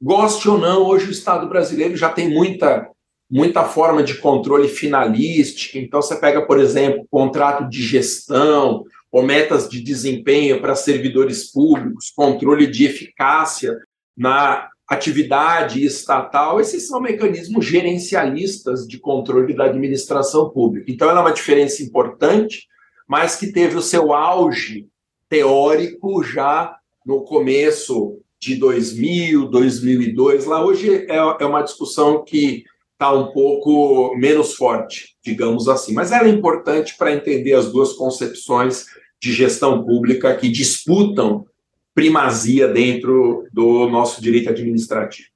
goste 0.00 0.48
ou 0.48 0.56
não, 0.56 0.86
hoje 0.86 1.08
o 1.08 1.12
Estado 1.12 1.46
brasileiro 1.46 1.94
já 1.94 2.08
tem 2.08 2.30
muita 2.30 2.88
muita 3.30 3.64
forma 3.64 4.02
de 4.02 4.14
controle 4.18 4.68
finalística. 4.68 5.78
Então, 5.78 6.00
você 6.00 6.16
pega, 6.16 6.46
por 6.46 6.58
exemplo, 6.58 7.06
contrato 7.10 7.68
de 7.68 7.82
gestão 7.82 8.84
ou 9.10 9.22
metas 9.22 9.68
de 9.68 9.80
desempenho 9.80 10.60
para 10.60 10.74
servidores 10.74 11.50
públicos, 11.50 12.12
controle 12.14 12.66
de 12.66 12.84
eficácia 12.84 13.76
na 14.16 14.68
atividade 14.88 15.84
estatal. 15.84 16.60
Esses 16.60 16.86
são 16.86 17.00
mecanismos 17.00 17.64
gerencialistas 17.64 18.86
de 18.86 18.98
controle 18.98 19.54
da 19.54 19.64
administração 19.64 20.50
pública. 20.50 20.90
Então, 20.90 21.10
ela 21.10 21.20
é 21.20 21.22
uma 21.22 21.32
diferença 21.32 21.82
importante, 21.82 22.66
mas 23.08 23.36
que 23.36 23.52
teve 23.52 23.76
o 23.76 23.82
seu 23.82 24.12
auge 24.12 24.86
teórico 25.28 26.22
já 26.22 26.76
no 27.04 27.22
começo 27.22 28.20
de 28.40 28.54
2000, 28.56 29.46
2002. 29.48 30.44
Lá 30.44 30.64
hoje 30.64 31.06
é, 31.08 31.16
é 31.16 31.46
uma 31.46 31.62
discussão 31.62 32.22
que 32.24 32.64
está 32.96 33.12
um 33.12 33.30
pouco 33.30 34.16
menos 34.16 34.54
forte, 34.54 35.16
digamos 35.22 35.68
assim. 35.68 35.92
Mas 35.92 36.10
ela 36.10 36.26
é 36.26 36.30
importante 36.30 36.96
para 36.96 37.12
entender 37.12 37.52
as 37.52 37.70
duas 37.70 37.92
concepções 37.92 38.86
de 39.20 39.32
gestão 39.32 39.84
pública 39.84 40.34
que 40.34 40.48
disputam 40.48 41.46
primazia 41.94 42.68
dentro 42.68 43.46
do 43.52 43.88
nosso 43.88 44.20
direito 44.20 44.50
administrativo. 44.50 45.28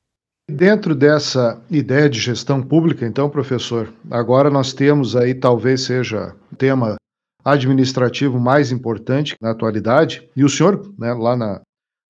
Dentro 0.51 0.95
dessa 0.95 1.63
ideia 1.71 2.09
de 2.09 2.19
gestão 2.19 2.61
pública, 2.63 3.07
então, 3.07 3.31
professor, 3.31 3.93
agora 4.11 4.51
nós 4.51 4.73
temos 4.73 5.15
aí, 5.15 5.35
talvez 5.35 5.83
seja 5.83 6.35
o 6.53 6.57
tema 6.57 6.97
administrativo 7.45 8.39
mais 8.39 8.73
importante 8.73 9.37
na 9.41 9.53
atualidade, 9.53 10.29
e 10.37 10.45
o 10.45 10.49
senhor, 10.49 10.93
né, 10.99 11.13
lá 11.15 11.37
na, 11.37 11.63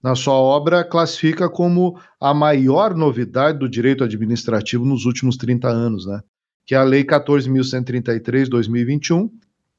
na 0.02 0.14
sua 0.14 0.34
obra, 0.34 0.82
classifica 0.82 1.48
como 1.48 2.00
a 2.20 2.32
maior 2.32 2.94
novidade 2.94 3.58
do 3.58 3.68
direito 3.68 4.02
administrativo 4.02 4.84
nos 4.84 5.04
últimos 5.04 5.36
30 5.36 5.68
anos, 5.68 6.06
né? 6.06 6.20
que 6.64 6.74
é 6.74 6.78
a 6.78 6.82
Lei 6.82 7.04
14.133-2021, 7.04 9.30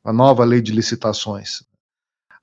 a 0.04 0.12
nova 0.12 0.44
lei 0.44 0.62
de 0.62 0.72
licitações. 0.72 1.64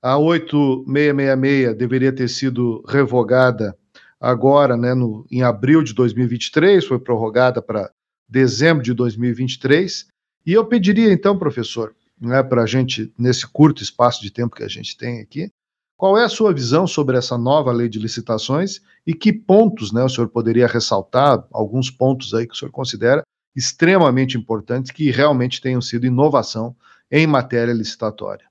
A 0.01 0.17
8666 0.17 1.77
deveria 1.77 2.11
ter 2.11 2.29
sido 2.29 2.83
revogada 2.87 3.75
agora, 4.19 4.75
né, 4.75 4.93
no, 4.93 5.25
em 5.29 5.43
abril 5.43 5.83
de 5.83 5.93
2023, 5.93 6.85
foi 6.85 6.99
prorrogada 6.99 7.61
para 7.61 7.91
dezembro 8.27 8.83
de 8.83 8.93
2023. 8.93 10.07
E 10.45 10.53
eu 10.53 10.65
pediria 10.65 11.11
então, 11.11 11.37
professor, 11.37 11.93
né, 12.19 12.41
para 12.41 12.63
a 12.63 12.65
gente, 12.65 13.13
nesse 13.17 13.47
curto 13.47 13.83
espaço 13.83 14.21
de 14.21 14.31
tempo 14.31 14.55
que 14.55 14.63
a 14.63 14.67
gente 14.67 14.97
tem 14.97 15.21
aqui, 15.21 15.51
qual 15.99 16.17
é 16.17 16.23
a 16.23 16.29
sua 16.29 16.53
visão 16.53 16.87
sobre 16.87 17.17
essa 17.17 17.37
nova 17.37 17.73
lei 17.73 17.89
de 17.89 17.99
licitações 17.99 18.79
e 19.05 19.13
que 19.13 19.33
pontos 19.33 19.91
né, 19.91 20.01
o 20.01 20.07
senhor 20.07 20.29
poderia 20.29 20.65
ressaltar, 20.65 21.45
alguns 21.51 21.91
pontos 21.91 22.33
aí 22.33 22.47
que 22.47 22.53
o 22.53 22.57
senhor 22.57 22.71
considera 22.71 23.21
extremamente 23.53 24.37
importantes 24.37 24.91
que 24.91 25.11
realmente 25.11 25.59
tenham 25.59 25.81
sido 25.81 26.07
inovação 26.07 26.73
em 27.11 27.27
matéria 27.27 27.73
licitatória? 27.73 28.45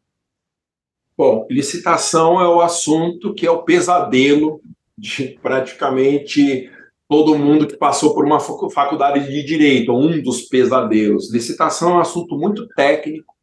Bom, 1.17 1.47
licitação 1.51 2.39
é 2.39 2.47
o 2.47 2.61
assunto 2.61 3.33
que 3.33 3.47
é 3.47 3.51
o 3.51 3.63
pesadelo 3.63 4.61
de 4.99 5.39
praticamente 5.41 6.71
todo 7.09 7.39
mundo 7.39 7.67
que 7.67 7.79
passou 7.79 8.15
por 8.15 8.27
uma 8.27 8.41
faculdade 8.41 9.27
de 9.27 9.43
direito, 9.43 9.95
um 9.95 10.21
dos 10.21 10.43
pesadelos. 10.43 11.33
Licitação 11.33 11.93
é 11.93 11.95
um 11.95 12.01
assunto 12.01 12.37
muito 12.37 12.69
técnico, 12.77 13.38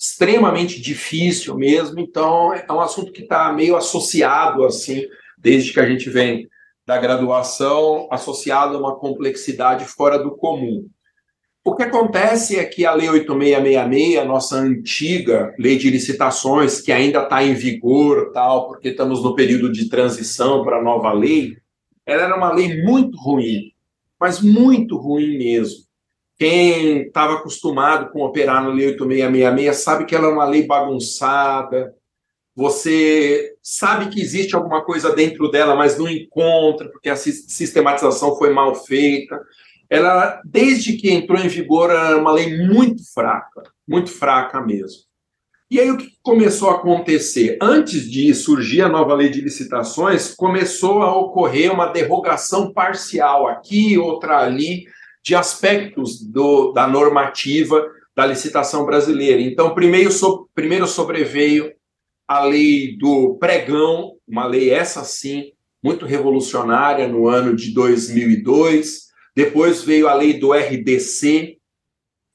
extremamente 0.00 0.80
difícil 0.80 1.54
mesmo, 1.58 2.00
então 2.00 2.54
é 2.54 2.72
um 2.72 2.80
assunto 2.80 3.12
que 3.12 3.20
está 3.20 3.52
meio 3.52 3.76
associado, 3.76 4.64
assim, 4.64 5.04
desde 5.36 5.74
que 5.74 5.80
a 5.80 5.86
gente 5.86 6.08
vem 6.08 6.48
da 6.86 6.96
graduação, 6.96 8.08
associado 8.10 8.74
a 8.76 8.80
uma 8.80 8.96
complexidade 8.96 9.84
fora 9.84 10.18
do 10.18 10.30
comum. 10.30 10.88
O 11.62 11.76
que 11.76 11.82
acontece 11.82 12.58
é 12.58 12.64
que 12.64 12.86
a 12.86 12.94
Lei 12.94 13.10
8666, 13.10 14.26
nossa 14.26 14.56
antiga 14.56 15.54
lei 15.58 15.76
de 15.76 15.90
licitações, 15.90 16.80
que 16.80 16.90
ainda 16.90 17.22
está 17.22 17.44
em 17.44 17.52
vigor, 17.52 18.32
tal, 18.32 18.68
porque 18.68 18.88
estamos 18.88 19.22
no 19.22 19.34
período 19.34 19.70
de 19.70 19.90
transição 19.90 20.64
para 20.64 20.78
a 20.78 20.82
nova 20.82 21.12
lei, 21.12 21.58
ela 22.06 22.22
era 22.22 22.36
uma 22.36 22.50
lei 22.54 22.82
muito 22.82 23.18
ruim, 23.18 23.70
mas 24.18 24.40
muito 24.40 24.96
ruim 24.96 25.36
mesmo. 25.36 25.89
Quem 26.40 27.02
estava 27.02 27.34
acostumado 27.34 28.10
com 28.10 28.22
operar 28.24 28.64
na 28.64 28.70
Lei 28.70 28.86
8666 28.86 29.76
sabe 29.76 30.06
que 30.06 30.14
ela 30.14 30.26
é 30.26 30.32
uma 30.32 30.46
lei 30.46 30.66
bagunçada. 30.66 31.94
Você 32.56 33.56
sabe 33.62 34.08
que 34.08 34.22
existe 34.22 34.56
alguma 34.56 34.82
coisa 34.82 35.14
dentro 35.14 35.50
dela, 35.50 35.76
mas 35.76 35.98
não 35.98 36.08
encontra, 36.08 36.88
porque 36.88 37.10
a 37.10 37.14
sistematização 37.16 38.38
foi 38.38 38.54
mal 38.54 38.74
feita. 38.74 39.38
Ela, 39.90 40.40
desde 40.42 40.94
que 40.94 41.10
entrou 41.10 41.38
em 41.38 41.46
vigor, 41.46 41.90
era 41.90 42.16
uma 42.16 42.32
lei 42.32 42.66
muito 42.66 43.02
fraca, 43.12 43.62
muito 43.86 44.10
fraca 44.10 44.62
mesmo. 44.62 45.02
E 45.70 45.78
aí 45.78 45.90
o 45.90 45.98
que 45.98 46.08
começou 46.22 46.70
a 46.70 46.76
acontecer? 46.76 47.58
Antes 47.60 48.10
de 48.10 48.32
surgir 48.34 48.80
a 48.80 48.88
nova 48.88 49.12
lei 49.12 49.28
de 49.28 49.42
licitações, 49.42 50.32
começou 50.34 51.02
a 51.02 51.14
ocorrer 51.14 51.70
uma 51.70 51.92
derrogação 51.92 52.72
parcial 52.72 53.46
aqui, 53.46 53.98
outra 53.98 54.38
ali, 54.38 54.86
de 55.22 55.34
aspectos 55.34 56.20
do, 56.20 56.72
da 56.72 56.86
normativa 56.86 57.86
da 58.14 58.26
licitação 58.26 58.84
brasileira. 58.84 59.40
Então, 59.40 59.74
primeiro, 59.74 60.10
so, 60.10 60.48
primeiro 60.54 60.86
sobreveio 60.86 61.72
a 62.26 62.44
lei 62.44 62.96
do 62.96 63.36
pregão, 63.40 64.16
uma 64.26 64.46
lei 64.46 64.70
essa 64.70 65.02
sim, 65.04 65.52
muito 65.82 66.04
revolucionária 66.04 67.08
no 67.08 67.26
ano 67.26 67.56
de 67.56 67.72
2002. 67.72 69.08
Depois 69.34 69.82
veio 69.82 70.08
a 70.08 70.14
lei 70.14 70.34
do 70.38 70.52
RDC, 70.52 71.56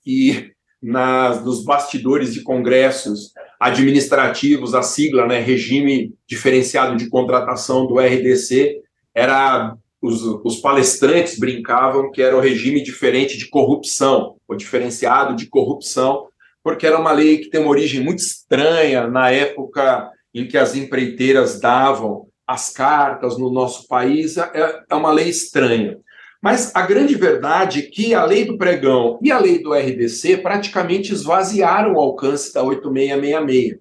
que 0.03 0.51
nas, 0.81 1.43
nos 1.43 1.63
bastidores 1.63 2.33
de 2.33 2.41
congressos 2.41 3.31
administrativos, 3.59 4.73
a 4.73 4.81
sigla, 4.81 5.25
né, 5.25 5.39
Regime 5.39 6.13
Diferenciado 6.27 6.95
de 6.97 7.09
Contratação 7.09 7.87
do 7.87 7.99
RDC, 7.99 8.81
era 9.13 9.75
os, 10.05 10.23
os, 10.43 10.57
palestrantes 10.57 11.39
brincavam 11.39 12.11
que 12.11 12.21
era 12.21 12.37
o 12.37 12.39
regime 12.39 12.83
diferente 12.83 13.37
de 13.37 13.49
corrupção, 13.49 14.35
ou 14.47 14.55
diferenciado 14.55 15.35
de 15.35 15.47
corrupção, 15.47 16.27
porque 16.63 16.85
era 16.85 16.99
uma 16.99 17.11
lei 17.11 17.39
que 17.39 17.49
tem 17.49 17.61
uma 17.61 17.69
origem 17.69 18.03
muito 18.03 18.19
estranha 18.19 19.07
na 19.07 19.31
época 19.31 20.09
em 20.33 20.47
que 20.47 20.57
as 20.57 20.75
empreiteiras 20.75 21.59
davam 21.59 22.27
as 22.45 22.69
cartas 22.69 23.37
no 23.37 23.51
nosso 23.51 23.87
país, 23.87 24.37
é, 24.37 24.83
é 24.89 24.95
uma 24.95 25.11
lei 25.11 25.29
estranha. 25.29 25.97
Mas 26.41 26.75
a 26.75 26.85
grande 26.85 27.15
verdade 27.15 27.79
é 27.79 27.81
que 27.81 28.13
a 28.13 28.23
lei 28.23 28.45
do 28.45 28.57
pregão 28.57 29.17
e 29.21 29.31
a 29.31 29.39
lei 29.39 29.57
do 29.57 29.73
RDC 29.73 30.37
praticamente 30.37 31.11
esvaziaram 31.11 31.93
o 31.93 31.99
alcance 31.99 32.53
da 32.53 32.61
8666. 32.61 33.79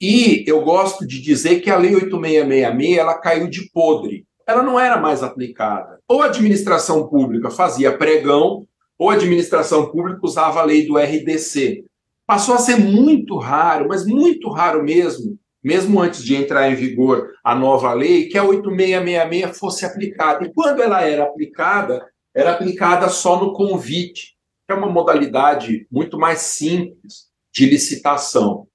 E 0.00 0.44
eu 0.46 0.62
gosto 0.62 1.04
de 1.04 1.20
dizer 1.20 1.60
que 1.60 1.70
a 1.70 1.76
lei 1.76 1.96
8666 1.96 2.98
ela 2.98 3.18
caiu 3.18 3.48
de 3.48 3.68
podre. 3.72 4.27
Ela 4.48 4.62
não 4.62 4.80
era 4.80 4.96
mais 4.96 5.22
aplicada. 5.22 6.00
Ou 6.08 6.22
a 6.22 6.26
administração 6.26 7.06
pública 7.06 7.50
fazia 7.50 7.98
pregão, 7.98 8.66
ou 8.98 9.10
a 9.10 9.12
administração 9.12 9.90
pública 9.90 10.20
usava 10.22 10.60
a 10.60 10.64
lei 10.64 10.86
do 10.86 10.96
RDC. 10.96 11.84
Passou 12.26 12.54
a 12.54 12.58
ser 12.58 12.76
muito 12.76 13.36
raro, 13.36 13.86
mas 13.88 14.06
muito 14.06 14.48
raro 14.48 14.82
mesmo, 14.82 15.38
mesmo 15.62 16.00
antes 16.00 16.24
de 16.24 16.34
entrar 16.34 16.70
em 16.70 16.74
vigor 16.74 17.30
a 17.44 17.54
nova 17.54 17.92
lei, 17.92 18.26
que 18.26 18.38
a 18.38 18.44
8666 18.44 19.58
fosse 19.58 19.84
aplicada. 19.84 20.46
E 20.46 20.52
quando 20.54 20.82
ela 20.82 21.02
era 21.02 21.24
aplicada, 21.24 22.06
era 22.34 22.52
aplicada 22.52 23.06
só 23.10 23.38
no 23.38 23.52
convite, 23.52 24.34
que 24.66 24.72
é 24.72 24.74
uma 24.74 24.90
modalidade 24.90 25.86
muito 25.92 26.18
mais 26.18 26.38
simples 26.38 27.28
de 27.52 27.66
licitação. 27.66 28.66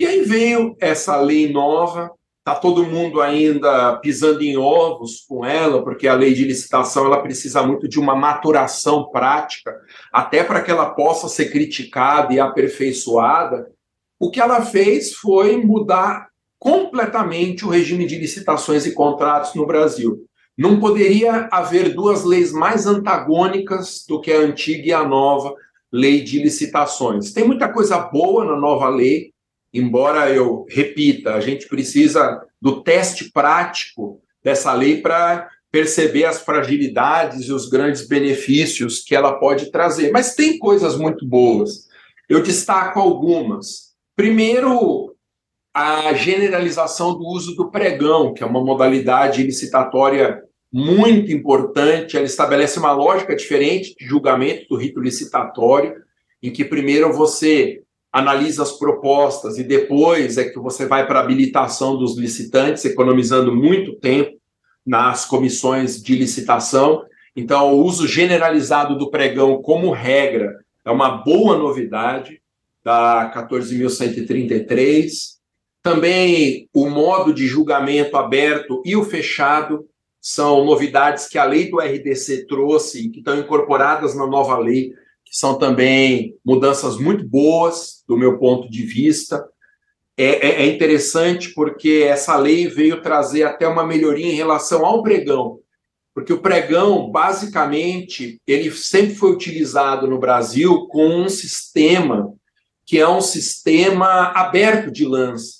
E 0.00 0.06
aí 0.06 0.22
veio 0.22 0.74
essa 0.80 1.20
lei 1.20 1.52
nova, 1.52 2.10
está 2.48 2.54
todo 2.54 2.86
mundo 2.86 3.20
ainda 3.20 3.96
pisando 3.96 4.42
em 4.42 4.56
ovos 4.56 5.24
com 5.28 5.44
ela, 5.44 5.82
porque 5.82 6.08
a 6.08 6.14
lei 6.14 6.32
de 6.32 6.44
licitação 6.44 7.04
ela 7.04 7.20
precisa 7.20 7.62
muito 7.62 7.86
de 7.86 8.00
uma 8.00 8.16
maturação 8.16 9.10
prática, 9.10 9.74
até 10.10 10.42
para 10.42 10.62
que 10.62 10.70
ela 10.70 10.90
possa 10.90 11.28
ser 11.28 11.50
criticada 11.50 12.32
e 12.32 12.40
aperfeiçoada. 12.40 13.70
O 14.18 14.30
que 14.30 14.40
ela 14.40 14.62
fez 14.62 15.12
foi 15.12 15.58
mudar 15.58 16.28
completamente 16.58 17.66
o 17.66 17.68
regime 17.68 18.06
de 18.06 18.18
licitações 18.18 18.86
e 18.86 18.92
contratos 18.92 19.54
no 19.54 19.66
Brasil. 19.66 20.24
Não 20.56 20.80
poderia 20.80 21.48
haver 21.52 21.94
duas 21.94 22.24
leis 22.24 22.50
mais 22.50 22.86
antagônicas 22.86 24.04
do 24.08 24.20
que 24.20 24.32
a 24.32 24.40
antiga 24.40 24.88
e 24.88 24.92
a 24.92 25.04
nova 25.04 25.54
lei 25.92 26.22
de 26.22 26.42
licitações. 26.42 27.32
Tem 27.32 27.44
muita 27.44 27.68
coisa 27.68 27.98
boa 27.98 28.44
na 28.44 28.56
nova 28.56 28.88
lei, 28.88 29.32
embora 29.72 30.30
eu 30.30 30.66
repita, 30.68 31.34
a 31.34 31.40
gente 31.40 31.68
precisa 31.68 32.42
do 32.60 32.82
teste 32.82 33.30
prático 33.30 34.20
dessa 34.42 34.72
lei 34.72 35.00
para 35.00 35.48
perceber 35.70 36.24
as 36.24 36.40
fragilidades 36.40 37.46
e 37.46 37.52
os 37.52 37.68
grandes 37.68 38.06
benefícios 38.06 39.02
que 39.02 39.14
ela 39.14 39.38
pode 39.38 39.70
trazer. 39.70 40.10
Mas 40.10 40.34
tem 40.34 40.58
coisas 40.58 40.96
muito 40.96 41.26
boas. 41.26 41.86
Eu 42.28 42.42
destaco 42.42 42.98
algumas. 42.98 43.94
Primeiro, 44.16 45.14
a 45.74 46.12
generalização 46.14 47.16
do 47.16 47.24
uso 47.26 47.54
do 47.54 47.70
pregão, 47.70 48.32
que 48.32 48.42
é 48.42 48.46
uma 48.46 48.64
modalidade 48.64 49.42
licitatória 49.42 50.42
muito 50.72 51.30
importante. 51.30 52.16
Ela 52.16 52.26
estabelece 52.26 52.78
uma 52.78 52.92
lógica 52.92 53.36
diferente 53.36 53.94
de 53.94 54.06
julgamento 54.06 54.66
do 54.68 54.76
rito 54.76 55.00
licitatório, 55.00 55.94
em 56.42 56.50
que 56.52 56.64
primeiro 56.64 57.12
você 57.12 57.82
analisa 58.12 58.62
as 58.62 58.72
propostas 58.72 59.58
e 59.58 59.64
depois 59.64 60.38
é 60.38 60.48
que 60.48 60.58
você 60.58 60.86
vai 60.86 61.06
para 61.06 61.20
a 61.20 61.22
habilitação 61.22 61.96
dos 61.96 62.16
licitantes, 62.16 62.84
economizando 62.84 63.54
muito 63.54 63.94
tempo 63.96 64.38
nas 64.84 65.24
comissões 65.24 66.02
de 66.02 66.16
licitação. 66.16 67.04
Então, 67.36 67.74
o 67.74 67.84
uso 67.84 68.06
generalizado 68.06 68.96
do 68.96 69.10
pregão 69.10 69.60
como 69.60 69.90
regra 69.90 70.58
é 70.84 70.90
uma 70.90 71.10
boa 71.10 71.56
novidade 71.56 72.40
da 72.82 73.30
14.133. 73.34 75.38
Também 75.82 76.68
o 76.72 76.88
modo 76.88 77.32
de 77.32 77.46
julgamento 77.46 78.16
aberto 78.16 78.82
e 78.84 78.96
o 78.96 79.04
fechado 79.04 79.86
são 80.20 80.64
novidades 80.64 81.28
que 81.28 81.38
a 81.38 81.44
lei 81.44 81.70
do 81.70 81.78
RDC 81.78 82.46
trouxe 82.46 83.06
e 83.06 83.10
que 83.10 83.18
estão 83.18 83.38
incorporadas 83.38 84.16
na 84.16 84.26
nova 84.26 84.58
lei, 84.58 84.92
que 85.30 85.36
são 85.36 85.58
também 85.58 86.34
mudanças 86.44 86.96
muito 86.96 87.26
boas, 87.26 88.02
do 88.06 88.16
meu 88.16 88.38
ponto 88.38 88.70
de 88.70 88.82
vista. 88.82 89.46
É, 90.16 90.48
é, 90.48 90.62
é 90.62 90.66
interessante 90.66 91.52
porque 91.54 92.04
essa 92.08 92.36
lei 92.36 92.66
veio 92.66 93.02
trazer 93.02 93.44
até 93.44 93.68
uma 93.68 93.86
melhoria 93.86 94.32
em 94.32 94.36
relação 94.36 94.84
ao 94.84 95.02
pregão, 95.02 95.60
porque 96.14 96.32
o 96.32 96.42
pregão, 96.42 97.10
basicamente, 97.10 98.40
ele 98.46 98.70
sempre 98.72 99.14
foi 99.14 99.30
utilizado 99.30 100.08
no 100.08 100.18
Brasil 100.18 100.88
com 100.88 101.06
um 101.06 101.28
sistema 101.28 102.34
que 102.84 102.98
é 102.98 103.06
um 103.06 103.20
sistema 103.20 104.32
aberto 104.34 104.90
de 104.90 105.04
lança. 105.04 105.58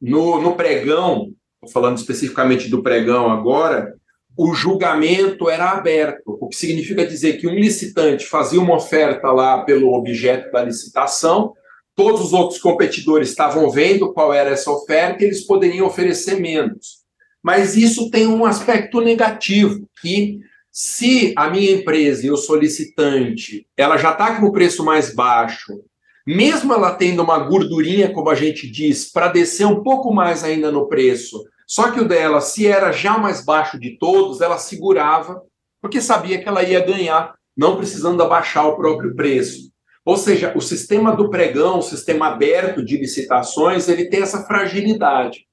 No, 0.00 0.42
no 0.42 0.56
pregão, 0.56 1.32
falando 1.72 1.98
especificamente 1.98 2.68
do 2.68 2.82
pregão 2.82 3.30
agora, 3.30 3.97
o 4.38 4.54
julgamento 4.54 5.50
era 5.50 5.72
aberto, 5.72 6.38
o 6.40 6.48
que 6.48 6.54
significa 6.54 7.04
dizer 7.04 7.38
que 7.38 7.48
um 7.48 7.54
licitante 7.54 8.24
fazia 8.24 8.60
uma 8.60 8.76
oferta 8.76 9.32
lá 9.32 9.64
pelo 9.64 9.92
objeto 9.92 10.52
da 10.52 10.62
licitação, 10.62 11.52
todos 11.96 12.20
os 12.20 12.32
outros 12.32 12.60
competidores 12.60 13.30
estavam 13.30 13.68
vendo 13.68 14.12
qual 14.12 14.32
era 14.32 14.50
essa 14.50 14.70
oferta 14.70 15.24
e 15.24 15.26
eles 15.26 15.44
poderiam 15.44 15.86
oferecer 15.86 16.40
menos. 16.40 16.98
Mas 17.42 17.76
isso 17.76 18.10
tem 18.10 18.28
um 18.28 18.44
aspecto 18.44 19.00
negativo, 19.00 19.88
que 20.00 20.38
se 20.70 21.34
a 21.36 21.50
minha 21.50 21.72
empresa 21.72 22.24
e 22.24 22.30
o 22.30 22.36
solicitante, 22.36 23.66
ela 23.76 23.96
já 23.96 24.12
está 24.12 24.36
com 24.36 24.46
o 24.46 24.52
preço 24.52 24.84
mais 24.84 25.12
baixo 25.12 25.80
mesmo 26.28 26.74
ela 26.74 26.94
tendo 26.94 27.22
uma 27.22 27.38
gordurinha, 27.38 28.12
como 28.12 28.28
a 28.28 28.34
gente 28.34 28.70
diz, 28.70 29.10
para 29.10 29.28
descer 29.28 29.66
um 29.66 29.82
pouco 29.82 30.12
mais 30.12 30.44
ainda 30.44 30.70
no 30.70 30.86
preço, 30.86 31.42
só 31.68 31.90
que 31.90 32.00
o 32.00 32.08
dela, 32.08 32.40
se 32.40 32.66
era 32.66 32.90
já 32.90 33.18
mais 33.18 33.44
baixo 33.44 33.78
de 33.78 33.98
todos, 33.98 34.40
ela 34.40 34.56
segurava, 34.56 35.42
porque 35.82 36.00
sabia 36.00 36.40
que 36.40 36.48
ela 36.48 36.62
ia 36.62 36.80
ganhar, 36.80 37.34
não 37.54 37.76
precisando 37.76 38.22
abaixar 38.22 38.66
o 38.66 38.74
próprio 38.74 39.14
preço. 39.14 39.70
Ou 40.02 40.16
seja, 40.16 40.54
o 40.56 40.62
sistema 40.62 41.14
do 41.14 41.28
pregão, 41.28 41.80
o 41.80 41.82
sistema 41.82 42.28
aberto 42.28 42.82
de 42.82 42.96
licitações, 42.96 43.86
ele 43.86 44.08
tem 44.08 44.22
essa 44.22 44.46
fragilidade. 44.46 45.46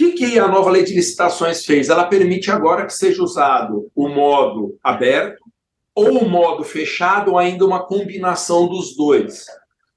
O 0.00 0.14
que, 0.14 0.38
a 0.38 0.46
nova 0.46 0.70
lei 0.70 0.84
de 0.84 0.94
licitações 0.94 1.66
fez? 1.66 1.88
Ela 1.88 2.06
permite 2.06 2.52
agora 2.52 2.86
que 2.86 2.92
seja 2.92 3.20
usado 3.20 3.90
o 3.96 4.08
modo 4.08 4.78
aberto 4.80 5.42
ou 5.92 6.20
o 6.20 6.28
modo 6.28 6.62
fechado, 6.62 7.32
ou 7.32 7.38
ainda 7.38 7.66
uma 7.66 7.84
combinação 7.84 8.68
dos 8.68 8.94
dois. 8.94 9.46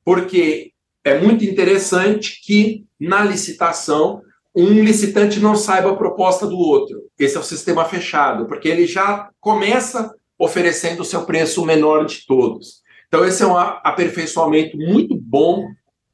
Porque 0.04 0.72
é 1.04 1.20
muito 1.20 1.46
interessante 1.46 2.42
que 2.44 2.84
na 3.00 3.24
licitação 3.24 4.24
um 4.56 4.84
licitante 4.84 5.40
não 5.40 5.56
saiba 5.56 5.92
a 5.92 5.96
proposta 5.96 6.46
do 6.46 6.58
outro. 6.58 7.04
Esse 7.18 7.38
é 7.38 7.40
o 7.40 7.44
sistema 7.44 7.86
fechado, 7.86 8.46
porque 8.48 8.68
ele 8.68 8.86
já 8.86 9.30
começa 9.40 10.14
oferecendo 10.38 11.02
o 11.02 11.06
seu 11.06 11.24
preço 11.24 11.66
menor 11.66 12.06
de 12.06 12.26
todos. 12.26 12.82
Então, 13.08 13.26
esse 13.26 13.44
é 13.44 13.46
um 13.46 13.58
aperfeiçoamento 13.58 14.78
muito 14.78 15.16
bom 15.16 15.68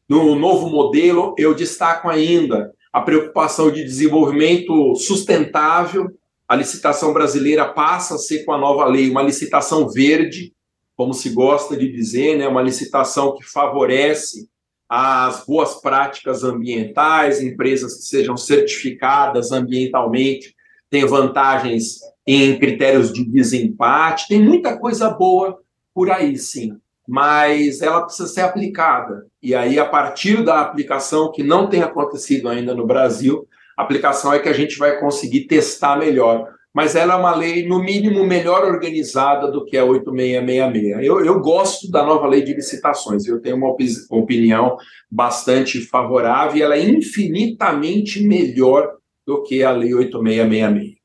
no 0.07 0.35
novo 0.35 0.69
modelo. 0.69 1.33
Eu 1.37 1.53
destaco 1.53 2.09
ainda 2.09 2.73
a 2.91 3.01
preocupação 3.01 3.71
de 3.71 3.83
desenvolvimento 3.83 4.95
sustentável. 4.95 6.07
A 6.47 6.55
licitação 6.55 7.13
brasileira 7.13 7.65
passa 7.65 8.15
a 8.15 8.17
ser, 8.17 8.43
com 8.43 8.51
a 8.51 8.57
nova 8.57 8.85
lei, 8.85 9.09
uma 9.09 9.21
licitação 9.21 9.87
verde, 9.89 10.53
como 10.95 11.13
se 11.13 11.29
gosta 11.29 11.77
de 11.77 11.91
dizer, 11.91 12.37
né? 12.37 12.47
uma 12.47 12.61
licitação 12.61 13.35
que 13.35 13.43
favorece 13.43 14.49
as 14.89 15.45
boas 15.45 15.75
práticas 15.81 16.43
ambientais, 16.43 17.41
empresas 17.41 17.95
que 17.95 18.03
sejam 18.03 18.37
certificadas 18.37 19.51
ambientalmente, 19.51 20.55
têm 20.89 21.05
vantagens 21.05 21.99
em 22.25 22.57
critérios 22.57 23.11
de 23.11 23.25
desempate, 23.25 24.27
tem 24.27 24.41
muita 24.41 24.77
coisa 24.77 25.09
boa 25.09 25.59
por 25.93 26.09
aí, 26.09 26.37
sim 26.37 26.77
mas 27.07 27.81
ela 27.81 28.01
precisa 28.01 28.27
ser 28.27 28.41
aplicada. 28.41 29.25
E 29.41 29.55
aí, 29.55 29.79
a 29.79 29.85
partir 29.85 30.43
da 30.43 30.59
aplicação, 30.59 31.31
que 31.31 31.41
não 31.41 31.69
tem 31.69 31.81
acontecido 31.81 32.49
ainda 32.49 32.75
no 32.75 32.85
Brasil, 32.85 33.47
a 33.77 33.83
aplicação 33.83 34.33
é 34.33 34.39
que 34.39 34.49
a 34.49 34.53
gente 34.53 34.77
vai 34.77 34.99
conseguir 34.99 35.45
testar 35.45 35.97
melhor. 35.97 36.53
Mas 36.77 36.95
ela 36.95 37.15
é 37.15 37.17
uma 37.17 37.35
lei, 37.35 37.67
no 37.67 37.81
mínimo, 37.81 38.23
melhor 38.23 38.63
organizada 38.63 39.51
do 39.51 39.65
que 39.65 39.75
a 39.75 39.83
8666. 39.83 41.03
Eu, 41.03 41.25
eu 41.25 41.39
gosto 41.39 41.89
da 41.89 42.05
nova 42.05 42.27
lei 42.27 42.43
de 42.43 42.53
licitações, 42.53 43.25
eu 43.25 43.41
tenho 43.41 43.55
uma 43.55 43.75
opinião 44.11 44.77
bastante 45.09 45.81
favorável 45.81 46.55
e 46.55 46.61
ela 46.61 46.75
é 46.75 46.87
infinitamente 46.87 48.21
melhor 48.21 48.91
do 49.25 49.41
que 49.41 49.63
a 49.63 49.71
lei 49.71 49.91
8666. 49.91 50.97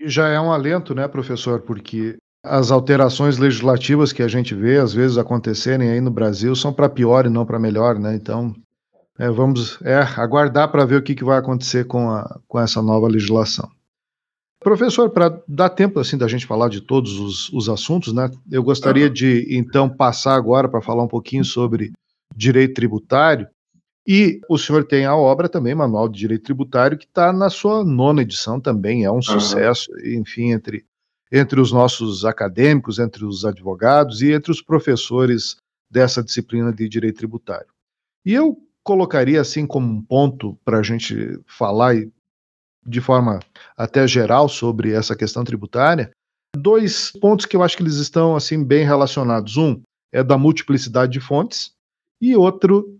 E 0.00 0.08
já 0.08 0.26
é 0.26 0.40
um 0.40 0.50
alento, 0.50 0.96
né, 0.96 1.06
professor? 1.06 1.60
Porque 1.60 2.16
as 2.44 2.72
alterações 2.72 3.38
legislativas 3.38 4.12
que 4.12 4.24
a 4.24 4.26
gente 4.26 4.52
vê, 4.52 4.78
às 4.78 4.92
vezes, 4.92 5.16
acontecerem 5.16 5.90
aí 5.90 6.00
no 6.00 6.10
Brasil 6.10 6.56
são 6.56 6.72
para 6.72 6.88
pior 6.88 7.24
e 7.24 7.28
não 7.30 7.46
para 7.46 7.60
melhor, 7.60 8.00
né? 8.00 8.16
Então, 8.16 8.52
é, 9.16 9.30
vamos 9.30 9.80
é, 9.82 9.94
aguardar 10.16 10.72
para 10.72 10.84
ver 10.84 10.96
o 10.96 11.02
que, 11.04 11.14
que 11.14 11.24
vai 11.24 11.38
acontecer 11.38 11.84
com, 11.84 12.10
a, 12.10 12.40
com 12.48 12.58
essa 12.58 12.82
nova 12.82 13.06
legislação. 13.06 13.70
Professor, 14.62 15.08
para 15.08 15.42
dar 15.48 15.70
tempo 15.70 15.98
assim 15.98 16.18
da 16.18 16.28
gente 16.28 16.46
falar 16.46 16.68
de 16.68 16.82
todos 16.82 17.18
os, 17.18 17.50
os 17.50 17.68
assuntos, 17.68 18.12
né? 18.12 18.30
Eu 18.50 18.62
gostaria 18.62 19.08
de 19.08 19.46
então 19.50 19.88
passar 19.88 20.34
agora 20.34 20.68
para 20.68 20.82
falar 20.82 21.02
um 21.02 21.08
pouquinho 21.08 21.44
sobre 21.44 21.92
direito 22.36 22.74
tributário. 22.74 23.48
E 24.06 24.38
o 24.48 24.58
senhor 24.58 24.84
tem 24.84 25.06
a 25.06 25.16
obra 25.16 25.48
também, 25.48 25.74
Manual 25.74 26.08
de 26.08 26.18
Direito 26.18 26.44
Tributário, 26.44 26.98
que 26.98 27.04
está 27.04 27.32
na 27.32 27.48
sua 27.48 27.84
nona 27.84 28.22
edição 28.22 28.60
também, 28.60 29.04
é 29.04 29.10
um 29.10 29.22
sucesso, 29.22 29.90
enfim, 30.04 30.52
entre 30.52 30.84
entre 31.32 31.60
os 31.60 31.70
nossos 31.70 32.24
acadêmicos, 32.24 32.98
entre 32.98 33.24
os 33.24 33.44
advogados 33.44 34.20
e 34.20 34.32
entre 34.32 34.50
os 34.50 34.60
professores 34.60 35.56
dessa 35.88 36.22
disciplina 36.22 36.72
de 36.72 36.88
direito 36.88 37.18
tributário. 37.18 37.68
E 38.26 38.34
eu 38.34 38.58
colocaria 38.82 39.40
assim 39.40 39.66
como 39.66 39.86
um 39.86 40.02
ponto 40.02 40.58
para 40.64 40.78
a 40.78 40.82
gente 40.82 41.40
falar 41.46 41.94
de 42.86 43.00
forma 43.00 43.40
até 43.76 44.06
geral 44.06 44.48
sobre 44.48 44.92
essa 44.92 45.14
questão 45.14 45.44
tributária, 45.44 46.10
dois 46.56 47.12
pontos 47.12 47.46
que 47.46 47.56
eu 47.56 47.62
acho 47.62 47.76
que 47.76 47.82
eles 47.82 47.96
estão 47.96 48.34
assim 48.36 48.62
bem 48.64 48.84
relacionados. 48.84 49.56
Um 49.56 49.80
é 50.12 50.22
da 50.22 50.36
multiplicidade 50.36 51.12
de 51.12 51.20
fontes 51.20 51.72
e 52.20 52.34
outro 52.34 52.98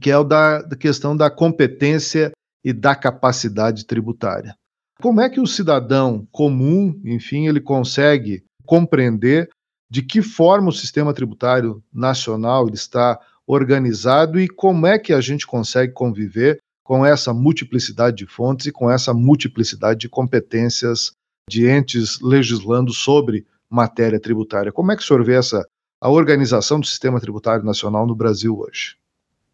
que 0.00 0.10
é 0.10 0.18
o 0.18 0.24
da, 0.24 0.66
questão 0.78 1.16
da 1.16 1.30
competência 1.30 2.32
e 2.64 2.72
da 2.72 2.94
capacidade 2.94 3.86
tributária. 3.86 4.56
Como 5.00 5.20
é 5.20 5.28
que 5.28 5.40
o 5.40 5.46
cidadão 5.46 6.26
comum, 6.32 7.00
enfim, 7.04 7.46
ele 7.46 7.60
consegue 7.60 8.44
compreender 8.64 9.48
de 9.90 10.02
que 10.02 10.22
forma 10.22 10.68
o 10.68 10.72
sistema 10.72 11.12
tributário 11.12 11.82
nacional 11.92 12.68
está 12.70 13.20
organizado 13.46 14.40
e 14.40 14.48
como 14.48 14.86
é 14.86 14.98
que 14.98 15.12
a 15.12 15.20
gente 15.20 15.46
consegue 15.46 15.92
conviver 15.92 16.58
com 16.84 17.04
essa 17.04 17.34
multiplicidade 17.34 18.18
de 18.18 18.26
fontes 18.26 18.66
e 18.66 18.72
com 18.72 18.90
essa 18.90 19.12
multiplicidade 19.12 20.00
de 20.00 20.08
competências 20.08 21.12
de 21.48 21.66
entes 21.66 22.20
legislando 22.20 22.92
sobre 22.92 23.46
matéria 23.68 24.20
tributária. 24.20 24.70
Como 24.70 24.92
é 24.92 24.96
que 24.96 25.02
o 25.02 25.04
senhor 25.04 25.24
vê 25.24 25.34
essa, 25.34 25.66
a 26.00 26.10
organização 26.10 26.78
do 26.78 26.86
sistema 26.86 27.20
tributário 27.20 27.64
nacional 27.64 28.06
no 28.06 28.14
Brasil 28.14 28.56
hoje? 28.56 28.96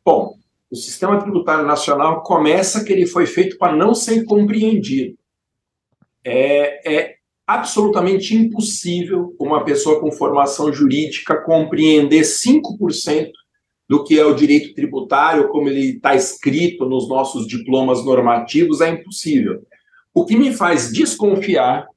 Bom, 0.04 0.36
o 0.70 0.76
sistema 0.76 1.18
tributário 1.18 1.66
nacional 1.66 2.22
começa 2.22 2.84
que 2.84 2.92
ele 2.92 3.06
foi 3.06 3.26
feito 3.26 3.56
para 3.56 3.74
não 3.74 3.94
ser 3.94 4.24
compreendido 4.24 5.16
é, 6.24 6.94
é 6.94 7.14
absolutamente 7.46 8.34
impossível 8.34 9.34
uma 9.38 9.64
pessoa 9.64 10.00
com 10.00 10.12
formação 10.12 10.72
jurídica 10.72 11.42
compreender 11.42 12.22
5% 12.22 13.30
do 13.90 14.04
que 14.04 14.16
é 14.16 14.24
o 14.24 14.36
direito 14.36 14.72
tributário, 14.72 15.48
como 15.48 15.68
ele 15.68 15.96
está 15.96 16.14
escrito 16.14 16.88
nos 16.88 17.08
nossos 17.08 17.44
diplomas 17.44 18.04
normativos, 18.04 18.80
é 18.80 18.88
impossível. 18.88 19.64
O 20.14 20.24
que 20.24 20.36
me 20.36 20.54
faz 20.54 20.92
desconfiar, 20.92 21.88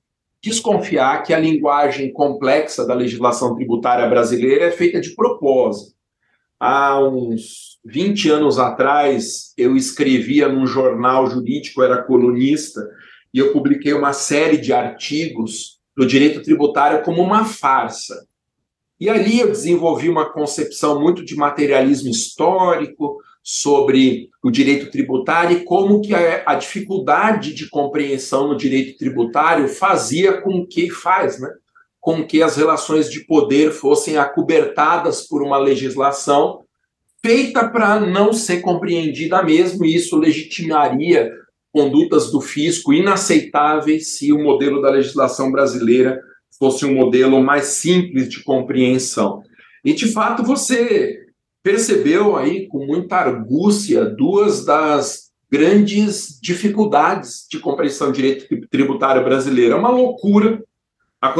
desconfiar 0.41 1.21
que 1.21 1.35
a 1.35 1.39
linguagem 1.39 2.11
complexa 2.11 2.83
da 2.83 2.95
legislação 2.95 3.53
tributária 3.53 4.09
brasileira 4.09 4.65
é 4.65 4.71
feita 4.71 4.99
de 4.99 5.13
propósito. 5.13 5.93
Há 6.59 6.99
uns 6.99 7.77
20 7.85 8.27
anos 8.27 8.57
atrás, 8.57 9.53
eu 9.55 9.77
escrevia 9.77 10.49
num 10.49 10.65
jornal 10.65 11.27
jurídico, 11.27 11.83
era 11.83 12.01
colunista, 12.01 12.81
e 13.31 13.37
eu 13.37 13.53
publiquei 13.53 13.93
uma 13.93 14.13
série 14.13 14.57
de 14.57 14.73
artigos 14.73 15.77
do 15.95 16.07
direito 16.07 16.41
tributário 16.41 17.03
como 17.03 17.21
uma 17.21 17.45
farsa. 17.45 18.25
E 19.03 19.09
ali 19.09 19.41
eu 19.41 19.47
desenvolvi 19.47 20.07
uma 20.07 20.31
concepção 20.31 20.97
muito 20.97 21.25
de 21.25 21.35
materialismo 21.35 22.09
histórico 22.09 23.17
sobre 23.43 24.29
o 24.41 24.49
direito 24.49 24.89
tributário 24.89 25.57
e 25.57 25.65
como 25.65 25.99
que 25.99 26.15
a, 26.15 26.43
a 26.45 26.55
dificuldade 26.55 27.53
de 27.53 27.69
compreensão 27.69 28.47
no 28.47 28.55
direito 28.55 28.97
tributário 28.97 29.67
fazia 29.67 30.39
com 30.41 30.65
que 30.65 30.89
faz, 30.89 31.37
né? 31.37 31.49
Com 31.99 32.25
que 32.25 32.41
as 32.41 32.55
relações 32.55 33.11
de 33.11 33.25
poder 33.25 33.71
fossem 33.71 34.15
acobertadas 34.15 35.27
por 35.27 35.43
uma 35.43 35.57
legislação 35.57 36.63
feita 37.21 37.67
para 37.67 37.99
não 37.99 38.31
ser 38.31 38.61
compreendida 38.61 39.43
mesmo, 39.43 39.83
e 39.83 39.95
isso 39.95 40.15
legitimaria 40.15 41.29
condutas 41.73 42.31
do 42.31 42.39
fisco 42.39 42.93
inaceitáveis 42.93 44.15
se 44.15 44.31
o 44.31 44.41
modelo 44.41 44.81
da 44.81 44.91
legislação 44.91 45.51
brasileira 45.51 46.21
fosse 46.63 46.85
um 46.85 46.95
modelo 46.95 47.43
mais 47.43 47.65
simples 47.65 48.29
de 48.29 48.41
compreensão. 48.41 49.43
E, 49.83 49.93
de 49.93 50.07
fato, 50.07 50.43
você 50.43 51.19
percebeu 51.61 52.37
aí 52.37 52.67
com 52.69 52.85
muita 52.85 53.17
argúcia 53.17 54.05
duas 54.05 54.63
das 54.63 55.23
grandes 55.51 56.39
dificuldades 56.41 57.45
de 57.51 57.59
compreensão 57.59 58.07
do 58.07 58.13
direito 58.13 58.47
tributário 58.69 59.25
brasileiro. 59.25 59.73
É 59.73 59.77
uma 59.77 59.89
loucura 59.89 60.63
a 61.19 61.33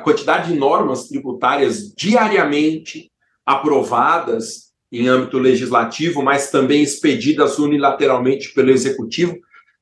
quantidade 0.00 0.52
de 0.52 0.58
normas 0.58 1.06
tributárias 1.06 1.94
diariamente 1.96 3.08
aprovadas 3.44 4.72
em 4.90 5.06
âmbito 5.06 5.38
legislativo, 5.38 6.24
mas 6.24 6.50
também 6.50 6.82
expedidas 6.82 7.60
unilateralmente 7.60 8.52
pelo 8.52 8.72
executivo, 8.72 9.36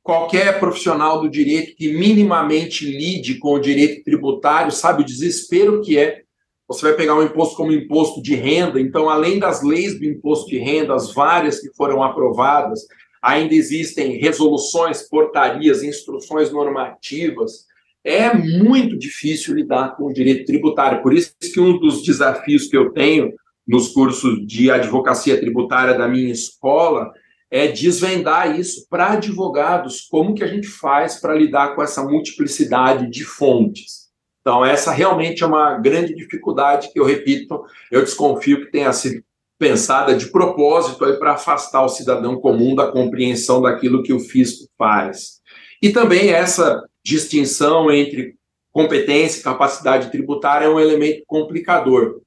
qualquer 0.05 0.61
profissional 0.61 1.23
do 1.23 1.31
direito 1.31 1.75
que 1.75 1.95
minimamente 1.95 2.85
lide 2.85 3.39
com 3.39 3.55
o 3.55 3.59
direito 3.59 4.05
tributário 4.05 4.71
sabe 4.71 5.03
o 5.03 5.07
desespero 5.07 5.81
que 5.81 5.99
é. 5.99 6.23
Você 6.69 6.83
vai 6.83 6.95
pegar 6.95 7.15
um 7.15 7.23
imposto 7.23 7.57
como 7.57 7.73
imposto 7.73 8.23
de 8.23 8.35
renda, 8.35 8.79
então, 8.79 9.09
além 9.09 9.39
das 9.39 9.63
leis 9.63 9.99
do 9.99 10.05
imposto 10.05 10.51
de 10.51 10.59
renda, 10.59 10.95
as 10.95 11.13
várias 11.13 11.59
que 11.59 11.75
foram 11.75 12.03
aprovadas, 12.03 12.81
ainda 13.23 13.55
existem 13.55 14.19
resoluções, 14.19 15.09
portarias, 15.09 15.83
instruções 15.83 16.53
normativas. 16.53 17.65
É 18.05 18.33
muito 18.35 18.99
difícil 18.99 19.55
lidar 19.55 19.97
com 19.97 20.05
o 20.05 20.13
direito 20.13 20.45
tributário. 20.45 21.03
Por 21.03 21.15
isso 21.15 21.35
que 21.41 21.59
um 21.59 21.79
dos 21.79 22.03
desafios 22.03 22.67
que 22.67 22.77
eu 22.77 22.93
tenho 22.93 23.33
nos 23.67 23.89
cursos 23.89 24.47
de 24.47 24.71
advocacia 24.71 25.41
tributária 25.41 25.97
da 25.97 26.07
minha 26.07 26.31
escola 26.31 27.11
é 27.55 27.69
desvendar 27.69 28.59
isso 28.59 28.85
para 28.91 29.13
advogados, 29.13 30.01
como 30.11 30.35
que 30.35 30.43
a 30.43 30.47
gente 30.49 30.67
faz 30.67 31.21
para 31.21 31.37
lidar 31.37 31.77
com 31.77 31.85
essa 31.85 32.03
multiplicidade 32.03 33.09
de 33.09 33.25
fontes. 33.25 34.09
Então, 34.41 34.67
essa 34.67 34.91
realmente 34.91 35.45
é 35.45 35.47
uma 35.47 35.79
grande 35.79 36.17
dificuldade 36.17 36.93
que 36.93 36.99
eu 36.99 37.05
repito, 37.05 37.65
eu 37.93 38.03
desconfio 38.03 38.65
que 38.65 38.73
tenha 38.73 38.93
sido 38.93 39.23
pensada 39.57 40.17
de 40.17 40.33
propósito 40.33 40.99
para 40.99 41.35
afastar 41.35 41.85
o 41.85 41.89
cidadão 41.89 42.41
comum 42.41 42.75
da 42.75 42.91
compreensão 42.91 43.63
daquilo 43.63 44.03
que 44.03 44.13
o 44.13 44.19
fisco 44.19 44.69
faz. 44.77 45.41
E 45.81 45.93
também 45.93 46.31
essa 46.31 46.83
distinção 47.05 47.89
entre 47.89 48.35
competência 48.73 49.39
e 49.39 49.45
capacidade 49.45 50.11
tributária 50.11 50.67
é 50.67 50.69
um 50.69 50.81
elemento 50.81 51.23
complicador. 51.25 52.21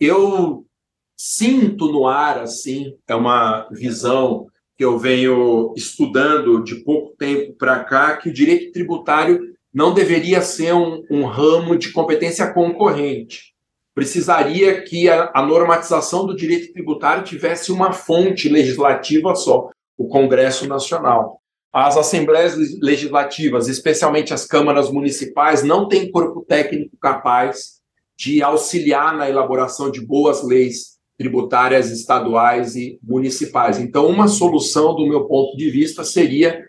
Eu 0.00 0.66
sinto 1.16 1.86
no 1.86 2.08
ar, 2.08 2.38
assim, 2.38 2.96
é 3.06 3.14
uma 3.14 3.68
visão 3.70 4.48
que 4.76 4.84
eu 4.84 4.98
venho 4.98 5.72
estudando 5.76 6.62
de 6.62 6.76
pouco 6.76 7.14
tempo 7.16 7.54
para 7.54 7.84
cá, 7.84 8.16
que 8.16 8.28
o 8.28 8.32
direito 8.32 8.72
tributário 8.72 9.52
não 9.72 9.94
deveria 9.94 10.42
ser 10.42 10.74
um, 10.74 11.04
um 11.10 11.24
ramo 11.24 11.76
de 11.76 11.92
competência 11.92 12.52
concorrente. 12.52 13.52
Precisaria 13.94 14.82
que 14.82 15.08
a, 15.08 15.30
a 15.34 15.44
normatização 15.44 16.26
do 16.26 16.36
direito 16.36 16.72
tributário 16.72 17.24
tivesse 17.24 17.70
uma 17.70 17.92
fonte 17.92 18.48
legislativa 18.48 19.34
só, 19.34 19.70
o 19.96 20.08
Congresso 20.08 20.66
Nacional. 20.66 21.40
As 21.72 21.96
assembleias 21.96 22.54
legislativas, 22.80 23.68
especialmente 23.68 24.34
as 24.34 24.46
câmaras 24.46 24.90
municipais, 24.90 25.62
não 25.62 25.88
têm 25.88 26.10
corpo 26.10 26.44
técnico 26.46 26.96
capaz 26.98 27.80
de 28.16 28.42
auxiliar 28.42 29.16
na 29.16 29.28
elaboração 29.28 29.90
de 29.90 30.00
boas 30.04 30.42
leis 30.42 30.91
tributárias 31.22 31.92
estaduais 31.92 32.74
e 32.74 32.98
municipais. 33.00 33.78
Então, 33.78 34.08
uma 34.08 34.26
solução, 34.26 34.96
do 34.96 35.06
meu 35.06 35.24
ponto 35.26 35.56
de 35.56 35.70
vista, 35.70 36.02
seria 36.02 36.66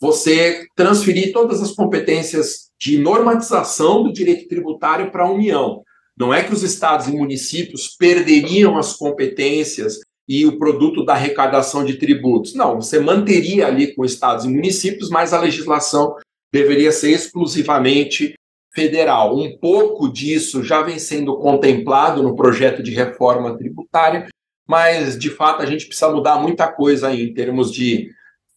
você 0.00 0.66
transferir 0.74 1.32
todas 1.32 1.62
as 1.62 1.70
competências 1.70 2.72
de 2.78 2.98
normatização 2.98 4.02
do 4.02 4.12
direito 4.12 4.48
tributário 4.48 5.12
para 5.12 5.22
a 5.22 5.30
União. 5.30 5.84
Não 6.18 6.34
é 6.34 6.42
que 6.42 6.52
os 6.52 6.64
estados 6.64 7.06
e 7.06 7.12
municípios 7.12 7.94
perderiam 7.96 8.76
as 8.76 8.94
competências 8.94 10.00
e 10.28 10.44
o 10.44 10.58
produto 10.58 11.04
da 11.04 11.12
arrecadação 11.12 11.84
de 11.84 11.94
tributos. 11.94 12.54
Não, 12.54 12.80
você 12.80 12.98
manteria 12.98 13.68
ali 13.68 13.94
com 13.94 14.04
estados 14.04 14.44
e 14.44 14.48
municípios, 14.48 15.08
mas 15.10 15.32
a 15.32 15.40
legislação 15.40 16.16
deveria 16.52 16.90
ser 16.90 17.12
exclusivamente 17.12 18.34
federal. 18.74 19.36
Um 19.36 19.56
pouco 19.58 20.08
disso 20.08 20.62
já 20.62 20.82
vem 20.82 20.98
sendo 20.98 21.36
contemplado 21.36 22.22
no 22.22 22.34
projeto 22.34 22.82
de 22.82 22.90
reforma 22.90 23.56
tributária, 23.56 24.28
mas 24.66 25.18
de 25.18 25.30
fato 25.30 25.62
a 25.62 25.66
gente 25.66 25.86
precisa 25.86 26.10
mudar 26.10 26.40
muita 26.40 26.66
coisa 26.70 27.08
aí 27.08 27.22
em 27.22 27.34
termos 27.34 27.70
de 27.70 28.10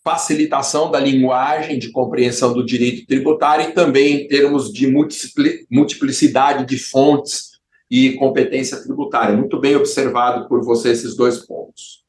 facilitação 0.03 0.91
da 0.91 0.99
linguagem 0.99 1.79
de 1.79 1.91
compreensão 1.91 2.53
do 2.53 2.63
direito 2.63 3.07
tributário 3.07 3.69
e 3.69 3.73
também 3.73 4.21
em 4.21 4.27
termos 4.27 4.71
de 4.71 4.87
multiplicidade 5.69 6.65
de 6.65 6.77
fontes 6.77 7.55
e 7.89 8.13
competência 8.13 8.81
tributária. 8.83 9.35
Muito 9.35 9.59
bem 9.59 9.75
observado 9.75 10.47
por 10.47 10.63
você 10.63 10.91
esses 10.91 11.15
dois 11.15 11.39
pontos. 11.39 12.03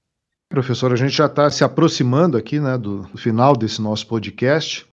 Professor, 0.48 0.92
a 0.92 0.96
gente 0.96 1.16
já 1.16 1.26
está 1.26 1.50
se 1.50 1.64
aproximando 1.64 2.36
aqui 2.36 2.60
né, 2.60 2.78
do 2.78 3.04
final 3.16 3.56
desse 3.56 3.80
nosso 3.80 4.06
podcast. 4.06 4.86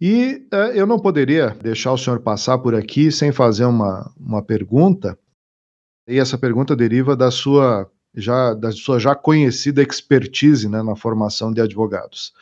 E 0.00 0.46
uh, 0.52 0.72
eu 0.74 0.86
não 0.86 0.98
poderia 0.98 1.50
deixar 1.62 1.92
o 1.92 1.98
senhor 1.98 2.20
passar 2.20 2.58
por 2.58 2.74
aqui 2.74 3.12
sem 3.12 3.32
fazer 3.32 3.66
uma, 3.66 4.10
uma 4.18 4.42
pergunta. 4.42 5.18
E 6.08 6.18
essa 6.18 6.38
pergunta 6.38 6.74
deriva 6.74 7.14
da 7.14 7.30
sua 7.30 7.90
já 8.14 8.54
da 8.54 8.72
sua 8.72 8.98
já 8.98 9.14
conhecida 9.14 9.82
expertise 9.82 10.68
né, 10.68 10.82
na 10.82 10.96
formação 10.96 11.52
de 11.52 11.60
advogados. 11.60 12.32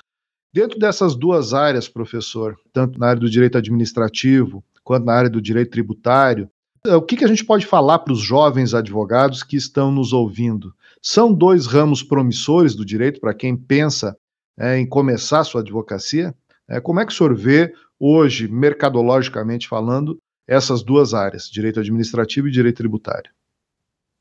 Dentro 0.53 0.79
dessas 0.79 1.15
duas 1.15 1.53
áreas, 1.53 1.89
professor, 1.89 2.57
tanto 2.73 2.99
na 2.99 3.09
área 3.09 3.21
do 3.21 3.29
direito 3.29 3.59
administrativo 3.59 4.65
quanto 4.83 5.05
na 5.05 5.13
área 5.13 5.29
do 5.29 5.43
direito 5.43 5.71
tributário, 5.71 6.51
eh, 6.87 6.95
o 6.95 7.03
que, 7.03 7.17
que 7.17 7.25
a 7.25 7.29
gente 7.29 7.45
pode 7.45 7.67
falar 7.67 7.99
para 7.99 8.15
os 8.15 8.21
jovens 8.21 8.73
advogados 8.73 9.43
que 9.43 9.57
estão 9.57 9.93
nos 9.93 10.15
ouvindo? 10.15 10.75
São 11.03 11.33
dois 11.33 11.67
ramos 11.67 12.03
promissores 12.03 12.75
do 12.75 12.85
direito 12.85 13.21
para 13.21 13.35
quem 13.35 13.55
pensa 13.55 14.17
é, 14.59 14.79
em 14.79 14.89
começar 14.89 15.45
sua 15.45 15.61
advocacia? 15.61 16.35
É, 16.69 16.81
como 16.81 17.01
é 17.01 17.07
que 17.07 17.13
o 17.13 17.17
senhor 17.17 17.35
vê 17.35 17.73
hoje, 17.99 18.47
mercadologicamente 18.47 19.69
falando, 19.69 20.21
essas 20.47 20.83
duas 20.83 21.15
áreas, 21.15 21.49
direito 21.51 21.81
administrativo 21.81 22.49
e 22.49 22.51
direito 22.51 22.77
tributário? 22.77 23.31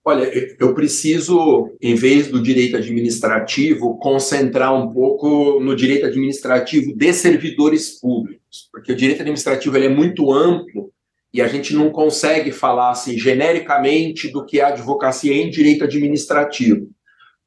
Olha, 0.04 0.32
eu 0.58 0.74
preciso, 0.74 1.76
em 1.82 1.93
vez 1.93 2.30
do 2.30 2.41
direito 2.41 2.78
administrativo, 2.78 3.98
concentrar 3.98 4.74
um 4.74 4.93
pouco 4.93 5.60
no 5.60 5.76
direito 5.76 6.06
administrativo 6.06 6.95
de 6.95 7.12
servidores 7.12 8.00
públicos, 8.00 8.70
porque 8.72 8.93
o 8.93 8.95
direito 8.95 9.20
administrativo 9.20 9.76
ele 9.76 9.88
é 9.88 9.89
muito 9.89 10.32
amplo 10.32 10.93
e 11.34 11.41
a 11.41 11.48
gente 11.50 11.74
não 11.74 11.89
consegue 11.89 12.54
falar 12.54 12.91
assim 12.91 13.18
genericamente 13.18 14.30
do 14.30 14.45
que 14.45 14.62
é 14.62 14.64
advocacia 14.64 15.34
em 15.34 15.50
direito 15.50 15.84
administrativo. 15.84 16.89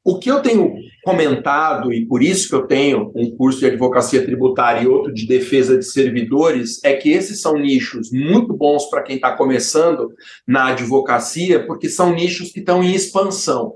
O 0.03 0.17
que 0.17 0.31
eu 0.31 0.41
tenho 0.41 0.73
comentado, 1.03 1.93
e 1.93 2.05
por 2.05 2.23
isso 2.23 2.49
que 2.49 2.55
eu 2.55 2.65
tenho 2.65 3.11
um 3.15 3.35
curso 3.35 3.59
de 3.59 3.67
advocacia 3.67 4.25
tributária 4.25 4.81
e 4.81 4.87
outro 4.87 5.13
de 5.13 5.27
defesa 5.27 5.77
de 5.77 5.85
servidores, 5.85 6.83
é 6.83 6.93
que 6.93 7.11
esses 7.11 7.39
são 7.39 7.57
nichos 7.57 8.11
muito 8.11 8.53
bons 8.53 8.89
para 8.89 9.03
quem 9.03 9.15
está 9.15 9.35
começando 9.35 10.11
na 10.47 10.69
advocacia, 10.69 11.65
porque 11.67 11.87
são 11.87 12.13
nichos 12.13 12.51
que 12.51 12.59
estão 12.59 12.83
em 12.83 12.93
expansão. 12.93 13.75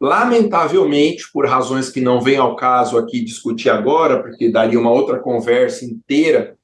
Lamentavelmente, 0.00 1.24
por 1.32 1.46
razões 1.46 1.90
que 1.90 2.00
não 2.00 2.20
vem 2.20 2.36
ao 2.36 2.54
caso 2.54 2.96
aqui 2.96 3.24
discutir 3.24 3.70
agora, 3.70 4.22
porque 4.22 4.50
daria 4.50 4.78
uma 4.78 4.92
outra 4.92 5.18
conversa 5.18 5.84
inteira, 5.84 6.56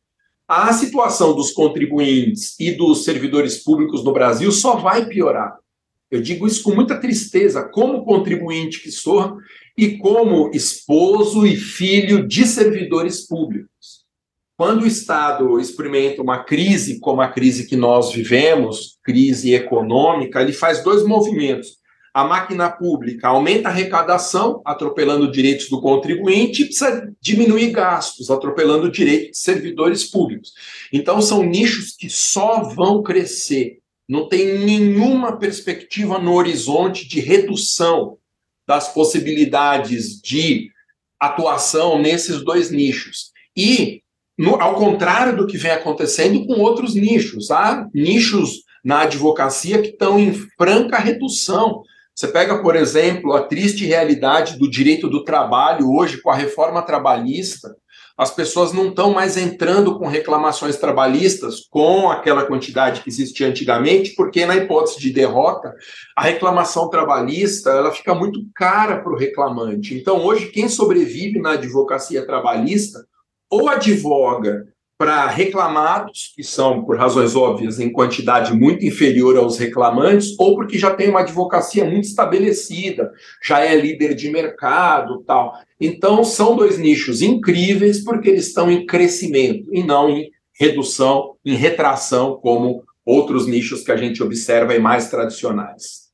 a 0.47 0.73
situação 0.73 1.35
dos 1.35 1.51
contribuintes 1.51 2.59
e 2.59 2.73
dos 2.73 3.05
servidores 3.05 3.63
públicos 3.63 4.03
no 4.03 4.13
Brasil 4.13 4.51
só 4.51 4.77
vai 4.77 5.07
piorar. 5.07 5.57
Eu 6.11 6.23
digo 6.23 6.47
isso 6.47 6.63
com 6.63 6.75
muita 6.75 6.99
tristeza, 6.99 7.63
como 7.63 8.05
contribuinte 8.05 8.83
que 8.83 8.91
sou 8.91 9.37
e 9.77 9.99
como 9.99 10.51
esposo 10.55 11.47
e 11.47 11.55
filho 11.57 12.27
de 12.27 12.47
servidores 12.47 13.27
públicos. 13.27 14.07
Quando 14.57 14.83
o 14.83 14.87
Estado 14.87 15.61
experimenta 15.61 16.21
uma 16.21 16.43
crise 16.43 16.99
como 16.99 17.21
a 17.21 17.29
crise 17.29 17.69
que 17.69 17.77
nós 17.77 18.13
vivemos, 18.13 18.99
crise 19.05 19.55
econômica, 19.55 20.43
ele 20.43 20.53
faz 20.53 20.83
dois 20.83 21.05
movimentos. 21.05 21.79
A 22.13 22.25
máquina 22.25 22.69
pública 22.69 23.29
aumenta 23.29 23.69
a 23.69 23.71
arrecadação, 23.71 24.61
atropelando 24.65 25.31
direitos 25.31 25.69
do 25.69 25.81
contribuinte, 25.81 26.63
e 26.63 26.65
precisa 26.65 27.09
diminuir 27.21 27.71
gastos, 27.71 28.31
atropelando 28.31 28.91
direitos 28.91 29.31
de 29.31 29.39
servidores 29.39 30.05
públicos. 30.05 30.53
Então, 30.93 31.23
são 31.23 31.45
nichos 31.45 31.95
que 31.95 32.11
só 32.11 32.63
vão 32.63 33.03
crescer 33.03 33.78
não 34.09 34.29
tem 34.29 34.59
nenhuma 34.59 35.39
perspectiva 35.39 36.19
no 36.19 36.33
horizonte 36.33 37.07
de 37.07 37.21
redução 37.21 38.17
das 38.67 38.93
possibilidades 38.93 40.21
de 40.21 40.71
atuação 41.21 42.01
nesses 42.01 42.43
dois 42.43 42.71
nichos. 42.71 43.33
E, 43.57 44.03
no, 44.39 44.61
ao 44.61 44.77
contrário 44.77 45.37
do 45.37 45.47
que 45.47 45.59
vem 45.59 45.73
acontecendo 45.73 46.47
com 46.47 46.61
outros 46.61 46.95
nichos, 46.95 47.51
há 47.51 47.87
nichos 47.93 48.63
na 48.85 49.01
advocacia 49.03 49.83
que 49.83 49.89
estão 49.89 50.19
em 50.19 50.33
franca 50.33 50.99
redução. 50.99 51.83
Você 52.19 52.27
pega, 52.27 52.61
por 52.61 52.75
exemplo, 52.75 53.33
a 53.33 53.43
triste 53.43 53.87
realidade 53.87 54.59
do 54.59 54.69
direito 54.69 55.09
do 55.09 55.23
trabalho 55.23 55.89
hoje 55.89 56.21
com 56.21 56.31
a 56.31 56.35
reforma 56.35 56.83
trabalhista 56.83 57.77
as 58.17 58.35
pessoas 58.35 58.73
não 58.73 58.89
estão 58.89 59.13
mais 59.13 59.37
entrando 59.37 59.97
com 59.97 60.09
reclamações 60.09 60.77
trabalhistas 60.77 61.61
com 61.71 62.11
aquela 62.11 62.45
quantidade 62.45 63.01
que 63.01 63.09
existia 63.09 63.47
antigamente, 63.47 64.17
porque 64.17 64.45
na 64.45 64.57
hipótese 64.57 64.99
de 64.99 65.13
derrota, 65.13 65.73
a 66.17 66.23
reclamação 66.25 66.91
trabalhista 66.91 67.71
ela 67.71 67.93
fica 67.93 68.17
muito 68.17 68.45
cara 68.57 69.01
para 69.01 69.13
o 69.13 69.17
reclamante. 69.17 69.95
Então, 69.95 70.25
hoje, 70.25 70.49
quem 70.49 70.69
sobrevive 70.69 71.39
na 71.39 71.53
advocacia 71.53 72.27
trabalhista 72.27 73.07
ou 73.49 73.69
advoga 73.69 74.67
para 74.99 75.29
reclamados, 75.29 76.33
que 76.35 76.43
são, 76.43 76.85
por 76.85 76.99
razões 76.99 77.37
óbvias, 77.37 77.79
em 77.79 77.91
quantidade 77.91 78.53
muito 78.53 78.85
inferior 78.85 79.37
aos 79.37 79.57
reclamantes, 79.57 80.35
ou 80.37 80.57
porque 80.57 80.77
já 80.77 80.93
tem 80.93 81.09
uma 81.09 81.21
advocacia 81.21 81.85
muito 81.85 82.07
estabelecida, 82.07 83.13
já 83.41 83.61
é 83.61 83.81
líder 83.81 84.17
de 84.17 84.29
mercado 84.29 85.23
tal. 85.25 85.55
Então, 85.81 86.25
são 86.25 86.57
dois 86.57 86.79
nichos 86.79 87.23
incríveis 87.23 88.03
porque 88.03 88.29
eles 88.29 88.49
estão 88.49 88.69
em 88.69 88.85
crescimento 88.85 89.73
e 89.73 89.85
não 89.85 90.11
em 90.11 90.33
redução, 90.59 91.37
em 91.45 91.55
retração, 91.55 92.37
como 92.43 92.83
outros 93.07 93.47
nichos 93.47 93.85
que 93.85 93.93
a 93.93 93.97
gente 93.97 94.21
observa 94.21 94.75
e 94.75 94.81
mais 94.81 95.09
tradicionais. 95.09 96.09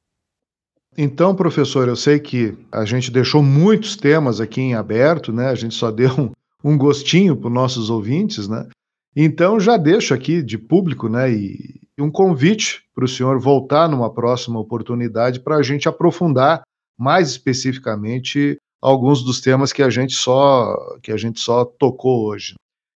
Então, 0.97 1.35
professor, 1.35 1.89
eu 1.89 1.97
sei 1.97 2.20
que 2.20 2.55
a 2.70 2.85
gente 2.85 3.11
deixou 3.11 3.43
muitos 3.43 3.97
temas 3.97 4.41
aqui 4.41 4.61
em 4.61 4.74
aberto, 4.74 5.32
né? 5.32 5.49
A 5.49 5.55
gente 5.55 5.74
só 5.74 5.91
deu 5.91 6.30
um, 6.65 6.79
gostinho 6.79 7.37
para 7.37 7.49
os 7.49 7.55
nossos 7.55 7.91
ouvintes, 7.91 8.49
né? 8.49 8.67
Então 9.15 9.61
já 9.61 9.77
deixo 9.77 10.12
aqui 10.15 10.43
de 10.43 10.59
público, 10.59 11.09
né, 11.09 11.31
e 11.31 11.81
um 11.99 12.11
convite 12.11 12.83
para 12.95 13.05
o 13.05 13.09
senhor 13.09 13.39
voltar 13.39 13.89
numa 13.89 14.12
próxima 14.12 14.59
oportunidade 14.59 15.39
para 15.39 15.57
a 15.57 15.62
gente 15.62 15.89
aprofundar 15.89 16.62
mais 16.99 17.29
especificamente 17.29 18.57
alguns 18.83 19.23
dos 19.23 19.41
temas 19.41 19.73
que 19.73 19.83
a 19.83 19.91
gente 19.91 20.15
só 20.15 20.77
que 21.03 21.12
a 21.12 21.17
gente 21.17 21.39
só 21.39 21.65
tocou 21.65 22.27
hoje. 22.27 22.55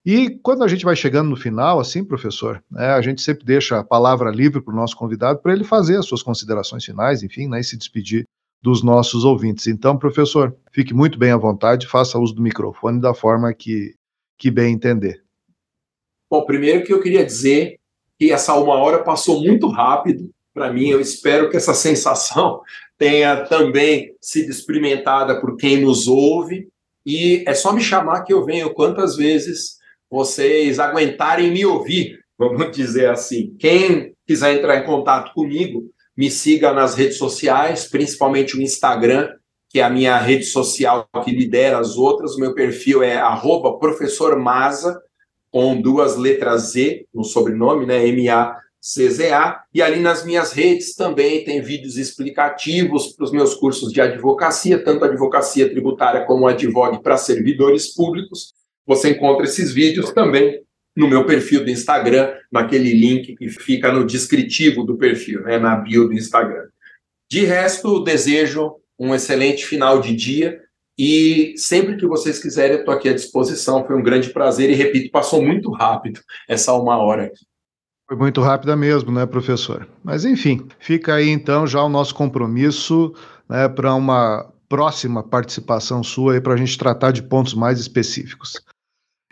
E 0.07 0.39
quando 0.43 0.63
a 0.63 0.69
gente 0.69 0.85
vai 0.85 0.95
chegando 0.95 1.31
no 1.31 1.37
final, 1.37 1.81
assim, 1.81 2.05
professor, 2.05 2.63
né, 2.71 2.89
a 2.89 3.01
gente 3.01 3.23
sempre 3.23 3.45
deixa 3.45 3.79
a 3.79 3.85
palavra 3.85 4.31
livre 4.31 4.61
para 4.61 4.73
o 4.73 4.77
nosso 4.77 4.97
convidado 4.97 5.41
para 5.41 5.53
ele 5.53 5.65
fazer 5.65 5.97
as 5.97 6.07
suas 6.07 6.23
considerações 6.23 6.85
finais, 6.85 7.23
enfim, 7.23 7.49
né, 7.49 7.61
e 7.61 7.65
se 7.65 7.77
despedir 7.77 8.25
dos 8.65 8.83
nossos 8.83 9.27
ouvintes. 9.27 9.67
Então, 9.67 9.99
professor, 9.99 10.57
fique 10.73 10.95
muito 10.95 11.19
bem 11.19 11.31
à 11.31 11.37
vontade, 11.37 11.87
faça 11.87 12.19
uso 12.19 12.35
do 12.35 12.41
microfone 12.41 12.99
da 12.99 13.13
forma 13.13 13.53
que, 13.53 13.95
que 14.39 14.51
bem 14.51 14.73
entender. 14.73 15.23
Bom, 16.31 16.47
primeiro 16.47 16.83
que 16.83 16.91
eu 16.91 17.03
queria 17.03 17.27
dizer 17.27 17.79
que 18.19 18.33
essa 18.33 18.55
uma 18.55 18.77
hora 18.77 19.05
passou 19.05 19.43
muito 19.43 19.69
rápido 19.69 20.31
para 20.55 20.73
mim. 20.73 20.89
Eu 20.89 20.99
espero 20.99 21.51
que 21.51 21.59
essa 21.59 21.75
sensação 21.75 22.63
tenha 22.97 23.45
também 23.45 24.15
sido 24.19 24.49
experimentada 24.49 25.39
por 25.43 25.59
quem 25.59 25.83
nos 25.83 26.09
ouve. 26.09 26.67
E 27.05 27.45
é 27.47 27.53
só 27.53 27.71
me 27.71 27.83
chamar 27.83 28.23
que 28.23 28.33
eu 28.33 28.47
venho 28.47 28.73
quantas 28.73 29.15
vezes 29.15 29.77
vocês 30.11 30.79
aguentarem 30.79 31.51
me 31.51 31.67
ouvir, 31.67 32.19
vamos 32.39 32.75
dizer 32.75 33.11
assim. 33.11 33.55
Quem 33.59 34.15
quiser 34.27 34.55
entrar 34.55 34.79
em 34.79 34.87
contato 34.87 35.35
comigo, 35.35 35.93
me 36.17 36.31
siga 36.31 36.73
nas 36.73 36.95
redes 36.95 37.19
sociais, 37.19 37.87
principalmente 37.87 38.57
o 38.57 38.63
Instagram, 38.63 39.31
que 39.69 39.81
é 39.81 39.83
a 39.83 39.91
minha 39.91 40.17
rede 40.19 40.45
social 40.45 41.09
que 41.25 41.33
lidera 41.33 41.79
as 41.79 41.97
outras. 41.97 42.37
O 42.37 42.41
meu 42.41 42.55
perfil 42.55 43.03
é 43.03 43.17
arroba 43.17 43.79
professor 43.79 44.39
Maza, 44.39 45.01
com 45.51 45.81
duas 45.81 46.17
letras 46.17 46.73
Z 46.73 47.07
no 47.13 47.25
sobrenome, 47.25 47.85
né? 47.85 48.07
M-A-C-Z-A. 48.07 49.63
E 49.73 49.83
ali 49.83 50.01
nas 50.01 50.25
minhas 50.25 50.53
redes 50.53 50.95
também 50.95 51.45
tem 51.45 51.61
vídeos 51.61 51.97
explicativos 51.97 53.13
para 53.13 53.25
os 53.25 53.33
meus 53.33 53.55
cursos 53.55 53.93
de 53.93 54.01
advocacia, 54.01 54.83
tanto 54.83 55.05
advocacia 55.05 55.69
tributária 55.69 56.25
como 56.25 56.47
advogue 56.47 57.03
para 57.03 57.17
servidores 57.17 57.93
públicos. 57.95 58.53
Você 58.87 59.11
encontra 59.11 59.45
esses 59.45 59.73
vídeos 59.73 60.13
também 60.13 60.61
no 60.97 61.09
meu 61.09 61.27
perfil 61.27 61.65
do 61.65 61.71
Instagram, 61.71 62.33
naquele 62.51 62.93
link 62.93 63.35
que 63.37 63.49
fica 63.49 63.93
no 63.93 64.07
descritivo 64.07 64.85
do 64.85 64.97
perfil, 64.97 65.43
né, 65.43 65.59
na 65.59 65.77
bio 65.77 66.07
do 66.07 66.15
Instagram. 66.15 66.67
De 67.31 67.45
resto, 67.45 68.05
desejo 68.05 68.77
um 68.99 69.15
excelente 69.15 69.67
final 69.67 70.01
de 70.01 70.15
dia 70.15 70.61
e 70.97 71.55
sempre 71.57 71.97
que 71.97 72.07
vocês 72.07 72.39
quiserem, 72.41 72.75
eu 72.75 72.79
estou 72.81 72.95
aqui 72.95 73.09
à 73.09 73.15
disposição. 73.15 73.85
Foi 73.85 73.97
um 73.97 74.03
grande 74.03 74.31
prazer 74.31 74.71
e, 74.71 74.75
repito, 74.75 75.11
passou 75.11 75.43
muito 75.43 75.71
rápido 75.73 76.21
essa 76.49 76.73
uma 76.73 76.97
hora 76.97 77.25
aqui. 77.25 77.45
Foi 78.07 78.17
muito 78.17 78.41
rápida 78.41 78.77
mesmo, 78.77 79.11
né, 79.11 79.27
professor? 79.27 79.89
Mas, 80.05 80.25
enfim, 80.25 80.69
fica 80.79 81.15
aí 81.15 81.31
então 81.31 81.67
já 81.67 81.83
o 81.83 81.89
nosso 81.89 82.15
compromisso 82.15 83.13
né, 83.49 83.69
para 83.69 83.95
uma 83.95 84.53
próxima 84.69 85.23
participação 85.23 86.03
sua 86.03 86.41
para 86.41 86.55
a 86.55 86.57
gente 86.57 86.79
tratar 86.79 87.11
de 87.11 87.23
pontos 87.23 87.55
mais 87.55 87.81
específicos. 87.81 88.61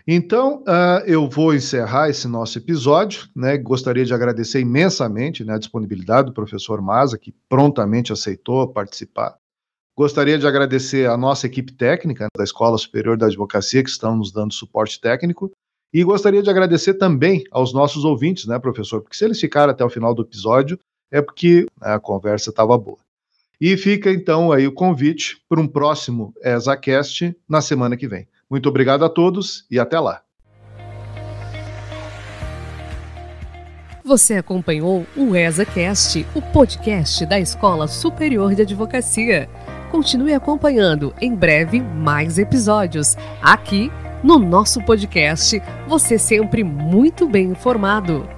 Então, 0.07 0.62
uh, 0.62 1.05
eu 1.07 1.28
vou 1.28 1.55
encerrar 1.55 2.09
esse 2.09 2.26
nosso 2.26 2.59
episódio. 2.59 3.28
Né? 3.34 3.57
Gostaria 3.57 4.05
de 4.05 4.12
agradecer 4.12 4.61
imensamente 4.61 5.44
né, 5.44 5.55
a 5.55 5.59
disponibilidade 5.59 6.26
do 6.26 6.34
professor 6.34 6.80
Maza, 6.80 7.18
que 7.18 7.32
prontamente 7.48 8.12
aceitou 8.12 8.66
participar. 8.68 9.36
Gostaria 9.96 10.38
de 10.38 10.46
agradecer 10.46 11.09
a 11.09 11.16
nossa 11.16 11.46
equipe 11.46 11.72
técnica 11.72 12.26
da 12.36 12.42
Escola 12.42 12.78
Superior 12.78 13.16
da 13.16 13.26
Advocacia, 13.26 13.82
que 13.82 13.90
estão 13.90 14.16
nos 14.16 14.32
dando 14.32 14.55
suporte 14.55 15.00
técnico. 15.00 15.53
E 15.92 16.03
gostaria 16.03 16.42
de 16.42 16.48
agradecer 16.48 16.94
também 16.94 17.44
aos 17.50 17.74
nossos 17.74 18.05
ouvintes, 18.05 18.46
né, 18.46 18.59
professor? 18.59 19.03
Porque 19.03 19.16
se 19.16 19.24
eles 19.24 19.38
ficaram 19.38 19.70
até 19.70 19.84
o 19.84 19.90
final 19.90 20.14
do 20.14 20.22
episódio, 20.22 20.78
é 21.11 21.20
porque 21.20 21.66
a 21.78 22.00
conversa 22.00 22.48
estava 22.48 22.76
boa. 22.78 22.98
E 23.61 23.76
fica 23.76 24.11
então 24.11 24.50
aí 24.50 24.66
o 24.66 24.72
convite 24.72 25.40
para 25.48 25.61
um 25.61 25.68
próximo 25.68 26.34
ESACast 26.42 27.36
na 27.46 27.61
semana 27.61 27.96
que 27.96 28.09
vem. 28.09 28.26
Muito 28.53 28.68
obrigado 28.68 29.03
a 29.03 29.09
todos 29.09 29.64
e 29.70 29.80
até 29.80 29.98
lá. 29.98 30.20
Você 34.05 34.34
acompanhou 34.34 35.07
o 35.16 35.34
ESACast, 35.34 36.26
o 36.34 36.42
podcast 36.42 37.24
da 37.24 37.40
Escola 37.40 37.88
Superior 37.88 38.55
de 38.55 38.61
Advocacia. 38.61 39.48
Continue 39.90 40.34
acompanhando 40.34 41.14
em 41.18 41.34
breve 41.34 41.80
mais 41.80 42.36
episódios. 42.36 43.16
Aqui 43.40 43.90
no 44.22 44.38
nosso 44.38 44.84
podcast, 44.84 45.59
você 45.88 46.18
sempre 46.18 46.62
muito 46.62 47.26
bem 47.26 47.53
informado. 47.53 48.28